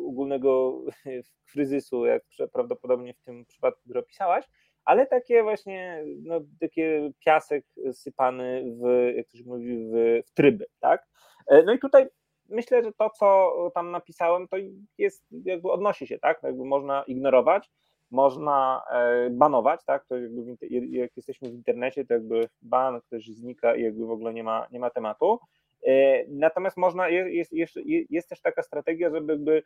[0.07, 0.81] ogólnego
[1.53, 4.45] kryzysu, jak prawdopodobnie w tym przypadku, który opisałaś,
[4.87, 10.67] ale takie właśnie, no, takie piasek sypany w, jak to się mówi, w, w tryby,
[10.81, 11.07] tak?
[11.47, 12.07] E, No i tutaj
[12.49, 14.57] myślę, że to, co tam napisałem, to
[14.99, 16.43] jest, jakby odnosi się, tak?
[16.43, 17.71] Jakby można ignorować,
[18.11, 20.07] można e, banować, tak?
[20.07, 20.57] To jakby
[20.91, 24.67] jak jesteśmy w internecie, to jakby ban, ktoś znika i jakby w ogóle nie ma,
[24.71, 25.39] nie ma tematu.
[25.87, 27.77] E, Natomiast można, jest, jest, jest,
[28.11, 29.63] jest też taka strategia, żeby jakby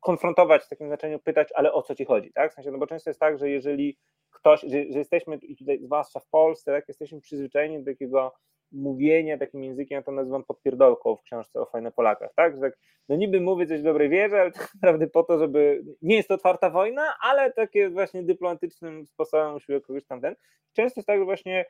[0.00, 2.52] konfrontować w takim znaczeniu, pytać, ale o co ci chodzi, tak?
[2.52, 3.98] W sensie, no bo często jest tak, że jeżeli
[4.30, 8.32] ktoś, że, że jesteśmy tutaj, zwłaszcza w Polsce, tak, jesteśmy przyzwyczajeni do takiego
[8.72, 12.54] mówienia takim językiem, ja to nazywam podpierdolką w książce o fajne Polakach, tak?
[12.54, 12.78] Że tak,
[13.08, 16.28] no niby mówię coś w dobrej wierze, ale tak naprawdę po to, żeby, nie jest
[16.28, 20.34] to otwarta wojna, ale takie właśnie dyplomatycznym sposobem usiłuję kogoś tam ten.
[20.72, 21.64] Często jest tak, że właśnie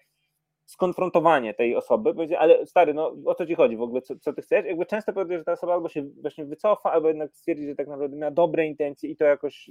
[0.67, 4.33] skonfrontowanie tej osoby, powiedzieć, ale stary, no o co ci chodzi w ogóle, co, co
[4.33, 4.67] ty chcesz?
[4.67, 7.89] Jakby często powoduje, że ta osoba albo się właśnie wycofa, albo jednak stwierdzi, że tak
[7.89, 9.71] naprawdę miała dobre intencje i to jakoś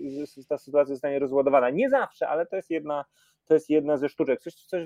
[0.50, 1.70] ta sytuacja zostanie rozładowana.
[1.70, 3.06] Nie zawsze, ale to jest jedna,
[3.46, 4.40] to jest jedna ze sztuczek.
[4.40, 4.86] Coś, coś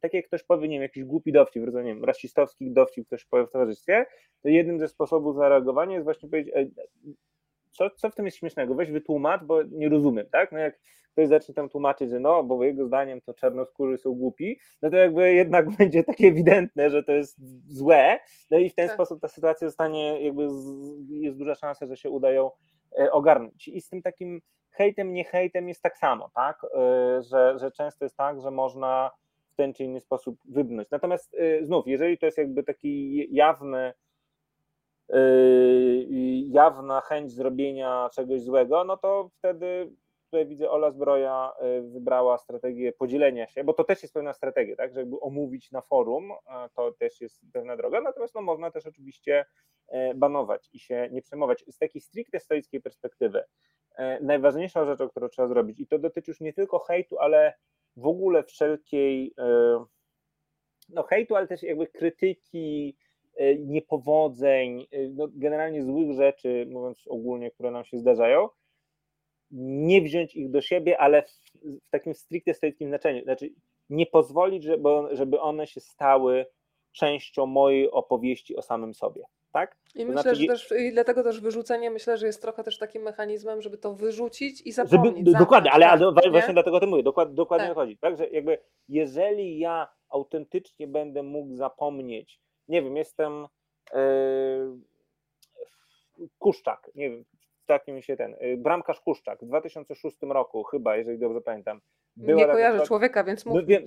[0.00, 3.24] tak jak ktoś powie, nie wiem, jakiś głupi dowcip, w rodzaju, nie rasistowski dowcip ktoś
[3.24, 4.06] powie w towarzystwie,
[4.42, 6.70] to jednym ze sposobów zareagowania jest właśnie powiedzieć, "Ej,
[7.76, 8.74] co, co w tym jest śmiesznego?
[8.74, 10.52] Weź wytłumacz, bo nie rozumiem, tak?
[10.52, 10.78] No jak
[11.12, 14.96] ktoś zacznie tam tłumaczyć, że no, bo jego zdaniem to czarnoskórzy są głupi, no to
[14.96, 17.38] jakby jednak będzie takie ewidentne, że to jest
[17.68, 18.18] złe,
[18.50, 18.94] no i w ten Tak.
[18.94, 20.64] sposób ta sytuacja zostanie, jakby z,
[21.10, 22.50] jest duża szansa, że się udają
[22.98, 23.68] e, ogarnąć.
[23.68, 24.40] I z tym takim
[24.70, 26.60] hejtem, nie hejtem jest tak samo, tak?
[26.64, 29.10] E, Że, że często jest tak, że można
[29.52, 30.90] w ten czy inny sposób wybnąć.
[30.90, 33.92] Natomiast e, znów, jeżeli to jest jakby taki jawny
[36.46, 39.90] jawna chęć zrobienia czegoś złego, no to wtedy
[40.30, 44.76] tutaj widzę Ola Zbroja yy, wybrała strategię podzielenia się, bo to też jest pewna strategia,
[44.76, 46.32] tak, żeby omówić na forum,
[46.74, 49.44] to też jest pewna droga, natomiast no, można też oczywiście
[49.88, 51.64] e, banować i się nie przejmować.
[51.70, 53.44] Z takiej stricte stoickiej perspektywy
[53.96, 57.54] e, najważniejszą rzeczą, którą trzeba zrobić i to dotyczy już nie tylko hejtu, ale
[57.96, 59.84] w ogóle wszelkiej e,
[60.88, 62.96] no hejtu, ale też jakby krytyki,
[63.58, 68.48] niepowodzeń, e, no generalnie złych rzeczy, mówiąc ogólnie, które nam się zdarzają,
[69.50, 71.30] nie wziąć ich do siebie, ale w,
[71.86, 73.22] w takim stricte stoickim znaczeniu.
[73.22, 73.50] Znaczy
[73.90, 76.46] nie pozwolić, żeby, żeby one się stały
[76.92, 79.22] częścią mojej opowieści o samym sobie.
[79.52, 79.76] Tak?
[79.94, 82.78] I To myślę, znaczy że też, i dlatego też wyrzucenie, myślę, że jest trochę też
[82.78, 85.24] takim mechanizmem, żeby to wyrzucić i Żeby, zapomnieć.
[85.24, 86.54] do- dokładnie, ale, zamknąć, właśnie nie?
[86.54, 87.74] dlatego o tym mówię, dokładnie, dokładnie Tak.
[87.74, 87.98] to chodzi.
[87.98, 88.58] Tak, że jakby
[88.88, 93.46] jeżeli ja autentycznie będę mógł zapomnieć, nie wiem, jestem
[93.94, 93.98] yy,
[96.38, 97.24] Kuszczak, nie wiem,
[97.66, 101.80] taki mi się ten, yy, bramkarz Kuszczak w 2006 roku chyba, jeżeli dobrze pamiętam.
[102.16, 103.54] była Nie kojarzę człowieka, więc mów.
[103.54, 103.84] no, wiem,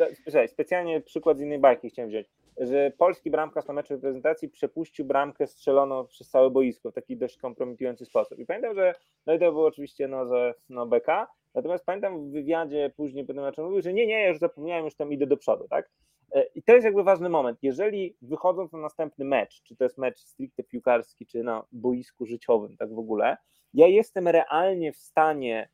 [0.47, 2.27] specjalnie przykład z innej bajki chciałem wziąć,
[2.57, 7.38] że polski bramkarz na meczu reprezentacji przepuścił bramkę strzeloną przez całe boisko w taki dość
[7.38, 8.39] kompromitujący sposób.
[8.39, 8.95] I pamiętam, że
[9.26, 13.34] no i to było oczywiście no, że no beka, natomiast pamiętam w wywiadzie później po
[13.34, 15.89] tym meczu mówił, że nie, nie, ja już zapomniałem, już tam idę do przodu, tak?
[16.31, 17.60] E, I to jest jakby ważny moment.
[17.61, 22.77] Jeżeli wychodząc na następny mecz, czy to jest mecz stricte piłkarski, czy na boisku życiowym,
[22.77, 23.38] tak w ogóle,
[23.73, 25.69] ja jestem realnie w stanie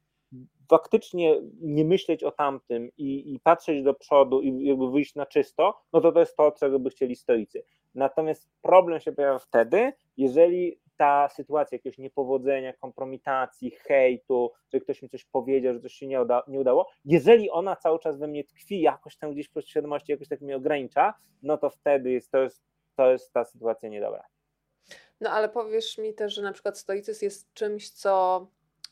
[0.70, 5.82] faktycznie nie myśleć o tamtym i, i patrzeć do przodu i jakby wyjść na czysto,
[5.94, 7.64] no to to jest to, czego by chcieli stoicy.
[7.96, 15.10] Natomiast problem się pojawia wtedy, jeżeli ta sytuacja jakiegoś niepowodzenia, kompromitacji, hejtu, że ktoś mi
[15.10, 18.44] coś powiedział, że coś się nie, uda, nie udało, jeżeli ona cały czas we mnie
[18.44, 21.14] tkwi, jakoś tam gdzieś w podświadomości jakoś tak mnie ogranicza,
[21.44, 22.64] no to wtedy jest, to, jest,
[22.96, 24.24] to jest ta sytuacja niedobra.
[25.22, 28.48] No ale powiesz mi też, że na przykład stoicyzm jest czymś, co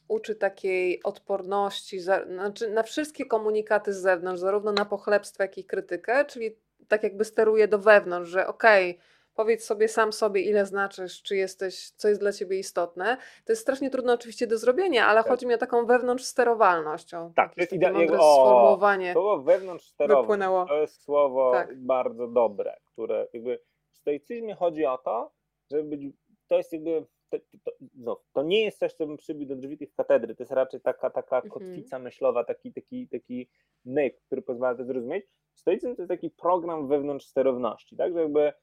[0.07, 6.25] uczy takiej odporności, znaczy na wszystkie komunikaty z zewnątrz, zarówno na pochlebstwo, jak i krytykę,
[6.25, 6.57] czyli
[6.88, 8.99] tak jakby steruje do wewnątrz, że okej,
[9.35, 13.18] powiedz sobie sam sobie, ile znaczysz, czy jesteś, co jest dla ciebie istotne.
[13.45, 15.31] To jest strasznie trudne oczywiście do zrobienia, ale Tak.
[15.31, 17.14] chodzi mi o taką wewnątrz sterowalność.
[17.14, 19.14] O, Tak, to jest takie idea- mądre o, sformułowanie.
[19.14, 20.65] Słowo wewnątrz Wypłynęło.
[20.65, 21.80] to jest słowo Tak.
[21.80, 23.60] bardzo dobre, które jakby
[23.91, 25.31] w stoicyzmie chodzi o to,
[25.72, 26.01] żeby być,
[26.47, 29.77] to jest jakby, to, to, no, to nie jest coś, co bym przybił do drzwi
[29.77, 31.51] tych katedry, to jest raczej taka, taka Mhm.
[31.51, 33.49] kotwica myślowa, taki, taki, taki
[33.85, 35.26] myk, który pozwala to zrozumieć.
[35.55, 38.53] Stoicyzm to jest taki program wewnątrz sterowności, tak, że jakby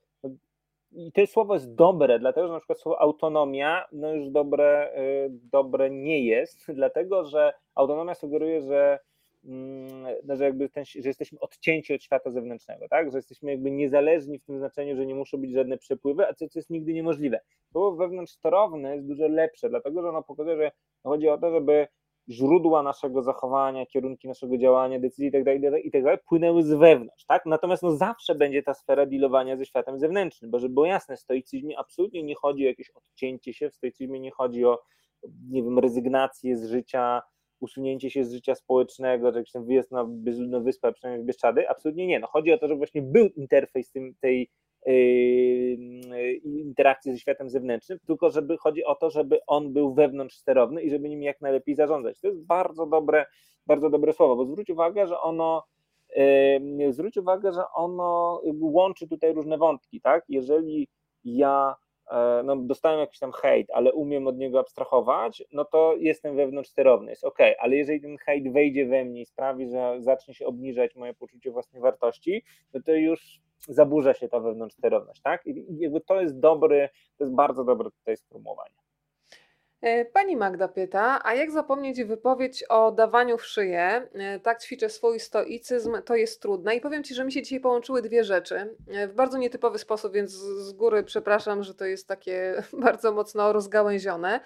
[0.92, 5.30] i to słowo jest dobre, dlatego że na przykład słowo autonomia no już dobre, y,
[5.30, 8.98] dobre nie jest, dlatego że autonomia sugeruje, że,
[9.44, 13.10] mm, no, że, jakby ten, że jesteśmy odcięci od świata zewnętrznego, tak?
[13.10, 16.48] że jesteśmy jakby niezależni w tym znaczeniu, że nie muszą być żadne przepływy, a co,
[16.48, 17.40] co jest nigdy niemożliwe.
[17.72, 20.72] Słowo wewnątrzsterowne jest dużo lepsze, dlatego że ono pokazuje, że
[21.02, 21.88] chodzi o to, żeby
[22.30, 26.18] źródła naszego zachowania, kierunki naszego działania, decyzji itd., itd., itd.
[26.18, 27.46] płynęły z wewnątrz, tak?
[27.46, 31.20] Natomiast no zawsze będzie ta sfera dealowania ze światem zewnętrznym, bo żeby było jasne, w
[31.20, 34.78] stoicyzmie absolutnie nie chodzi o jakieś odcięcie się, w stoicyzmie nie chodzi o,
[35.50, 37.22] nie wiem, rezygnację z życia,
[37.60, 41.68] usunięcie się z życia społecznego, że jakiś tam wyjazd na bezludną wyspę, przynajmniej w Bieszczady,
[41.68, 42.20] absolutnie nie.
[42.20, 44.50] No chodzi o to, żeby właśnie był interfejs tym, tej
[46.44, 50.90] interakcji ze światem zewnętrznym, tylko żeby chodzi o to, żeby on był wewnątrz sterowny i
[50.90, 52.20] żeby nim jak najlepiej zarządzać.
[52.20, 53.26] To jest bardzo dobre,
[53.66, 55.64] bardzo dobre słowo, bo zwróć uwagę, że ono
[56.78, 60.24] yy, zwróć uwagę, że ono łączy tutaj różne wątki, tak?
[60.28, 60.88] Jeżeli
[61.24, 61.74] ja
[62.10, 66.70] e, no, dostałem jakiś tam hejt, ale umiem od niego abstrahować, no to jestem wewnątrz
[66.70, 70.46] sterowny, jest ok, ale jeżeli ten hejt wejdzie we mnie i sprawi, że zacznie się
[70.46, 72.42] obniżać moje poczucie własnej wartości,
[72.74, 75.46] no to już zaburza się ta wewnątrz sterowność, tak?
[75.46, 76.88] I jakby to jest dobry,
[77.18, 78.74] to jest bardzo dobre tutaj sformułowanie.
[79.82, 84.08] E, Pani Magda pyta, a jak zapomnieć wypowiedź o dawaniu w szyję?
[84.14, 86.76] E, Tak ćwiczę swój stoicyzm, to jest trudne.
[86.76, 90.12] I powiem Ci, że mi się dzisiaj połączyły dwie rzeczy e, w bardzo nietypowy sposób,
[90.12, 94.40] więc z góry przepraszam, że to jest takie bardzo mocno rozgałęzione.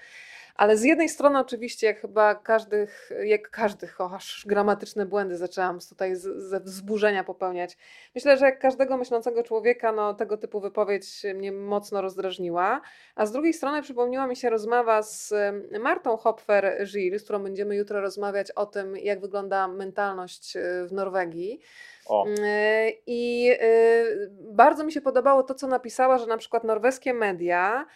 [0.56, 5.78] Ale z jednej strony oczywiście, jak chyba każdych, jak każdych, o, aż gramatyczne błędy zaczęłam
[5.88, 7.76] tutaj z- ze wzburzenia popełniać.
[8.14, 12.80] Myślę, że jak każdego myślącego człowieka, no tego typu wypowiedź mnie mocno rozdrażniła.
[13.14, 15.34] A z drugiej strony przypomniała mi się rozmowa z
[15.80, 21.60] Martą Hopfer-Gil, z którą będziemy jutro rozmawiać o tym, jak wygląda mentalność e, w Norwegii.
[22.06, 24.04] O, E, I e,
[24.40, 27.86] bardzo mi się podobało to, co napisała, że na przykład norweskie media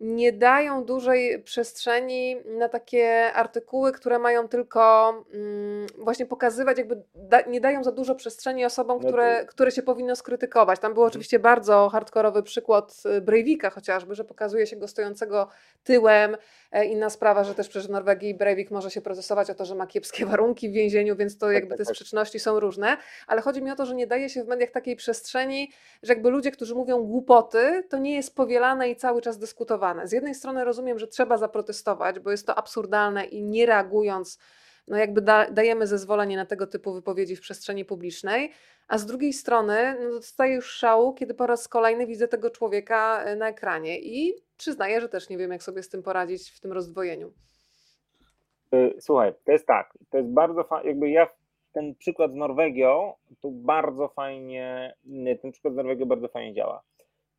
[0.00, 7.40] nie dają dużej przestrzeni na takie artykuły, które mają tylko mm, właśnie pokazywać, jakby da,
[7.40, 10.80] nie dają za dużo przestrzeni osobom, No to- które, które się powinno skrytykować.
[10.80, 11.10] Tam był Mhm.
[11.10, 15.48] oczywiście bardzo hardkorowy przykład y, Breivika chociażby, że pokazuje się go stojącego
[15.84, 16.36] tyłem.
[16.72, 19.74] E, Inna sprawa, że też przecież w Norwegii Breivik może się procesować o to, że
[19.74, 21.94] ma kiepskie warunki w więzieniu, więc to jakby tak, te tak.
[21.94, 22.96] sprzeczności są różne.
[23.26, 25.70] Ale chodzi mi o to, że nie daje się w mediach takiej przestrzeni,
[26.02, 29.89] że jakby ludzie, którzy mówią głupoty, to nie jest powielane i cały czas dyskutowane.
[30.04, 34.38] Z jednej strony rozumiem, że trzeba zaprotestować, bo jest to absurdalne i nie reagując,
[34.88, 38.52] no jakby da, dajemy zezwolenie na tego typu wypowiedzi w przestrzeni publicznej,
[38.88, 43.22] a z drugiej strony no dostaję już szału, kiedy po raz kolejny widzę tego człowieka
[43.24, 46.60] e, na ekranie i przyznaję, że też nie wiem, jak sobie z tym poradzić w
[46.60, 47.32] tym rozdwojeniu.
[48.74, 51.28] Y, Słuchaj, to jest tak, to jest bardzo jakby ja
[51.72, 56.82] ten przykład z Norwegią, tu bardzo fajnie, nie, ten przykład z Norwegią bardzo fajnie działa,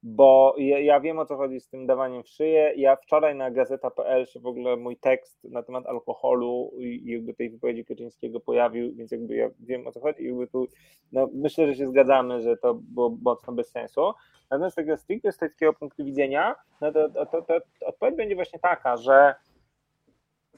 [0.04, 3.52] bo ja, ja wiem o co chodzi z tym dawaniem w szyję, ja wczoraj na
[3.52, 8.96] gazeta.pl się w ogóle mój tekst na temat alkoholu i jakby tej wypowiedzi Kaczyńskiego pojawił,
[8.96, 10.24] więc jakby ja wiem o co chodzi.
[10.24, 10.68] I jakby tu,
[11.12, 14.14] no myślę, że się zgadzamy, że to było mocno bez sensu,
[14.52, 17.56] natomiast z tego stricte stoickiego punktu widzenia, no to, to, to, to
[17.86, 19.36] odpowiedź będzie właśnie taka, że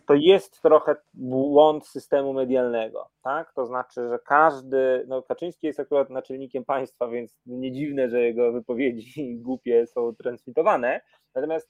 [0.08, 3.54] to jest trochę błąd systemu medialnego, tak?
[3.54, 8.52] To znaczy, że każdy, no Kaczyński jest akurat naczelnikiem państwa, więc nie dziwne, że jego
[8.52, 11.02] wypowiedzi głupie są transmitowane,
[11.36, 11.70] natomiast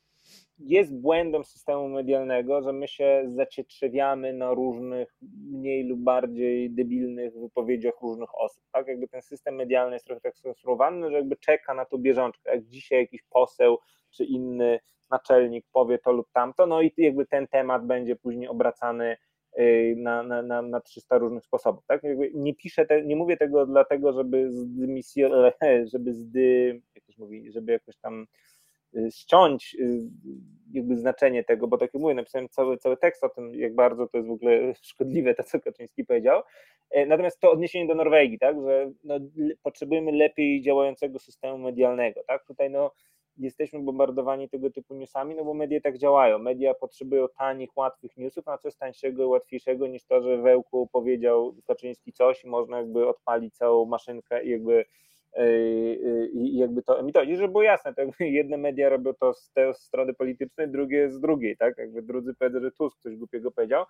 [0.60, 5.16] jest błędem systemu medialnego, że my się zacietrzewiamy na różnych
[5.52, 8.88] mniej lub bardziej debilnych wypowiedziach różnych osób, tak?
[8.88, 12.66] Jakby ten system medialny jest trochę tak skonstruowany, że jakby czeka na to bieżączkę, jak
[12.66, 13.78] dzisiaj jakiś poseł
[14.12, 14.80] czy inny
[15.14, 19.18] naczelnik powie to lub tamto, no i jakby ten temat będzie później obracany
[19.60, 21.86] y, na, na, na, na 300 różnych sposobów.
[21.88, 22.04] Tak?
[22.04, 25.30] Jakby nie piszę, te, nie mówię tego dlatego, żeby zdymisjo,
[25.94, 28.28] żeby zdy, jak mówi, żeby jakoś tam
[28.96, 30.00] y, ściąć y,
[30.74, 34.08] jakby znaczenie tego, bo tak jak mówię, napisałem cały, cały tekst o tym, jak bardzo
[34.08, 36.42] to jest w ogóle szkodliwe, to co Kaczyński powiedział.
[36.92, 39.20] E, Natomiast to odniesienie do Norwegii, tak, że no,
[39.64, 42.24] potrzebujemy lepiej działającego systemu medialnego.
[42.28, 42.46] Tak?
[42.46, 42.92] Tutaj no,
[43.38, 46.40] jesteśmy bombardowani tego typu newsami, no bo media tak działają.
[46.40, 51.56] Media potrzebują tanich, łatwych newsów, a co jest tańszego, łatwiejszego niż to, że Wełku powiedział
[51.68, 54.86] Kaczyński coś i można jakby odpalić całą maszynkę i jakby
[56.34, 57.30] i jakby to emitować.
[57.30, 61.10] I żeby było jasne, to jakby jedne media robią to z tej strony politycznej, drugie
[61.12, 61.78] z drugiej, tak?
[61.78, 63.86] Jakby drudzy powiedzą, że Tusk coś głupiego powiedział.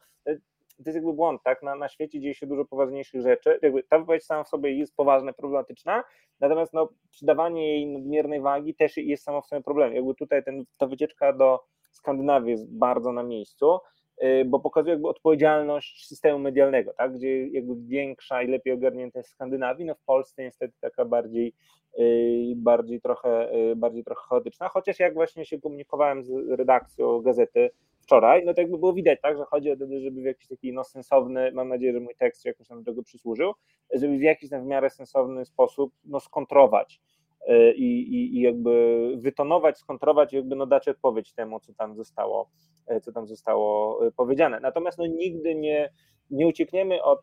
[0.77, 1.63] To jest jakby błąd, tak?
[1.63, 3.59] Na, na świecie dzieje się dużo poważniejszych rzeczy.
[3.61, 6.03] Jakby ta wypowiedź sama w sobie jest poważna, problematyczna,
[6.39, 9.95] natomiast no, przydawanie jej nadmiernej wagi też jest samo w sobie problemem.
[9.95, 13.79] Jakby tutaj ten, ta wycieczka do Skandynawii jest bardzo na miejscu.
[14.23, 17.13] Y, bo pokazuje jakby odpowiedzialność systemu medialnego, tak?
[17.13, 21.53] gdzie jakby większa i lepiej ogarnięta jest Skandynawii, no w Polsce niestety taka bardziej,
[21.99, 27.69] y, bardziej, trochę, y, bardziej trochę chaotyczna, chociaż jak właśnie się komunikowałem z redakcją gazety
[28.03, 30.73] wczoraj, no to jakby było widać, tak, że chodzi o to, żeby w jakiś taki
[30.73, 33.53] no, sensowny, mam nadzieję, że mój tekst jakoś tam do tego przysłużył,
[33.93, 37.01] żeby w jakiś tam w miarę sensowny sposób no, skontrować
[37.47, 41.95] E, i, i, i jakby wytonować, skontrować i jakby no dać odpowiedź temu, co tam
[41.95, 42.49] zostało,
[42.87, 44.59] e, co tam zostało e, powiedziane.
[44.59, 45.93] Natomiast no nigdy nie,
[46.29, 47.19] nie uciekniemy od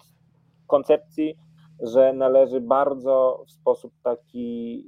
[0.66, 1.36] koncepcji,
[1.82, 4.86] że należy bardzo w sposób taki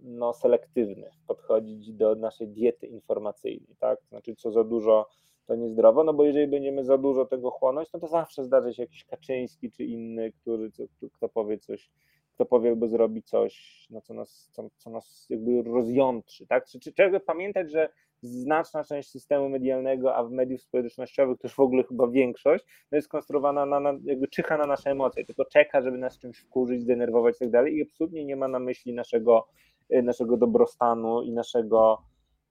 [0.00, 3.98] no, selektywny podchodzić do naszej diety informacyjnej, tak?
[4.08, 5.06] Znaczy, co za dużo
[5.48, 8.82] to niezdrowo, no bo jeżeli będziemy za dużo tego chłonąć, no to zawsze zdarzy się
[8.82, 10.70] jakiś Kaczyński czy inny, który,
[11.12, 11.90] kto powie coś
[12.38, 16.46] kto powie, by zrobi coś, no, co, nas, co, co nas jakby rozjątrzy.
[16.46, 16.66] Tak?
[16.66, 17.88] Czy, trzeba pamiętać, że
[18.22, 23.08] znaczna część systemu medialnego, a w mediów społecznościowych też w ogóle chyba większość, no jest
[23.08, 27.36] konstruowana na, na, jakby czyha na nasze emocje, tylko czeka, żeby nas czymś wkurzyć, zdenerwować
[27.36, 29.48] i tak dalej i absolutnie nie ma na myśli naszego,
[29.92, 32.02] y, naszego dobrostanu i naszego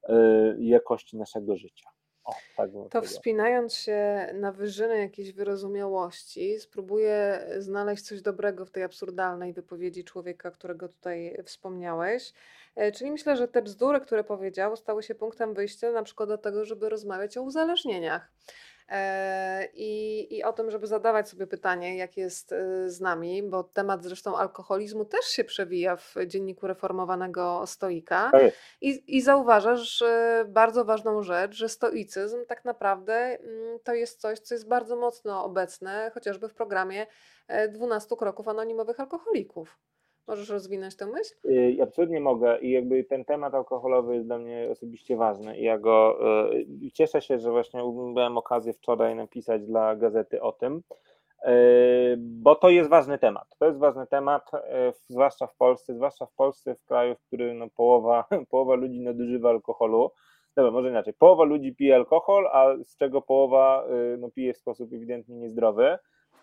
[0.10, 0.14] y,
[0.60, 1.90] jakości naszego życia.
[2.28, 8.84] O, tak to wspinając się na wyżyny jakiejś wyrozumiałości, spróbuję znaleźć coś dobrego w tej
[8.84, 12.34] absurdalnej wypowiedzi człowieka, którego tutaj wspomniałeś.
[12.76, 16.38] E, czyli myślę, że te bzdury, które powiedział, stały się punktem wyjścia na przykład do
[16.38, 18.32] tego, żeby rozmawiać o uzależnieniach.
[18.90, 23.64] E, I, I o tym, żeby zadawać sobie pytanie, jak jest e, z nami, bo
[23.64, 28.30] temat zresztą alkoholizmu też się przewija w dzienniku reformowanego stoika.
[28.32, 28.42] Tak
[28.82, 30.04] I, I zauważasz
[30.48, 35.44] bardzo ważną rzecz, że stoicyzm tak naprawdę mm, to jest coś, co jest bardzo mocno
[35.44, 37.08] obecne, chociażby w programie
[37.70, 39.80] 12 kroków anonimowych alkoholików.
[40.28, 41.36] Możesz rozwinąć tę myśl?
[41.46, 45.78] Y, absolutnie mogę i jakby ten temat alkoholowy jest dla mnie osobiście ważny i ja
[45.78, 46.20] go
[46.86, 47.82] y, cieszę się, że właśnie
[48.16, 50.82] miałem okazję wczoraj napisać dla gazety o tym,
[51.48, 51.50] y,
[52.18, 53.56] bo to jest ważny temat.
[53.60, 54.52] To jest ważny temat,
[55.06, 59.50] zwłaszcza w Polsce, zwłaszcza w Polsce, w kraju, w którym no połowa, połowa ludzi nadużywa
[59.50, 60.12] alkoholu.
[60.56, 61.14] Dobra, może inaczej.
[61.14, 63.86] Połowa ludzi pije alkohol, a z czego połowa
[64.18, 65.98] no, pije w sposób ewidentnie niezdrowy.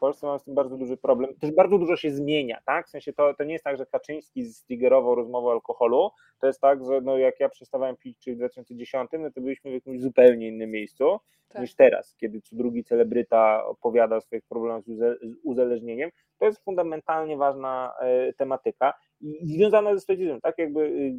[0.05, 1.35] W Polsce mamy z tym bardzo duży problem.
[1.35, 2.87] Też bardzo dużo się zmienia, tak?
[2.87, 6.11] W sensie to, to nie jest tak, że Kaczyński stigerował rozmowę o alkoholu.
[6.41, 9.71] To jest tak, że no jak ja przestawałem pić, czyli w 2010, no to byliśmy
[9.71, 11.19] w jakimś zupełnie innym miejscu
[11.49, 11.63] tak.
[11.63, 16.11] niż teraz, kiedy co drugi celebryta opowiada o swoich problemach z uzależnieniem.
[16.39, 20.59] To jest fundamentalnie ważna e, tematyka i związana ze stoicizmem, tak?
[20.59, 21.13] Jakby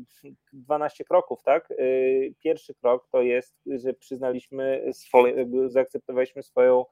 [0.54, 1.72] 12 y, kroków, tak?
[1.72, 6.86] Y, pierwszy krok to jest, że przyznaliśmy swoje, jakby zaakceptowaliśmy swoją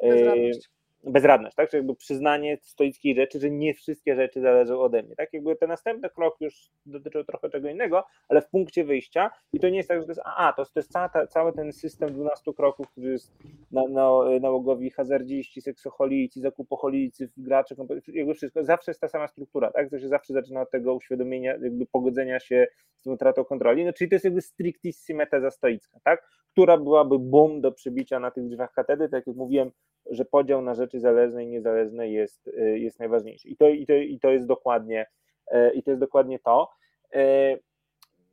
[0.00, 0.70] e, Bezradność
[1.04, 1.70] bezradność, tak?
[1.70, 5.32] Czyli jakby przyznanie stoickiej rzeczy, że nie wszystkie rzeczy zależą ode mnie, tak?
[5.32, 9.68] Jakby ten następny krok już dotyczył trochę czego innego, ale w punkcie wyjścia i to
[9.68, 12.52] nie jest tak, że to jest a, to, to jest cała cały ten system 12
[12.54, 13.32] kroków, który jest
[13.70, 14.10] na, na,
[14.40, 17.74] nałogowi hazardziści, seksoholicy, zakupoholicy, gracze,
[18.08, 19.90] jakby wszystko, zawsze jest ta sama struktura, tak?
[19.90, 22.66] To się zawsze zaczyna od tego uświadomienia, jakby pogodzenia się
[22.96, 26.28] z tą utratą kontroli, no czyli to jest jakby strictissime teza stoicka, tak?
[26.52, 29.70] Która byłaby bum do przybicia na tych drzwiach katedry, tak jak mówiłem,
[30.10, 33.48] że podział na rzeczy zależne i niezależne jest, y, jest najważniejszy.
[33.48, 35.06] I to, i, to, I to jest dokładnie
[35.54, 36.70] y, i to jest dokładnie to.
[37.14, 37.60] Y,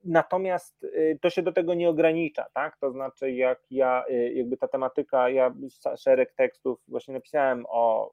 [0.03, 0.85] natomiast
[1.21, 2.77] to się do tego nie ogranicza, tak?
[2.77, 5.53] To znaczy, jak ja, jakby ta tematyka, ja
[5.97, 8.11] szereg tekstów właśnie napisałem o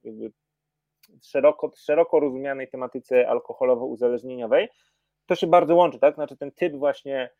[1.23, 4.69] szeroko, szeroko rozumianej tematyce alkoholowo-uzależnieniowej,
[5.27, 6.15] to się bardzo łączy, tak?
[6.15, 7.31] Znaczy ten typ właśnie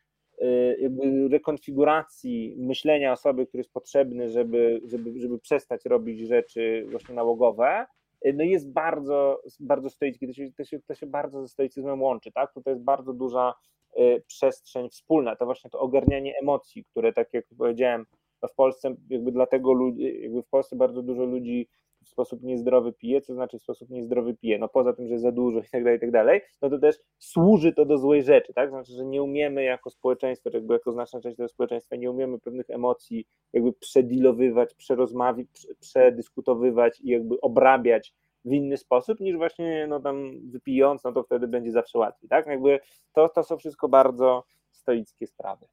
[0.79, 7.85] jakby rekonfiguracji myślenia osoby, który jest potrzebny, żeby, żeby, żeby przestać robić rzeczy właśnie nałogowe,
[8.25, 12.01] y, no jest bardzo, bardzo stoicki, to się, to, się, to się bardzo ze stoicyzmem
[12.01, 12.53] łączy, tak?
[12.53, 13.53] Tutaj jest bardzo duża
[13.99, 18.05] y, przestrzeń wspólna, to właśnie to ogarnianie emocji, które tak jak powiedziałem,
[18.51, 21.69] w Polsce jakby dlatego jakby w Polsce bardzo dużo ludzi
[22.05, 25.31] w sposób niezdrowy pije, co znaczy w sposób niezdrowy pije, no poza tym, że za
[25.31, 28.53] dużo i tak dalej, i tak dalej, no to też służy to do złej rzeczy,
[28.53, 32.11] tak, znaczy, że nie umiemy jako społeczeństwo, czy jakby jako znaczna część tego społeczeństwa, nie
[32.11, 35.47] umiemy pewnych emocji jakby przedilowywać, przerozmawiać,
[35.79, 38.13] przedyskutowywać i jakby obrabiać
[38.45, 42.47] w inny sposób niż właśnie no tam wypijąc, no to wtedy będzie zawsze łatwiej, tak,
[42.47, 42.79] jakby
[43.13, 45.65] to, to są wszystko bardzo stoickie sprawy.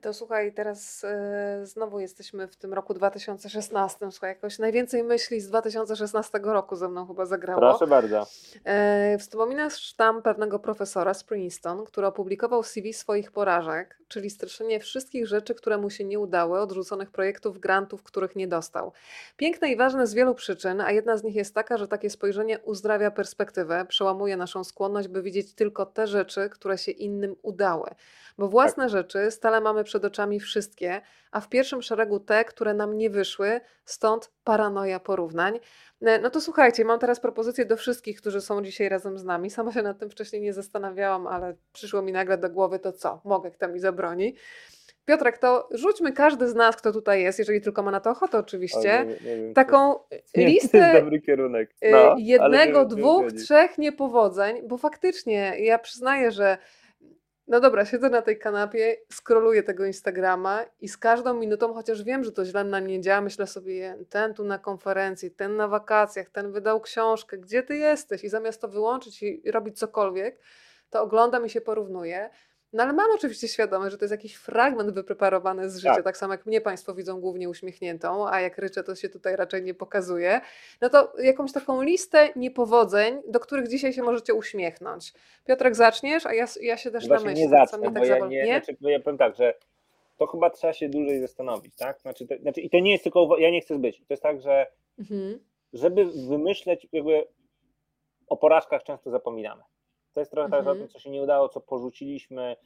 [0.00, 4.10] To słuchaj, teraz e, znowu jesteśmy w tym roku 2016.
[4.10, 7.60] Słuchaj, jakoś najwięcej myśli z 2016 roku ze mną chyba zagrało.
[7.60, 8.26] Proszę bardzo.
[8.64, 15.26] E, wspominasz tam pewnego profesora z Princeton, który opublikował CV swoich porażek, czyli streszczenie wszystkich
[15.26, 18.92] rzeczy, które mu się nie udały, odrzuconych projektów, grantów, których nie dostał.
[19.36, 22.58] Piękne i ważne z wielu przyczyn, a jedna z nich jest taka, że takie spojrzenie
[22.58, 27.90] uzdrawia perspektywę, przełamuje naszą skłonność, by widzieć tylko te rzeczy, które się innym udały.
[28.38, 31.00] Bo własne rzeczy stale mamy przed oczami wszystkie,
[31.32, 35.60] a w pierwszym szeregu te, które nam nie wyszły, stąd paranoja porównań.
[36.02, 39.50] E, No to słuchajcie, mam teraz propozycję do wszystkich, którzy są dzisiaj razem z nami.
[39.50, 43.20] Sama się nad tym wcześniej nie zastanawiałam, ale przyszło mi nagle do głowy, to co?
[43.24, 44.34] Mogę, kto mi zabroni.
[45.04, 48.38] Piotrek, to rzućmy każdy z nas, kto tutaj jest, jeżeli tylko ma na to ochotę
[48.38, 49.94] oczywiście, nie, nie wiem, taką
[50.36, 50.92] nie, listę
[51.82, 56.58] No, ale jednego, dwóch, trzech niepowodzeń, bo faktycznie ja przyznaję, że
[57.46, 62.24] no dobra, siedzę na tej kanapie, scrolluję tego Instagrama i z każdą minutą, chociaż wiem,
[62.24, 66.30] że to źle na mnie działa, myślę sobie, ten tu na konferencji, ten na wakacjach,
[66.30, 68.24] ten wydał książkę, gdzie ty jesteś?
[68.24, 70.40] I zamiast to wyłączyć i robić cokolwiek,
[70.90, 72.30] to oglądam i się porównuję.
[72.74, 76.04] No ale mam oczywiście świadomość, że to jest jakiś fragment wypreparowany z życia, Tak.
[76.04, 79.62] tak, samo jak mnie Państwo widzą głównie uśmiechniętą, a jak ryczę, to się tutaj raczej
[79.62, 80.40] nie pokazuje.
[80.80, 85.12] No to jakąś taką listę niepowodzeń, do których dzisiaj się możecie uśmiechnąć.
[85.44, 88.18] Piotrek, zaczniesz, a ja, ja się też Właśnie namyślę, nie zacznę, mnie bo tak ja
[88.18, 88.62] nie, Nie?
[88.64, 89.54] Znaczy, ja powiem tak, że
[90.16, 92.00] to chyba trzeba się dłużej zastanowić, tak?
[92.00, 93.98] Znaczy, to, znaczy, I to nie jest tylko, ja nie chcę zbyć.
[93.98, 94.66] To jest tak, że
[94.98, 95.38] Mhm.
[95.72, 97.24] żeby wymyśleć jakby
[98.28, 99.62] o porażkach często zapominamy.
[100.14, 100.78] To jest trochę tak, że o Mhm.
[100.78, 102.56] tym, co się nie udało, co porzuciliśmy.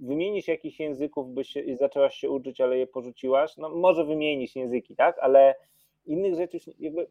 [0.00, 3.56] Wymienić jakichś języków, by się, zaczęłaś się uczyć, ale je porzuciłaś.
[3.56, 5.18] No może wymienić języki, tak?
[5.18, 5.54] Ale
[6.06, 7.06] innych rzeczy, już jakby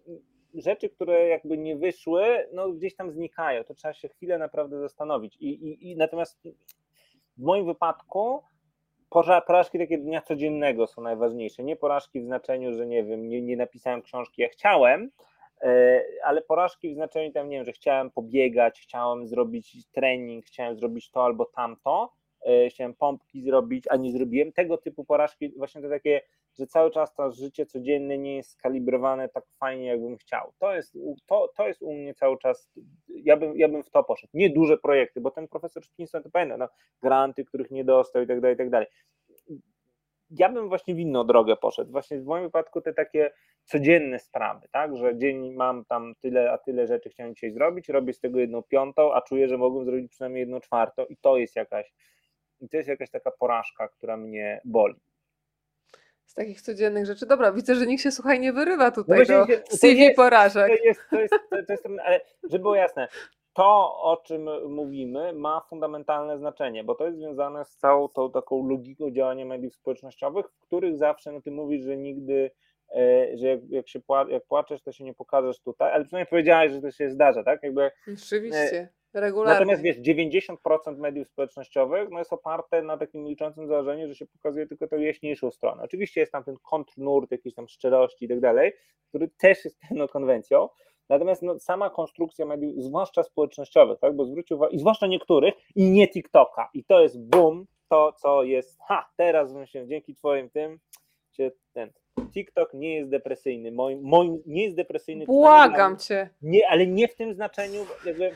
[0.54, 3.64] rzeczy, które jakby nie wyszły, no gdzieś tam znikają.
[3.64, 5.38] To trzeba się chwilę naprawdę zastanowić.
[5.40, 6.40] I, i, i natomiast
[7.38, 8.44] w moim wypadku
[9.12, 11.64] Pora- Porażki takie dnia codziennego są najważniejsze.
[11.64, 15.12] Nie porażki w znaczeniu, że nie wiem, nie, nie napisałem książki, ja chciałem,
[16.24, 21.12] ale porażki w znaczeniu tam, nie wiem, że chciałem pobiegać, chciałem zrobić trening, chciałem zrobić
[21.12, 22.14] to albo tamto,
[22.46, 24.52] e, chciałem pompki zrobić, a nie zrobiłem.
[24.52, 26.22] Tego typu porażki, właśnie to takie,
[26.60, 30.54] że cały czas to życie codzienne nie jest skalibrowane tak fajnie, jakbym chciał.
[30.60, 32.70] To jest, to, to jest u mnie cały czas,
[33.08, 34.32] ja bym, ja bym w to poszedł.
[34.34, 36.68] Nie duże projekty, bo ten profesor Szpiński to pamiętam, no,
[37.02, 38.88] granty, których nie dostał i tak dalej, i tak dalej.
[40.32, 41.92] Ja bym właśnie w inną drogę poszedł.
[41.92, 43.32] Właśnie w moim wypadku te takie
[43.66, 48.14] codzienne sprawy, tak, że dzień mam tam tyle, a tyle rzeczy chciałem dzisiaj zrobić, robię
[48.14, 51.56] z tego jedną piątą, a czuję, że mogłem zrobić przynajmniej jedną czwartą i to jest
[51.56, 51.94] jakaś,
[52.62, 54.96] i to jest jakaś taka porażka, która mnie boli.
[56.26, 57.26] Z takich codziennych rzeczy.
[57.26, 59.98] Dobra, widzę, że nikt się słuchaj nie wyrywa No tutaj właśnie do się- to CV
[60.02, 60.68] jest- porażek.
[60.78, 63.08] To jest, to jest, to, to jest, ale żeby było jasne,
[63.60, 68.70] to o czym mówimy ma fundamentalne znaczenie, bo to jest związane z całą tą taką
[68.70, 72.52] logiką działania mediów społecznościowych, w których zawsze, no ty mówisz, że nigdy,
[72.96, 76.30] e, że jak, jak się pła, jak płaczesz, to się nie pokażesz tutaj, ale przynajmniej
[76.30, 77.64] powiedziałeś, że to się zdarza, tak?
[77.64, 79.54] Jakby, Oczywiście, regularnie.
[79.54, 84.68] natomiast wiesz, 90% mediów społecznościowych no jest oparte na takim liczącym założeniu, że się pokazuje
[84.68, 85.84] tylko tę jaśniejszą stronę.
[85.84, 88.74] Oczywiście jest tam ten kontrnurt jakiejś tam szczerości i tak dalej,
[89.10, 90.70] który też jest pewną konwencją,
[91.10, 95.92] Natomiast no, sama konstrukcja mediów, zwłaszcza społecznościowych, tak, bo zwróć uwagę, i zwłaszcza niektórych, i
[95.92, 96.70] nie TikToka.
[96.74, 100.80] I to jest boom, to co jest, ha, teraz się dzięki twoim tym,
[101.32, 101.92] się ten
[102.34, 103.72] TikTok nie jest depresyjny.
[103.72, 105.26] Moim, moim nie jest depresyjny.
[105.26, 106.30] Błagam cię.
[106.42, 108.32] Nie, ale nie w tym znaczeniu, jakby.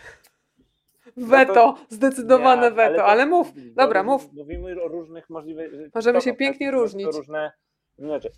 [1.17, 3.51] Weto, zdecydowane nie, weto, to- ale mów.
[3.73, 4.33] Dobra, mów.
[4.33, 5.71] Mówimy o różnych możliwych.
[5.95, 7.05] Możemy się pięknie tak, to różnić.
[7.05, 7.51] Różne,
[7.97, 8.37] różne rzeczy.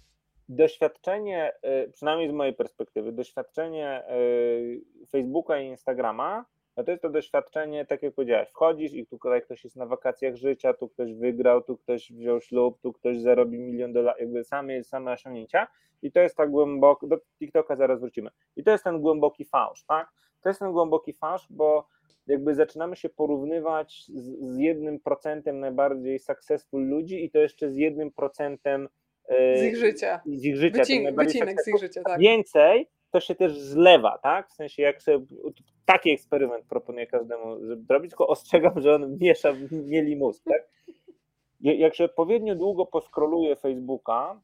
[0.50, 1.54] Doświadczenie,
[1.86, 6.46] y, przynajmniej z mojej perspektywy, doświadczenie y, Facebooka i Instagrama,
[6.78, 10.36] no to jest to doświadczenie, tak jak powiedziałeś, wchodzisz i tutaj ktoś jest na wakacjach
[10.36, 14.84] życia, tu ktoś wygrał, tu ktoś wziął ślub, tu ktoś zarobi milion dolarów, jakby same,
[14.84, 15.68] same osiągnięcia
[16.02, 19.84] i to jest tak głęboko, do TikToka zaraz wrócimy, i to jest ten głęboki fałsz,
[19.84, 20.08] tak?
[20.42, 21.88] To jest ten głęboki fałsz, bo
[22.28, 27.76] jakby zaczynamy się porównywać z, z jednym procentem najbardziej successful ludzi i to jeszcze z
[27.76, 28.88] jednym procentem e,
[29.30, 30.22] Z ich życia.
[30.26, 30.78] z ich życia.
[30.78, 32.20] Wycin, wycinek z ich życia, tak.
[32.20, 34.50] Więcej to się też zlewa, tak?
[34.50, 35.26] W sensie jak sobie
[35.86, 37.58] taki eksperyment proponuję każdemu
[37.88, 40.68] zrobić, tylko ostrzegam, że on miesza, mieli mózg, tak?
[41.62, 44.42] Jak się odpowiednio długo poskroluje Facebooka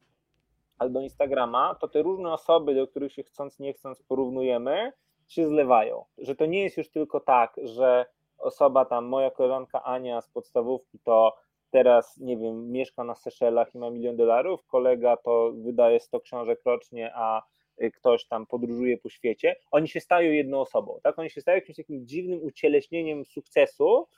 [0.78, 4.92] albo Instagrama, to te różne osoby, do których się chcąc, nie chcąc porównujemy,
[5.28, 6.04] się zlewają.
[6.18, 8.06] Że to nie jest już tylko tak, że
[8.38, 11.36] osoba tam, moja koleżanka Ania z podstawówki to
[11.72, 16.60] teraz, nie wiem, mieszka na Seszelach i ma milion dolarów, kolega to wydaje 100 książek
[16.64, 17.42] rocznie, a
[17.82, 21.18] y, ktoś tam podróżuje po świecie, oni się stają jedną osobą, tak?
[21.18, 24.08] Oni się stają jakimś takim dziwnym ucieleśnieniem sukcesu,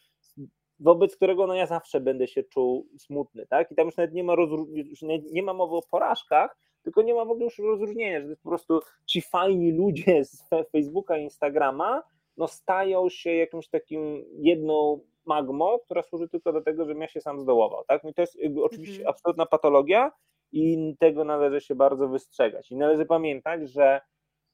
[0.80, 3.72] wobec którego no ja zawsze będę się czuł smutny, tak?
[3.72, 4.34] I tam już nawet nie ma,
[4.74, 8.24] już nie, nie ma mowy o porażkach, tylko nie ma w ogóle już rozróżnienia, że
[8.24, 12.02] to jest po prostu ci fajni ludzie z Facebooka Instagrama,
[12.36, 17.20] no stają się jakimś takim jedną magmą, która służy tylko do tego, żebym ja się
[17.20, 18.04] sam zdołował, tak?
[18.04, 19.08] No to jest oczywiście mhm.
[19.08, 20.12] absolutna patologia
[20.52, 22.70] i tego należy się bardzo wystrzegać.
[22.70, 24.00] I należy pamiętać, że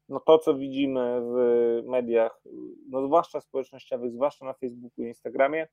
[0.09, 2.43] no to, co widzimy w mediach,
[2.89, 5.69] no zwłaszcza społecznościowych, zwłaszcza na Facebooku i Instagramie,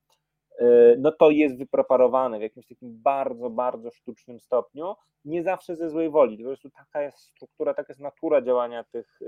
[0.60, 4.96] e, no to jest wypreparowane w jakimś takim bardzo, bardzo sztucznym stopniu,
[5.26, 6.38] nie zawsze ze złej woli.
[6.38, 9.20] Po prostu taka jest struktura, taka jest natura działania tych,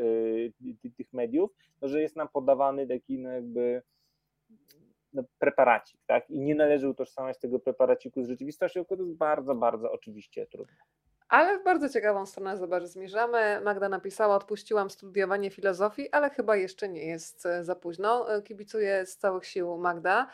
[0.84, 1.52] e, tych mediów,
[1.82, 3.82] no, że jest nam podawany taki no jakby
[5.40, 6.30] preparacik, tak?
[6.30, 10.78] I nie należy utożsamiać tego preparaciku z rzeczywistością, tylko to jest bardzo, bardzo oczywiście trudne.
[11.30, 13.61] Ale w bardzo ciekawą stronę zobacz, zmierzamy.
[13.64, 18.36] Magda napisała, odpuściłam studiowanie filozofii, ale chyba jeszcze nie jest e, za późno.
[18.36, 20.28] E, kibicuję z całych sił Magda.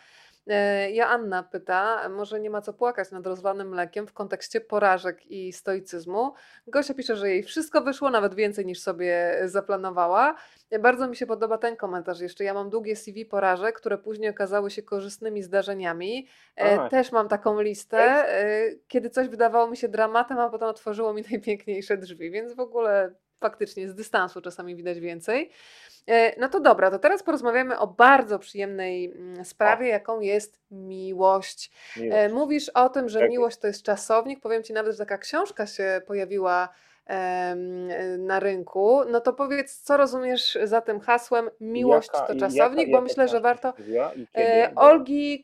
[0.48, 5.54] E, Joanna pyta, może nie ma co płakać nad rozlanym mlekiem w kontekście porażek i
[5.54, 6.34] stoicyzmu.
[6.68, 10.36] Gosia pisze, że jej wszystko wyszło, nawet więcej niż sobie zaplanowała.
[10.70, 12.44] E, bardzo mi się podoba ten komentarz jeszcze.
[12.44, 16.28] Ja mam długie CV porażek, które później okazały się korzystnymi zdarzeniami.
[16.56, 18.26] E, też mam taką listę,
[18.88, 23.16] kiedy coś wydawało mi się dramatem, a potem otworzyło mi najpiękniejsze drzwi, więc w ogóle
[23.40, 25.52] faktycznie z dystansu czasami widać więcej.
[26.08, 31.72] E, no to dobra, to teraz porozmawiamy o bardzo przyjemnej mm, sprawie, jaką jest miłość.
[31.98, 32.34] E, miłość.
[32.34, 34.40] Mówisz o tym, że miłość to jest czasownik.
[34.40, 36.70] Powiem Ci nawet, że taka książka się pojawiła
[38.18, 42.92] na rynku, no to powiedz, co rozumiesz za tym hasłem miłość jaka, to czasownik, jaka,
[42.92, 43.74] bo myślę, że warto.
[44.38, 45.44] E, Olgi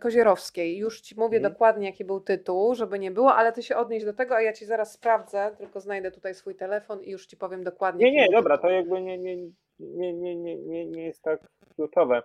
[0.00, 1.52] Kozierowskiej, już Ci mówię mhm.
[1.52, 4.52] dokładnie, jaki był tytuł, żeby nie było, ale Ty się odnieś do tego, a ja
[4.52, 8.04] Ci zaraz sprawdzę, tylko znajdę tutaj swój telefon i już Ci powiem dokładnie.
[8.04, 8.70] Nie, nie, dobra, tytuł.
[8.70, 11.40] to jakby nie, nie, nie, nie, nie, nie, nie jest tak
[11.76, 12.22] kluczowe.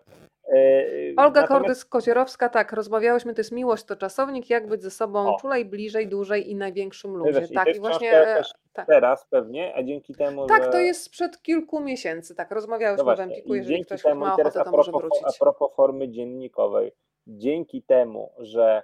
[0.47, 0.85] E,
[1.17, 1.89] Olga Natomiast...
[1.89, 5.39] Kordys-Kozierowska, tak, rozmawiałyśmy, to jest miłość, to czasownik, jak być ze sobą o.
[5.39, 7.47] czulej, bliżej, dłużej i największym ludzie.
[7.47, 8.41] tak, i właśnie e,
[8.73, 8.87] tak.
[8.87, 10.69] teraz pewnie, a dzięki temu, Tak, że...
[10.69, 14.63] to jest sprzed kilku miesięcy, tak, rozmawiałyśmy no w Empiku, jeżeli ktoś temu, ma ochotę,
[14.63, 15.23] to może wrócić.
[15.23, 16.91] A propos formy dziennikowej,
[17.27, 18.83] dzięki temu, że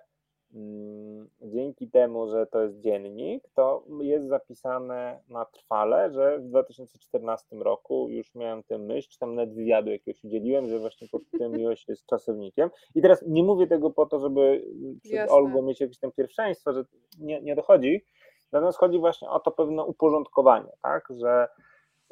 [1.41, 8.09] dzięki temu, że to jest dziennik, to jest zapisane na trwale, że w 2014 roku
[8.09, 11.87] już miałem tę myśl, czy tam nawet wywiadu jakiegoś udzieliłem, że właśnie pod tym miłość
[11.87, 12.69] jest czasownikiem.
[12.95, 14.65] I teraz nie mówię tego po to, żeby
[15.03, 15.35] przed Jasne.
[15.35, 16.83] Olgą mieć jakieś tam pierwszeństwo, że
[17.19, 18.05] nie, nie dochodzi,
[18.51, 21.47] natomiast chodzi właśnie o to pewne uporządkowanie, tak, że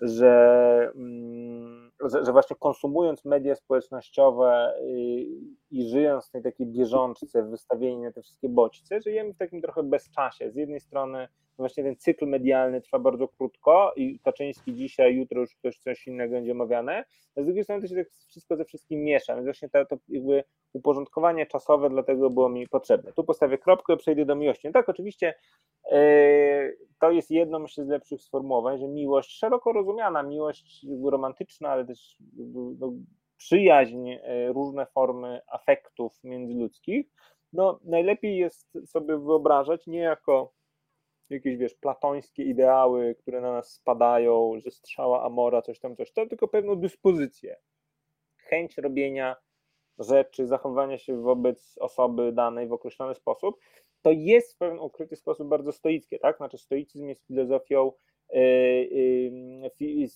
[0.02, 5.28] że, mm, że, że, właśnie konsumując media społecznościowe i,
[5.72, 9.84] i żyjąc w tej takiej bieżączce, wystawieni na te wszystkie bodźce, żyjemy w takim trochę
[9.84, 10.52] bezczasie.
[10.52, 11.28] Z jednej strony
[11.60, 16.36] właśnie ten cykl medialny trwa bardzo krótko i Kaczyński dzisiaj, jutro już też coś innego
[16.36, 17.06] będzie omawiane,
[17.36, 19.98] a z drugiej strony to się tak wszystko ze wszystkim miesza, więc właśnie to, to
[20.08, 23.14] jakby uporządkowanie czasowe dlatego było mi potrzebne.
[23.14, 24.68] Tu postawię kropkę, przejdę do miłości.
[24.68, 25.34] No tak, oczywiście
[25.92, 31.86] yy, to jest jedno, myślę, z lepszych sformułowań, że miłość szeroko rozumiana, miłość romantyczna, ale
[31.86, 32.18] też
[32.80, 32.94] no,
[33.38, 37.08] przyjaźń, yy, różne formy afektów międzyludzkich,
[37.54, 40.59] no najlepiej jest sobie wyobrażać nie jako
[41.30, 46.30] jakieś, wiesz, platońskie ideały, które na nas spadają, że strzała Amora, coś tam, coś tam,
[46.30, 47.58] tylko pewną dyspozycję,
[48.38, 49.36] chęć robienia
[50.00, 53.60] rzeczy, zachowania się wobec osoby danej w określony sposób,
[54.02, 56.38] to jest w pewien ukryty sposób bardzo stoickie, tak?
[56.38, 57.92] Znaczy stoicyzm jest filozofią,
[58.34, 58.42] yy,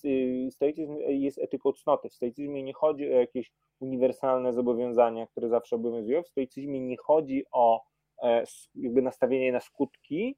[0.03, 2.09] yy, stoicyzm jest etyką cnoty.
[2.09, 6.23] W stoicyzmie nie chodzi o jakieś uniwersalne zobowiązania, które zawsze obowiązują.
[6.23, 7.83] W stoicyzmie nie chodzi o
[8.23, 8.43] e,
[8.75, 10.37] jakby nastawienie na skutki,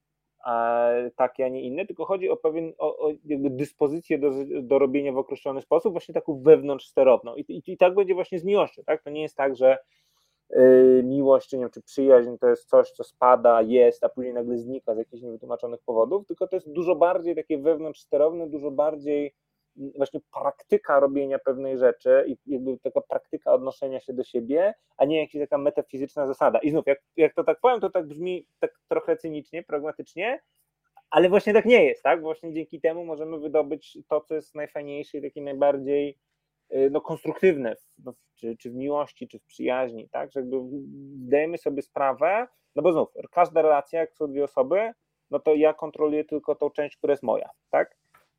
[1.16, 3.12] takie, a nie inne, tylko chodzi o pewien o, o
[3.50, 4.32] dyspozycję do,
[4.62, 7.36] do robienia w określony sposób, właśnie taką wewnątrz sterowną.
[7.36, 9.04] I, i, I, tak będzie właśnie z miłością, tak?
[9.04, 9.78] To nie jest tak, że
[10.50, 14.34] yy, miłość, czy, nie wiem, czy przyjaźń to jest coś, co spada, jest, a później
[14.34, 18.72] nagle znika z jakichś niewytłumaczonych powodów, tylko to jest dużo bardziej takie wewnątrz sterowne, dużo
[18.72, 19.34] bardziej
[19.98, 25.20] właśnie praktyka robienia pewnej rzeczy i jakby taka praktyka odnoszenia się do siebie, a nie
[25.22, 26.60] jakaś taka metafizyczna zasada.
[26.60, 30.40] I znów, jak, jak to tak powiem, to tak brzmi tak trochę cynicznie, pragmatycznie,
[31.10, 32.22] ale właśnie tak nie jest, tak?
[32.22, 36.18] Właśnie dzięki temu możemy wydobyć to, co jest najfajniejsze i takie najbardziej
[36.74, 40.32] y, no, konstruktywne, no, czy, czy w miłości, czy w przyjaźni, tak?
[40.32, 40.58] Że jakby
[41.26, 44.92] zdajemy sobie sprawę, no bo znów, każda relacja, jak są dwie osoby,
[45.32, 47.98] no to ja kontroluję tylko tą część, która jest moja, tak?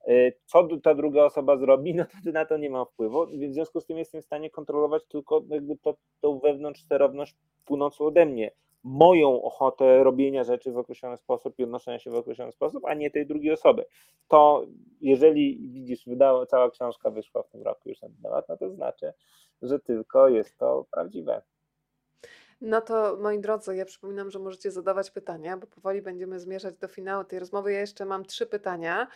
[0.08, 3.54] Y, co ta druga osoba zrobi, no to na to nie ma wpływu, więc w
[3.54, 8.26] związku z tym jestem w stanie kontrolować tylko jakby to, tą wewnątrz sterowność płynącą ode
[8.26, 8.50] mnie.
[8.84, 13.10] Moją ochotę robienia rzeczy w określony sposób i odnoszenia się w określony sposób, a nie
[13.10, 13.84] tej drugiej osoby.
[14.28, 14.66] To
[15.00, 19.12] jeżeli widzisz, wydała, cała książka wyszła w tym roku już na temat, no to znaczy,
[19.62, 21.42] że tylko jest to prawdziwe.
[22.60, 26.88] No to moi drodzy, ja przypominam, że możecie zadawać pytania, bo powoli będziemy zmierzać do
[26.88, 27.72] finału tej rozmowy.
[27.72, 29.08] Ja jeszcze mam trzy pytania.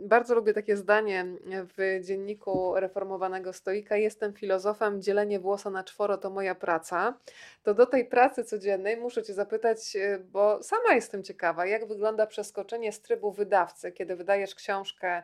[0.00, 3.96] Bardzo lubię takie zdanie w dzienniku reformowanego stoika.
[3.96, 7.18] Jestem filozofem, dzielenie włosa na czworo to moja praca.
[7.62, 12.26] To do tej pracy codziennej muszę Cię zapytać, e, bo sama jestem ciekawa, jak wygląda
[12.26, 15.22] przeskoczenie z trybu wydawcy, kiedy wydajesz książkę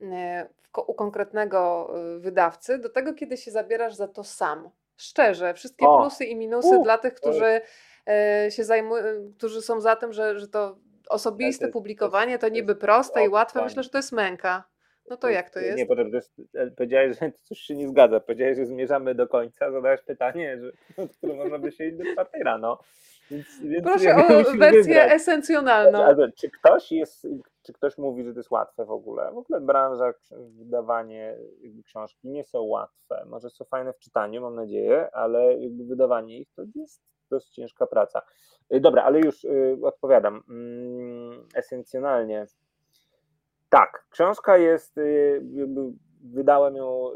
[0.00, 0.48] e,
[0.86, 4.70] u konkretnego e, wydawcy, do tego, kiedy się zabierasz za to sam.
[5.02, 7.60] Szczerze, wszystkie O, plusy i minusy u, dla tych, którzy
[8.08, 9.04] e, się zajmują,
[9.38, 10.76] którzy są za tym, że, że to
[11.08, 13.60] osobiste to publikowanie to niby proste i łatwe.
[13.60, 14.64] o, Myślę, że to jest męka.
[15.10, 15.88] No to To jak to nie, jest?
[15.88, 18.20] potem to jest, e, powiedziałeś, że coś się nie zgadza.
[18.20, 20.72] Powiedziałeś, że zmierzamy do końca, zadałeś pytanie, że,
[21.04, 22.78] od którego można by siedzieć do czwartej rano.
[23.30, 24.84] Więc, więc Proszę o wersję wybrać.
[24.84, 26.04] Znaczy, esencjonalną.
[26.04, 27.26] ale czy ktoś jest,
[27.62, 29.32] czy ktoś mówi, że to jest łatwe w ogóle?
[29.32, 31.36] W ogóle branża, wydawanie
[31.84, 33.24] książki nie są łatwe.
[33.26, 37.02] Może są fajne w czytaniu, mam nadzieję, ale wydawanie ich to jest
[37.32, 38.22] dość ciężka praca.
[38.74, 40.42] Y, Dobra, ale już y, odpowiadam.
[40.48, 42.46] Mm, Esencjonalnie.
[43.68, 45.92] Tak, książka jest, y, jakby
[46.24, 47.10] wydałem ją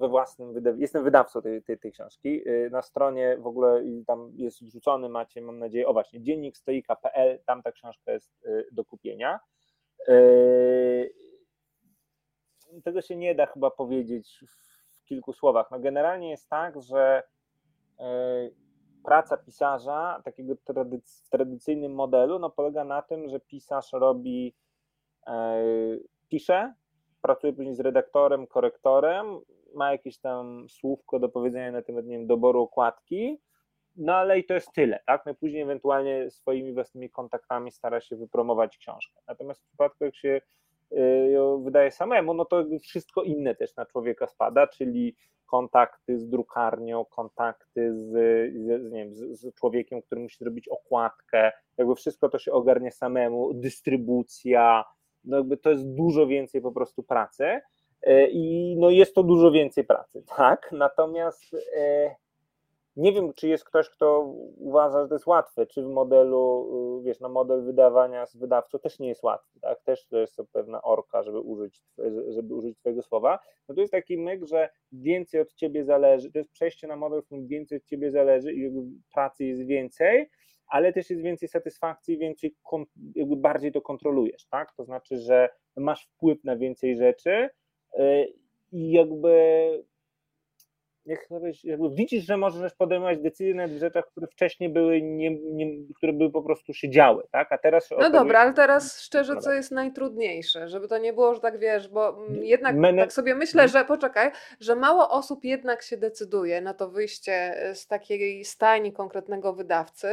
[0.00, 2.42] we własnym wydawnictwie, jestem wydawcą tej, tej, tej książki.
[2.70, 7.72] Na stronie w ogóle tam jest wrzucony, macie, mam nadzieję, o właśnie, dziennikstoika.pl, tam ta
[7.72, 9.40] książka jest do kupienia.
[10.08, 11.14] Y,
[12.84, 14.40] Tego się nie da chyba powiedzieć
[15.00, 15.70] w kilku słowach.
[15.70, 17.22] No generalnie jest tak, że
[18.00, 18.54] y,
[19.04, 20.54] praca pisarza, takiego
[21.24, 24.54] w tradycyjnym modelu, no polega na tym, że pisarz robi
[25.26, 25.62] e,
[26.28, 26.74] pisze,
[27.22, 29.40] pracuje później z redaktorem, korektorem,
[29.74, 33.40] ma jakieś tam słówko do powiedzenia na temat nie wiem, doboru okładki,
[33.96, 35.26] no ale i to jest tyle, tak?
[35.26, 39.20] No później ewentualnie swoimi własnymi kontaktami stara się wypromować książkę.
[39.28, 40.40] Natomiast w przypadku, jak się
[40.92, 45.16] y, ją wydaje samemu, no to wszystko inne też na człowieka spada, czyli
[45.46, 48.10] kontakty z drukarnią, kontakty z,
[48.54, 52.90] z, nie wiem, z, z człowiekiem, który musi zrobić okładkę, jakby wszystko to się ogarnia
[52.90, 54.84] samemu, dystrybucja,
[55.24, 57.60] no jakby to jest dużo więcej po prostu pracy
[58.02, 60.72] e, i no jest to dużo więcej pracy, tak?
[60.72, 62.14] Natomiast e,
[62.96, 64.20] nie wiem, czy jest ktoś, kto
[64.56, 68.78] uważa, że to jest łatwe, czy w modelu, y, wiesz, no model wydawania z wydawcą
[68.78, 69.82] też nie jest łatwy, tak?
[69.82, 71.82] Też to jest pewna orka, żeby użyć,
[72.28, 73.38] żeby użyć twojego słowa.
[73.68, 77.22] No to jest taki myk, że więcej od ciebie zależy, to jest przejście na model,
[77.22, 78.70] w którym więcej od ciebie zależy i
[79.14, 80.30] pracy jest więcej,
[80.66, 82.54] ale też jest więcej satysfakcji, więcej,
[83.14, 84.74] jakby bardziej to kontrolujesz, tak?
[84.76, 87.48] To znaczy, że masz wpływ na więcej rzeczy
[87.98, 88.34] y,
[88.72, 89.34] i jakby
[91.06, 91.28] jak
[91.64, 95.66] jakby widzisz, że możesz podejmować decyzje w rzeczach, które wcześniej były, nie, nie,
[95.96, 97.52] które były po prostu się działy, tak?
[97.52, 101.12] A teraz No okazuje, dobra, ale teraz szczerze, No co jest najtrudniejsze, żeby to nie
[101.12, 103.82] było, że tak wiesz, bo mm, jednak Mene- tak sobie myślę, Mhm.
[103.82, 109.52] że poczekaj, że mało osób jednak się decyduje na to wyjście z takiej stajni konkretnego
[109.52, 110.08] wydawcy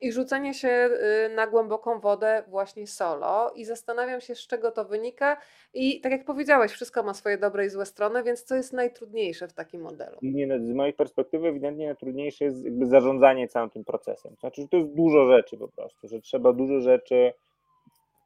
[0.00, 4.84] i rzucenie się y, na głęboką wodę właśnie solo i zastanawiam się, z czego to
[4.84, 5.36] wynika
[5.74, 9.48] i tak jak powiedziałeś, wszystko ma swoje dobre i złe strony, więc co jest najtrudniejsze
[9.48, 10.18] w takim modelu?
[10.22, 14.34] Nie, no, z mojej perspektywy ewidentnie najtrudniejsze jest jakby zarządzanie całym tym procesem.
[14.40, 17.32] Znaczy, że to jest dużo rzeczy po prostu, że trzeba dużo rzeczy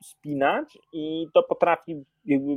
[0.03, 2.53] spinać i to potrafi jakby,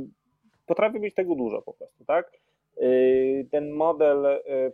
[0.66, 2.32] potrafi być tego dużo po prostu, tak?
[2.76, 4.72] Yy, Ten model yy,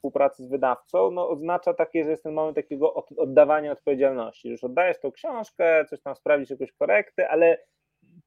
[0.00, 4.48] współpracy z wydawcą no, oznacza takie, że jest ten moment takiego od- oddawania odpowiedzialności.
[4.48, 7.58] Już oddajesz tą książkę, coś tam sprawisz, jakąś korektę, ale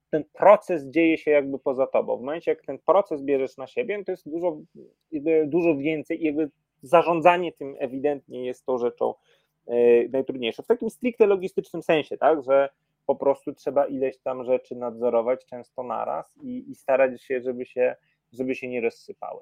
[0.09, 2.17] ten proces dzieje się jakby poza tobą.
[2.17, 4.57] W momencie, jak ten proces bierzesz na siebie, to jest dużo,
[5.45, 6.49] dużo więcej i jakby
[6.81, 9.13] zarządzanie tym ewidentnie jest tą rzeczą
[9.67, 10.63] e, najtrudniejszą.
[10.63, 12.69] W takim stricte logistycznym sensie, tak, że
[13.05, 17.95] po prostu trzeba ileś tam rzeczy nadzorować, często naraz i, i starać się, żeby się,
[18.31, 19.41] żeby się nie rozsypały.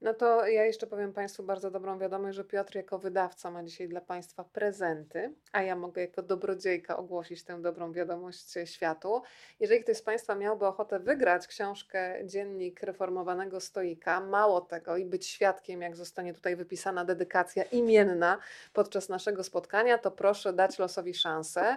[0.00, 3.88] No to ja jeszcze powiem Państwu bardzo dobrą wiadomość, że Piotr jako wydawca ma dzisiaj
[3.88, 9.22] dla Państwa prezenty, a ja mogę jako dobrodziejka ogłosić tę dobrą wiadomość światu.
[9.60, 15.26] Jeżeli ktoś z Państwa miałby ochotę wygrać książkę Dziennik Reformowanego Stoika, mało tego i być
[15.26, 18.38] świadkiem, jak zostanie tutaj wypisana dedykacja imienna
[18.72, 21.76] podczas naszego spotkania, to proszę dać losowi szansę.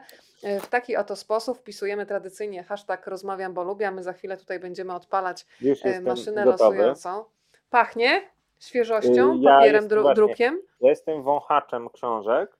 [0.61, 4.93] W taki oto sposób wpisujemy tradycyjnie hashtag rozmawiam, bo lubię, my za chwilę tutaj będziemy
[4.93, 5.45] odpalać
[5.83, 6.77] e, maszynę gotowy.
[6.77, 7.36] losującą.
[7.69, 8.21] Pachnie
[8.59, 10.61] świeżością, Y, ja papierem, jestem dru- właśnie- drukiem.
[10.81, 12.57] Ja jestem wąchaczem książek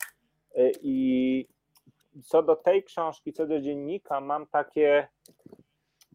[0.57, 1.45] y, i
[2.23, 5.07] co do tej książki, co do dziennika, mam takie.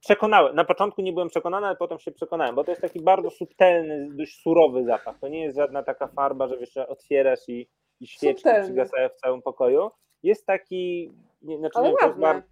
[0.01, 0.55] Przekonałem.
[0.55, 4.09] Na początku nie byłem przekonany, ale potem się przekonałem, bo to jest taki bardzo subtelny,
[4.10, 5.19] dość surowy zapach.
[5.19, 7.69] To nie jest żadna taka farba, że wiesz, otwierasz i,
[8.01, 8.64] i świeczki Subtelny.
[8.64, 9.90] przygasają w całym pokoju.
[10.23, 11.12] Jest taki.
[11.43, 12.20] Nie, znaczy, Ale nie, jest, ładny.
[12.23, 12.43] bar-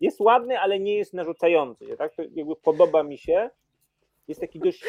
[0.00, 1.96] jest ładny, ale nie jest narzucający.
[1.96, 2.14] Tak?
[2.14, 3.50] To jakby podoba mi się.
[4.28, 4.84] Jest taki dość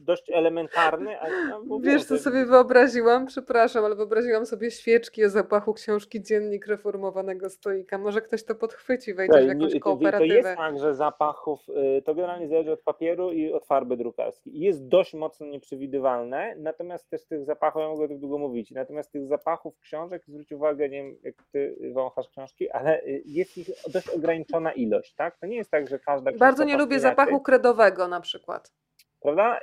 [0.00, 1.20] dość elementarny.
[1.20, 1.26] A,
[1.66, 3.26] no, Wiesz, co sobie wyobraziłam?
[3.26, 7.98] Przepraszam, ale wyobraziłam sobie świeczki o zapachu książki Dziennik Reformowanego Stoika.
[7.98, 10.28] Może ktoś to podchwyci, wejdzie w jakąś kooperatywę.
[10.28, 11.60] To jest tak, że zapachów,
[11.98, 14.60] y, to generalnie zależy od papieru i od farby drukarskiej.
[14.60, 19.26] Jest dość mocno nieprzewidywalne, natomiast też tych zapachów, ja mogę tak długo mówić, natomiast tych
[19.26, 24.08] zapachów książek, zwróć uwagę, nie wiem jak ty wąchasz książki, ale y, jest ich dość
[24.08, 25.38] ograniczona ilość, tak?
[25.38, 28.72] To nie jest tak, że każda Bardzo nie lubię zapachu kredowego na przykład.
[29.20, 29.60] Prawda?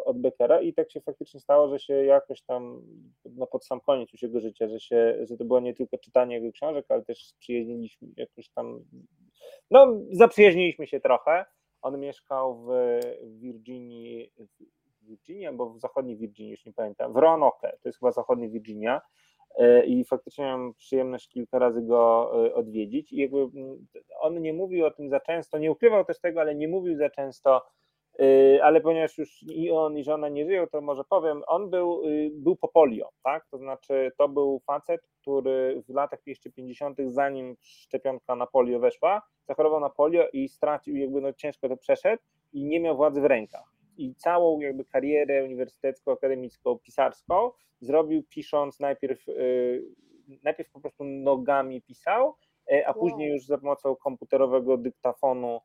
[0.06, 2.82] od Beckera i tak się faktycznie stało, że się jakoś tam
[3.26, 6.36] no pod sam koniec już jego życia, że, się, że to było nie tylko czytanie
[6.36, 8.84] jego książek, ale też przyjaźniliśmy jakoś tam,
[9.72, 11.45] no zaprzyjaźniliśmy się trochę.
[11.82, 12.70] On mieszkał w
[13.24, 14.32] Virginii,
[15.10, 19.02] Virginia, bo w zachodniej Virginii, już nie pamiętam, w Roanoke, to jest chyba zachodnia Virginia.
[19.56, 23.14] E, i faktycznie mam przyjemność kilka razy go e, odwiedzić.
[23.14, 23.48] I jakby
[24.19, 27.10] on nie mówił o tym za często, nie ukrywał też tego, ale nie mówił za
[27.10, 27.65] często,
[28.19, 32.02] e, ale ponieważ już i on i żona nie żyją, to może powiem, on był,
[32.31, 37.56] był po polio, tak, to znaczy to był facet, który w latach jeszcze 50., zanim
[37.61, 42.23] szczepionka na polio weszła, zachorował na polio i stracił, jakby no ciężko to przeszedł
[42.53, 47.51] i nie miał władzy w rękach i całą jakby karierę uniwersytecką, akademicką, pisarską
[47.81, 49.84] zrobił pisząc najpierw, y,
[50.43, 52.35] najpierw po prostu nogami pisał,
[52.71, 55.61] y, a później już za pomocą komputerowego dyktafonu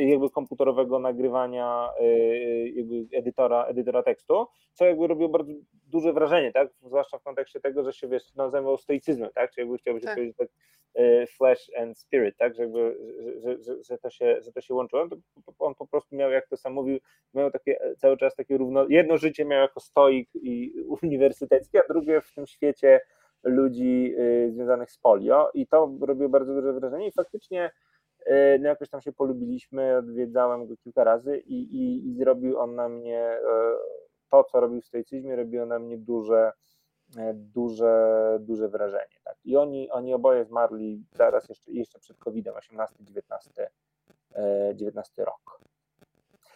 [0.00, 5.52] jakby komputerowego nagrywania y, jakby edytora, edytora tekstu, co jakby robiło bardzo
[5.86, 6.68] duże wrażenie, tak?
[6.82, 9.50] Zwłaszcza w kontekście tego, że się wiesz, no, zajmował stoicyzmem, tak?
[9.50, 10.14] Czy jakby chciałbym tak.
[10.14, 10.48] powiedzieć tak
[10.98, 12.54] y, flesh and spirit, tak?
[12.54, 12.96] Że, jakby,
[13.36, 15.08] że, że, że, to się, że to się łączyło.
[15.08, 15.16] To
[15.58, 16.98] on po prostu miał, jak to sam mówił,
[17.34, 20.72] miał takie cały czas takie równo, jedno życie miał jako stoik i
[21.02, 23.00] uniwersytecki, a drugie w tym świecie
[23.42, 24.14] ludzi
[24.48, 27.70] związanych z polio i to robiło bardzo duże wrażenie i faktycznie E,
[28.60, 32.88] no jakoś tam się polubiliśmy, odwiedzałem go kilka razy i, i, i zrobił on na
[32.88, 33.40] mnie e,
[34.30, 36.52] to, co robił w stoicyzmie, robiło na mnie duże,
[37.18, 39.16] e, duże, duże wrażenie.
[39.24, 39.36] Tak.
[39.44, 43.66] I oni, oni oboje zmarli zaraz jeszcze, jeszcze przed COVID-em, 18-19
[44.74, 45.60] 19 rok.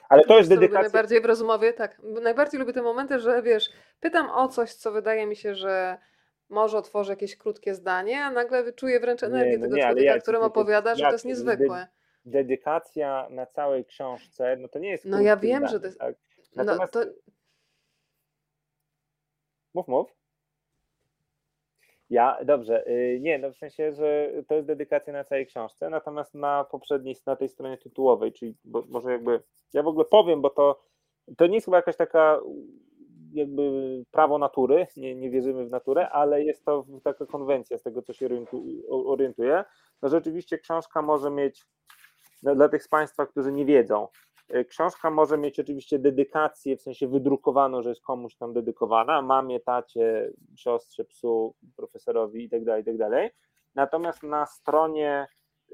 [0.08, 0.82] Ale to jest dedykacja.
[0.82, 2.00] Najbardziej w rozmowie, tak.
[2.22, 3.70] Najbardziej lubię te momenty, że wiesz,
[4.00, 5.98] pytam o coś, co wydaje mi się, że
[6.50, 10.14] może otworzy jakieś krótkie zdanie, a nagle wyczuje wręcz energię nie, no tego nie, człowieka,
[10.14, 11.86] ja, którym opowiada, że to jest niezwykłe.
[12.24, 15.04] Dedykacja na całej książce, no to nie jest.
[15.04, 15.98] No ja wiem, zdanie, że to jest.
[15.98, 16.16] Tak?
[16.56, 16.94] No Natomiast...
[16.94, 17.10] No to...
[19.74, 20.20] Mów, mów.
[22.10, 26.34] Ja, dobrze, y, nie, no w sensie, że to jest dedykacja na całej książce, natomiast
[26.34, 30.50] na poprzedniej, na tej stronie tytułowej, czyli bo, może jakby, ja w ogóle powiem, bo
[30.50, 30.82] to,
[31.36, 32.40] to nie jest chyba jakaś taka
[33.32, 38.02] jakby prawo natury, nie, nie wierzymy w naturę, ale jest to taka konwencja z tego,
[38.02, 38.28] co się
[38.88, 39.64] orientuje.
[40.02, 41.66] No rzeczywiście książka może mieć,
[42.42, 44.08] no dla tych z Państwa, którzy nie wiedzą,
[44.48, 49.60] e, książka może mieć oczywiście dedykację, w sensie wydrukowaną, że jest komuś tam dedykowana, mamie,
[49.60, 53.10] tacie, siostrze, psu, profesorowi itd., tak itd.
[53.10, 53.32] Tak
[53.74, 55.26] Natomiast na stronie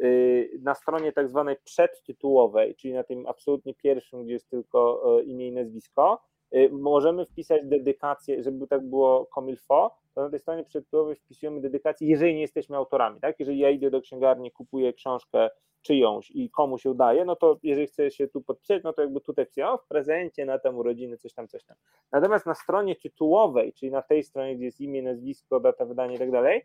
[0.03, 5.23] y, na stronie tak zwanej przedtytułowej, czyli na tym absolutnie pierwszym, gdzie jest tylko e,
[5.23, 6.23] imię i nazwisko,
[6.71, 12.35] możemy wpisać dedykację, żeby tak było komilfo, to na tej stronie przedtytułowej wpisujemy dedykację, jeżeli
[12.35, 13.41] nie jesteśmy autorami, tak?
[13.41, 15.51] Jeżeli ja idę do księgarni, kupuję książkę
[15.83, 19.21] czyjąś i komu się udaje, no to jeżeli chcę się tu podpisać, no to jakby
[19.21, 21.77] tutaj wpisuję, o, w prezencie na tam urodziny, coś tam, coś tam.
[22.13, 26.19] Natomiast na stronie tytułowej, czyli na tej stronie, gdzie jest imię, nazwisko, data wydania i
[26.19, 26.63] tak dalej,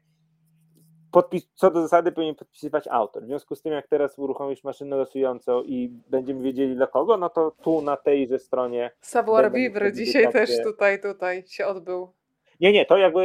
[1.11, 3.23] podpis, co do zasady powinien podpisywać autor.
[3.23, 7.29] W związku z tym, jak teraz uruchomisz maszynę losującą i będziemy wiedzieli dla kogo, no
[7.29, 8.91] to tu na tejże stronie.
[9.01, 12.13] Savoir vivre dzisiaj też tutaj, tutaj się odbył.
[12.59, 13.19] Nie, nie, to jakby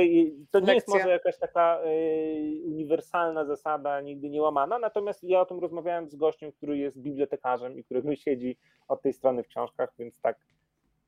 [0.51, 0.95] to nie jest Lekcja.
[0.95, 6.17] może jakaś taka y, uniwersalna zasada, nigdy nie łamana, natomiast ja o tym rozmawiałem z
[6.17, 8.57] gościem, który jest bibliotekarzem i który siedzi
[8.89, 10.39] od tej strony w książkach, więc tak,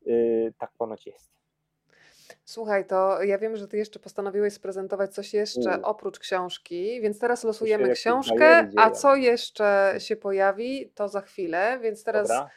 [0.07, 1.39] y, tak ponoć jest.
[2.45, 5.81] Słuchaj, to ja wiem, że ty jeszcze postanowiłeś sprezentować coś jeszcze U.
[5.83, 8.95] oprócz książki, więc teraz losujemy jakieś książkę, bajery a dzieją.
[8.95, 12.51] co jeszcze się pojawi, to za chwilę, więc teraz Dobra?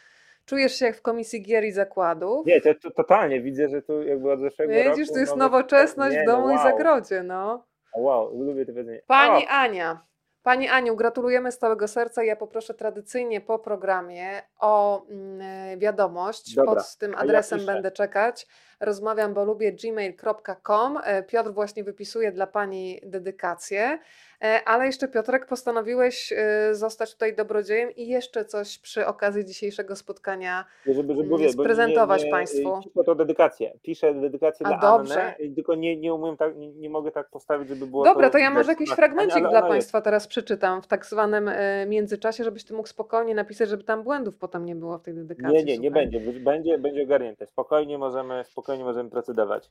[0.46, 2.46] czujesz się jak w komisji gier i zakładów.
[2.46, 4.90] Nie, to, to totalnie widzę, że tu jakby od zeszłego roku...
[4.90, 6.64] Widzisz, tu jest nowe- nowoczesność nie, w domu no i wow.
[6.64, 7.66] zagrodzie, no.
[7.96, 9.02] Wow, lubię to powiedzenie.
[9.08, 10.06] Pani O, Ania,
[10.44, 12.24] Pani Aniu, gratulujemy z całego serca.
[12.24, 16.56] Ja poproszę tradycyjnie po programie o mm, wiadomość.
[16.56, 17.74] Dobra, Pod tym a ja adresem piszę.
[17.74, 18.48] będę czekać.
[18.82, 21.00] Rozmawiam, bo lubię gmail.com.
[21.04, 24.00] E, Piotr właśnie wypisuje dla Pani dedykację.
[24.42, 29.96] E, Ale jeszcze Piotrek, postanowiłeś e, zostać tutaj dobrodziejem i jeszcze coś przy okazji dzisiejszego
[29.96, 30.66] spotkania.
[30.86, 32.82] żeby, żeby mm, wie, bo sprezentować nie, nie, państwu.
[32.84, 33.74] Piszę to dedykację.
[33.82, 35.24] Piszę dedykację A, dla dobrze.
[35.24, 38.38] Anny, tylko nie, nie umiem tak, nie, nie mogę tak postawić, żeby było Dobra, to
[38.38, 39.68] ja widać może jakiś fragmencik dla ona jest.
[39.68, 41.52] Państwa teraz przeczytam w tak zwanym
[41.88, 45.58] międzyczasie, żebyś Ty mógł spokojnie napisać, żeby tam błędów potem nie było w tej dedykacji.
[45.58, 46.10] Nie, nie, nie słuchaj.
[46.10, 46.40] będzie.
[46.40, 47.48] Będzie, będzie ogarnięte.
[47.48, 49.70] Spokojnie możemy, spokojnie możemy procedować.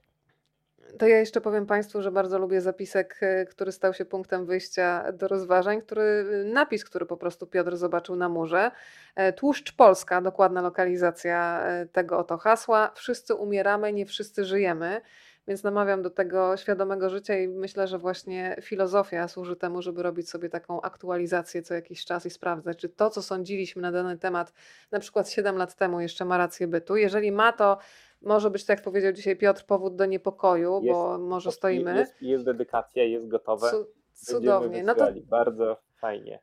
[0.99, 5.13] To ja jeszcze powiem Państwu, że bardzo lubię zapisek, e, który stał się punktem wyjścia
[5.13, 8.71] do rozważań, który, napis, który po prostu Piotr zobaczył na murze.
[9.17, 12.91] E, Tłuszcz Polska, dokładna lokalizacja e, tego oto hasła.
[12.95, 15.01] Wszyscy umieramy, nie wszyscy żyjemy.
[15.49, 20.31] Więc namawiam do tego świadomego życia i myślę, że właśnie filozofia służy temu, żeby robić
[20.31, 24.53] sobie taką aktualizację co jakiś czas i sprawdzać, czy to, co sądziliśmy na dany temat,
[24.91, 26.97] na przykład 7 lat temu, jeszcze ma rację bytu.
[26.97, 27.79] Jeżeli ma, to
[28.23, 31.99] może być, tak jak powiedział dzisiaj Piotr, powód do niepokoju, Jest bo może stoimy.
[31.99, 33.71] Jest, jest dedykacja, jest gotowe.
[33.71, 34.83] Cu- cudownie.
[34.83, 35.07] No to.
[35.29, 36.41] Bardzo fajnie.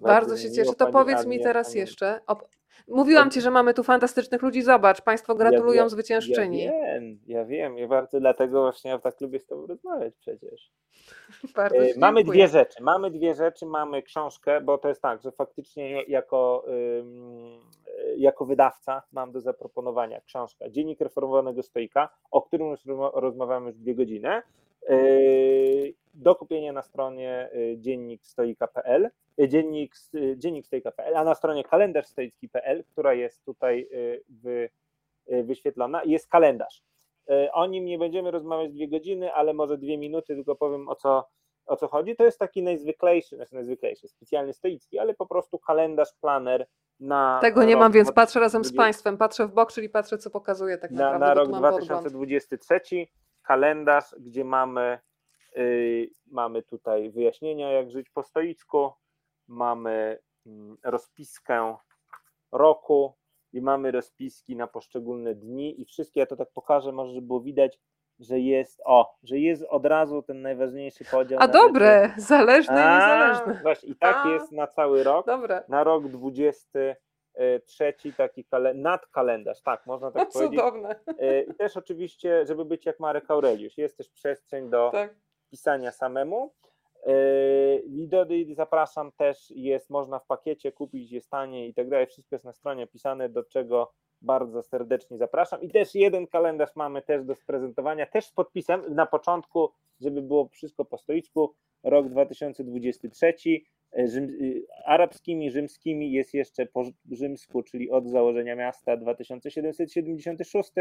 [0.00, 0.74] bardzo się mi cieszę.
[0.74, 2.20] To powiedz mi teraz jeszcze.
[2.88, 4.62] Mówiłam ci, że mamy tu fantastycznych ludzi.
[4.62, 6.64] Zobacz, Państwo gratulują ja- zwyciężczyni.
[6.64, 7.78] Ja wiem, ja wiem.
[7.78, 10.70] Ja bardzo dlatego właśnie ja tak lubię z tobą rozmawiać przecież.
[11.56, 12.38] Bardzo E, Mamy dziękuję.
[12.46, 12.82] dwie rzeczy.
[12.82, 16.64] Mamy dwie rzeczy, mamy książkę, bo to jest tak, że faktycznie jako,
[17.00, 23.10] ym, e, jako wydawca mam do zaproponowania książkę Dziennik Reformowanego Stoika, o którym już rozma-
[23.14, 24.42] rozmawiamy już dwie godziny.
[24.88, 24.96] E,
[26.14, 33.44] Do kupienia na stronie dziennikstoika.pl, e, dziennik, e, dziennikstoika.pl, a na stronie kalendarzstoicki.pl, która jest
[33.44, 33.88] tutaj
[34.28, 34.68] wy,
[35.26, 36.82] wyświetlona, jest kalendarz.
[37.52, 41.28] O nim nie będziemy rozmawiać dwie godziny, ale może dwie minuty, tylko powiem o co,
[41.66, 42.16] o co chodzi.
[42.16, 46.66] To jest taki najzwyklejszy, znaczy najzwyklejszy, specjalny stoicki, ale po prostu kalendarz, planer
[47.00, 47.38] na.
[47.42, 49.16] Tego nie mam, więc patrzę razem z 20 Państwem.
[49.18, 51.26] Patrzę w bok, czyli patrzę, co pokazuje tak na, naprawdę.
[51.26, 52.08] na bo rok tu mam podgląd.
[52.08, 52.80] 2023
[53.44, 54.98] kalendarz, gdzie mamy,
[55.56, 58.92] y, mamy tutaj wyjaśnienia, jak żyć po stoicku,
[59.48, 61.76] mamy mm, rozpiskę
[62.52, 63.14] roku
[63.52, 67.40] i mamy rozpiski na poszczególne dni i wszystkie, ja to tak pokażę, może żeby było
[67.40, 67.78] widać,
[68.18, 71.38] że jest, o, że jest od razu ten najważniejszy podział.
[71.42, 73.62] A na rzeczy- dobre, zależne i A, niezależne.
[73.62, 74.28] Właśnie, i tak A.
[74.28, 75.26] jest na cały rok.
[75.26, 75.64] Dobre.
[75.68, 76.08] Na rok
[77.34, 80.60] 23 taki kale, nadkalendarz, tak, można tak powiedzieć.
[80.60, 80.96] Cudowne.
[81.18, 85.14] E, I też oczywiście, żeby być jak Marek Aureliusz, jest też przestrzeń do Tak.
[85.50, 86.52] pisania samemu.
[87.06, 87.12] E,
[87.86, 92.06] Widody zapraszam też, jest można w pakiecie kupić, jest tanie i tak dalej.
[92.06, 93.92] Wszystko jest na stronie opisane, do czego
[94.22, 95.62] bardzo serdecznie zapraszam.
[95.62, 100.48] I też jeden kalendarz mamy też do sprezentowania, też z podpisem na początku, żeby było
[100.48, 103.34] wszystko po stoicku, rok 2023.
[104.06, 110.72] Rzym, y, arabskimi, rzymskimi jest jeszcze po rzymsku, czyli od założenia miasta 2776.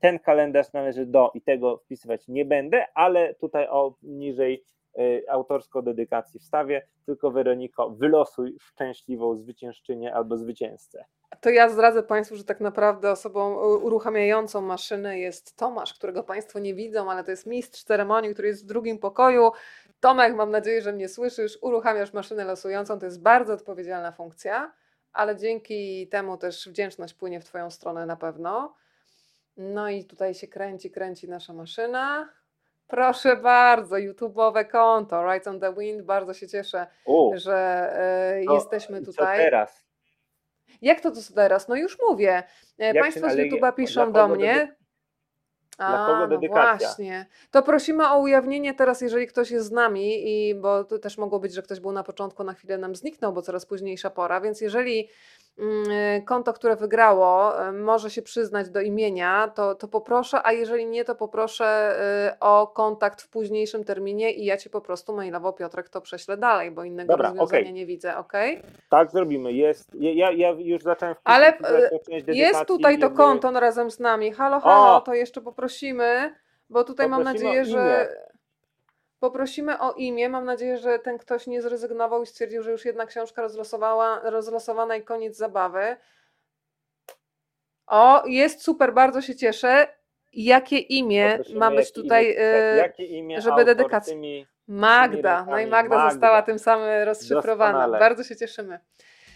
[0.00, 4.64] Ten kalendarz należy do i tego wpisywać nie będę, ale tutaj o niżej
[4.98, 11.04] y, autorską dedykację wstawię, tylko Weroniko, wylosuj szczęśliwą zwyciężczynię albo zwycięzcę.
[11.40, 16.74] To ja zdradzę Państwu, że tak naprawdę osobą uruchamiającą maszynę jest Tomasz, którego Państwo nie
[16.74, 19.50] widzą, ale to jest mistrz ceremonii, który jest w drugim pokoju.
[20.02, 21.58] Tomek, mam nadzieję, że mnie słyszysz.
[21.62, 22.98] Uruchamiasz maszynę losującą.
[22.98, 24.72] To jest bardzo odpowiedzialna funkcja,
[25.12, 28.74] ale dzięki temu też wdzięczność płynie w Twoją stronę na pewno.
[29.56, 32.28] No i tutaj się kręci, kręci nasza maszyna.
[32.86, 36.02] Proszę bardzo, YouTube'owe konto, Rights on the Wind.
[36.02, 37.88] Bardzo się cieszę, U, że
[38.46, 39.38] to jesteśmy i Co tutaj.
[39.38, 39.84] teraz?
[40.82, 41.68] Jak to co teraz?
[41.68, 42.42] No już mówię.
[42.78, 44.68] E, Jak się- Państwo z YouTube'a piszą do dedyk-
[45.88, 45.96] mnie.
[45.96, 46.88] Dla kogo no dedykacja?
[46.88, 47.26] właśnie.
[47.50, 51.40] To prosimy o ujawnienie teraz, jeżeli ktoś jest z nami, i bo to też mogło
[51.40, 54.60] być, że ktoś był na początku, na chwilę nam zniknął, bo coraz późniejsza pora, więc
[54.60, 55.08] jeżeli
[56.26, 61.04] konto, które wygrało, y, może się przyznać do imienia, to, to poproszę, a jeżeli nie,
[61.04, 61.96] to poproszę
[62.34, 66.36] y, o kontakt w późniejszym terminie i ja ci po prostu mailowo, Piotrek, to prześlę
[66.36, 67.72] dalej, bo innego Dobra, rozwiązania okej.
[67.72, 68.32] nie widzę, ok?
[68.90, 69.52] Tak zrobimy.
[69.52, 71.58] Jest, ja, ja- już zacząłem Ale,
[72.26, 74.32] Jest tutaj to jakby- konto razem z nami.
[74.32, 75.00] Halo, halo, O!
[75.00, 76.34] to jeszcze poprosimy,
[76.70, 78.08] bo tutaj mam Poprosimy nadzieję, o że
[79.26, 80.28] poprosimy o imię.
[80.28, 84.96] Mam nadzieję, że ten ktoś nie zrezygnował i stwierdził, że już jedna książka rozlosowała, rozlosowana
[84.96, 85.96] i koniec zabawy.
[87.86, 89.86] O, jest super, bardzo się cieszę.
[90.32, 92.24] Jakie imię Poprosimy, ma być tutaj?
[92.24, 95.46] Imię, e, jakie imię żeby dedykacja- tymi- Magda.
[95.50, 95.66] No i.
[95.66, 96.10] Magda, Magda.
[96.10, 97.72] została tym samym rozszyfrowana.
[97.72, 97.98] Doskonale.
[97.98, 98.78] Bardzo się cieszymy.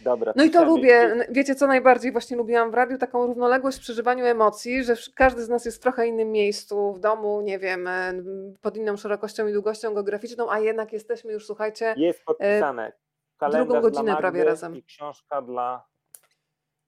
[0.07, 1.27] Dobra, No i to lubię.
[1.31, 2.99] Wiecie, co najbardziej właśnie lubiłam w radiu?
[2.99, 7.01] Taką równoległość w przeżywaniu emocji, że każdy z nas jest w trochę innym miejscu, w
[7.01, 8.12] domu, nie wiem, e,
[8.61, 12.93] pod inną szerokością i długością geograficzną, a jednak jesteśmy już, słuchajcie, Jest podpisane.
[13.39, 14.77] Kalendarz e, drugą godzinę Magdy prawie razem.
[14.77, 15.85] I książka dla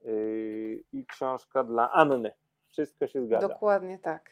[0.00, 2.32] yy, i książka dla Anny.
[2.68, 3.48] Wszystko się zgadza.
[3.48, 4.30] dokładnie tak.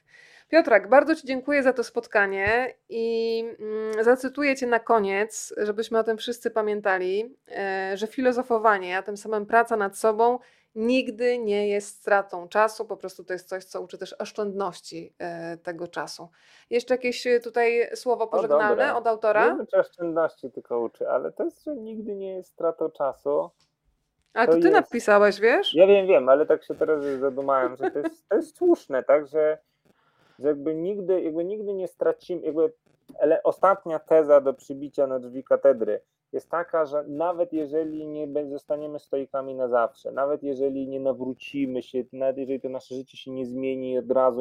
[0.48, 6.04] Piotrek, bardzo Ci dziękuję za to spotkanie i mm, zacytuję Cię na koniec, żebyśmy o
[6.04, 10.38] tym wszyscy pamiętali, e, że filozofowanie, a tym samym praca nad sobą
[10.74, 15.56] nigdy nie jest stratą czasu, po prostu to jest coś, co uczy też oszczędności e,
[15.56, 16.28] tego czasu.
[16.70, 19.50] Jeszcze jakieś e, tutaj słowo pożegnalne od autora?
[19.50, 23.50] Nie wiem, czy oszczędności tylko uczy, ale to jest, że nigdy nie jest stratą czasu.
[24.34, 25.74] Ale to to Ty jest- napisałeś, wiesz?
[25.74, 29.26] Ja wiem, wiem, ale tak się teraz zadumałem, że to jest, to jest słuszne, tak,
[29.26, 29.58] że,
[30.38, 32.72] że jakby nigdy, jakby nigdy nie stracimy, jakby
[33.20, 36.00] ale ostatnia teza do przybicia na drzwi katedry
[36.32, 42.04] jest taka, że nawet jeżeli nie zostaniemy stoikami na zawsze, nawet jeżeli nie nawrócimy się,
[42.12, 44.40] nawet jeżeli to nasze życie się nie zmieni od razu,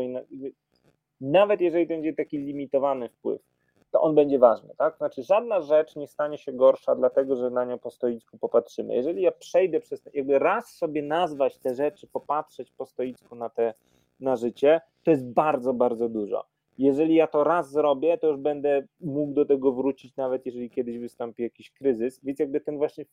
[1.21, 3.41] nawet jeżeli będzie taki limitowany wpływ,
[3.91, 4.97] to on będzie ważny, tak?
[4.97, 8.95] Znaczy żadna rzecz nie stanie się gorsza dlatego, że na nią po stoicku popatrzymy.
[8.95, 13.73] Jeżeli ja przejdę przez, jakby raz sobie nazwać te rzeczy, popatrzeć po stoicku na te,
[14.19, 16.45] na życie, to jest bardzo, bardzo dużo.
[16.77, 20.99] Jeżeli ja to raz zrobię, to już będę mógł do tego wrócić, nawet jeżeli kiedyś
[20.99, 22.19] wystąpi jakiś kryzys.
[22.23, 23.05] Więc jakby ten właśnie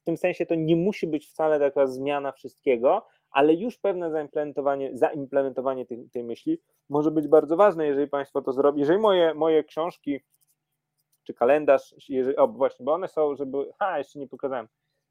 [0.00, 4.90] w tym sensie to nie musi być wcale taka zmiana wszystkiego, ale już pewne zaimplementowanie,
[4.96, 8.78] zaimplementowanie tej, tej myśli może być bardzo ważne, jeżeli Państwo to zrobią.
[8.78, 10.20] Jeżeli moje, moje książki
[11.24, 14.68] czy kalendarz, jeżeli, o właśnie, bo one są, żeby, ha, jeszcze nie pokazałem,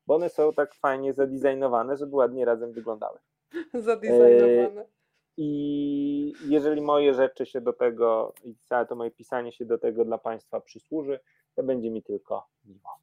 [0.07, 3.19] bo one są tak fajnie zadizajnowane, żeby ładnie razem wyglądały.
[3.73, 4.98] Zadizajnowane.
[5.41, 10.05] I jeżeli moje rzeczy się do tego, i całe to moje pisanie się do tego
[10.05, 11.19] dla Państwa przysłuży,
[11.55, 12.99] to będzie mi tylko miło.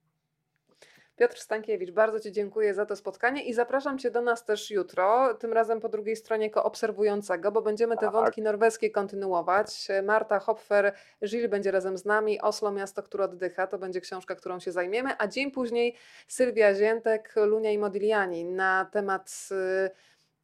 [1.17, 5.35] Piotr Stankiewicz, bardzo Ci dziękuję za to spotkanie i zapraszam Cię do nas też jutro,
[5.35, 8.13] tym razem po drugiej stronie jako obserwującego, bo będziemy te Tak.
[8.13, 9.89] wątki norweskie kontynuować.
[10.03, 10.93] Marta Hopfer,
[11.27, 15.11] Gilles będzie razem z nami, Oslo, miasto, które oddycha, to będzie książka, którą się zajmiemy,
[15.19, 15.97] a dzień później
[16.29, 19.91] Sylwia Ziętek, Lunia i Modigliani na temat y,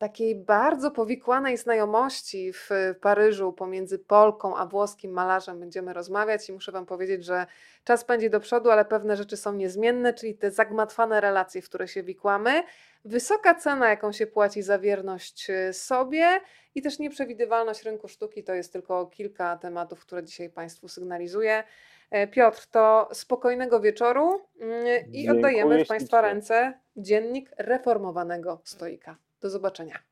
[0.03, 2.70] takiej bardzo powikłanej znajomości w
[3.01, 7.47] Paryżu pomiędzy Polką a włoskim malarzem będziemy rozmawiać i muszę Wam powiedzieć, że
[7.85, 11.89] czas pędzi do przodu, ale pewne rzeczy są niezmienne, czyli te zagmatwane relacje, w które
[11.89, 12.62] się wikłamy,
[13.05, 16.41] wysoka cena, jaką się płaci za wierność y, sobie
[16.74, 21.65] i też nieprzewidywalność rynku sztuki to jest tylko kilka tematów, które dzisiaj Państwu sygnalizuję.
[22.11, 29.16] E, Piotr, to spokojnego wieczoru mm, i Dziękuję oddajemy w Państwa ręce dziennik reformowanego stoika.
[29.43, 30.12] Do zobaczenia.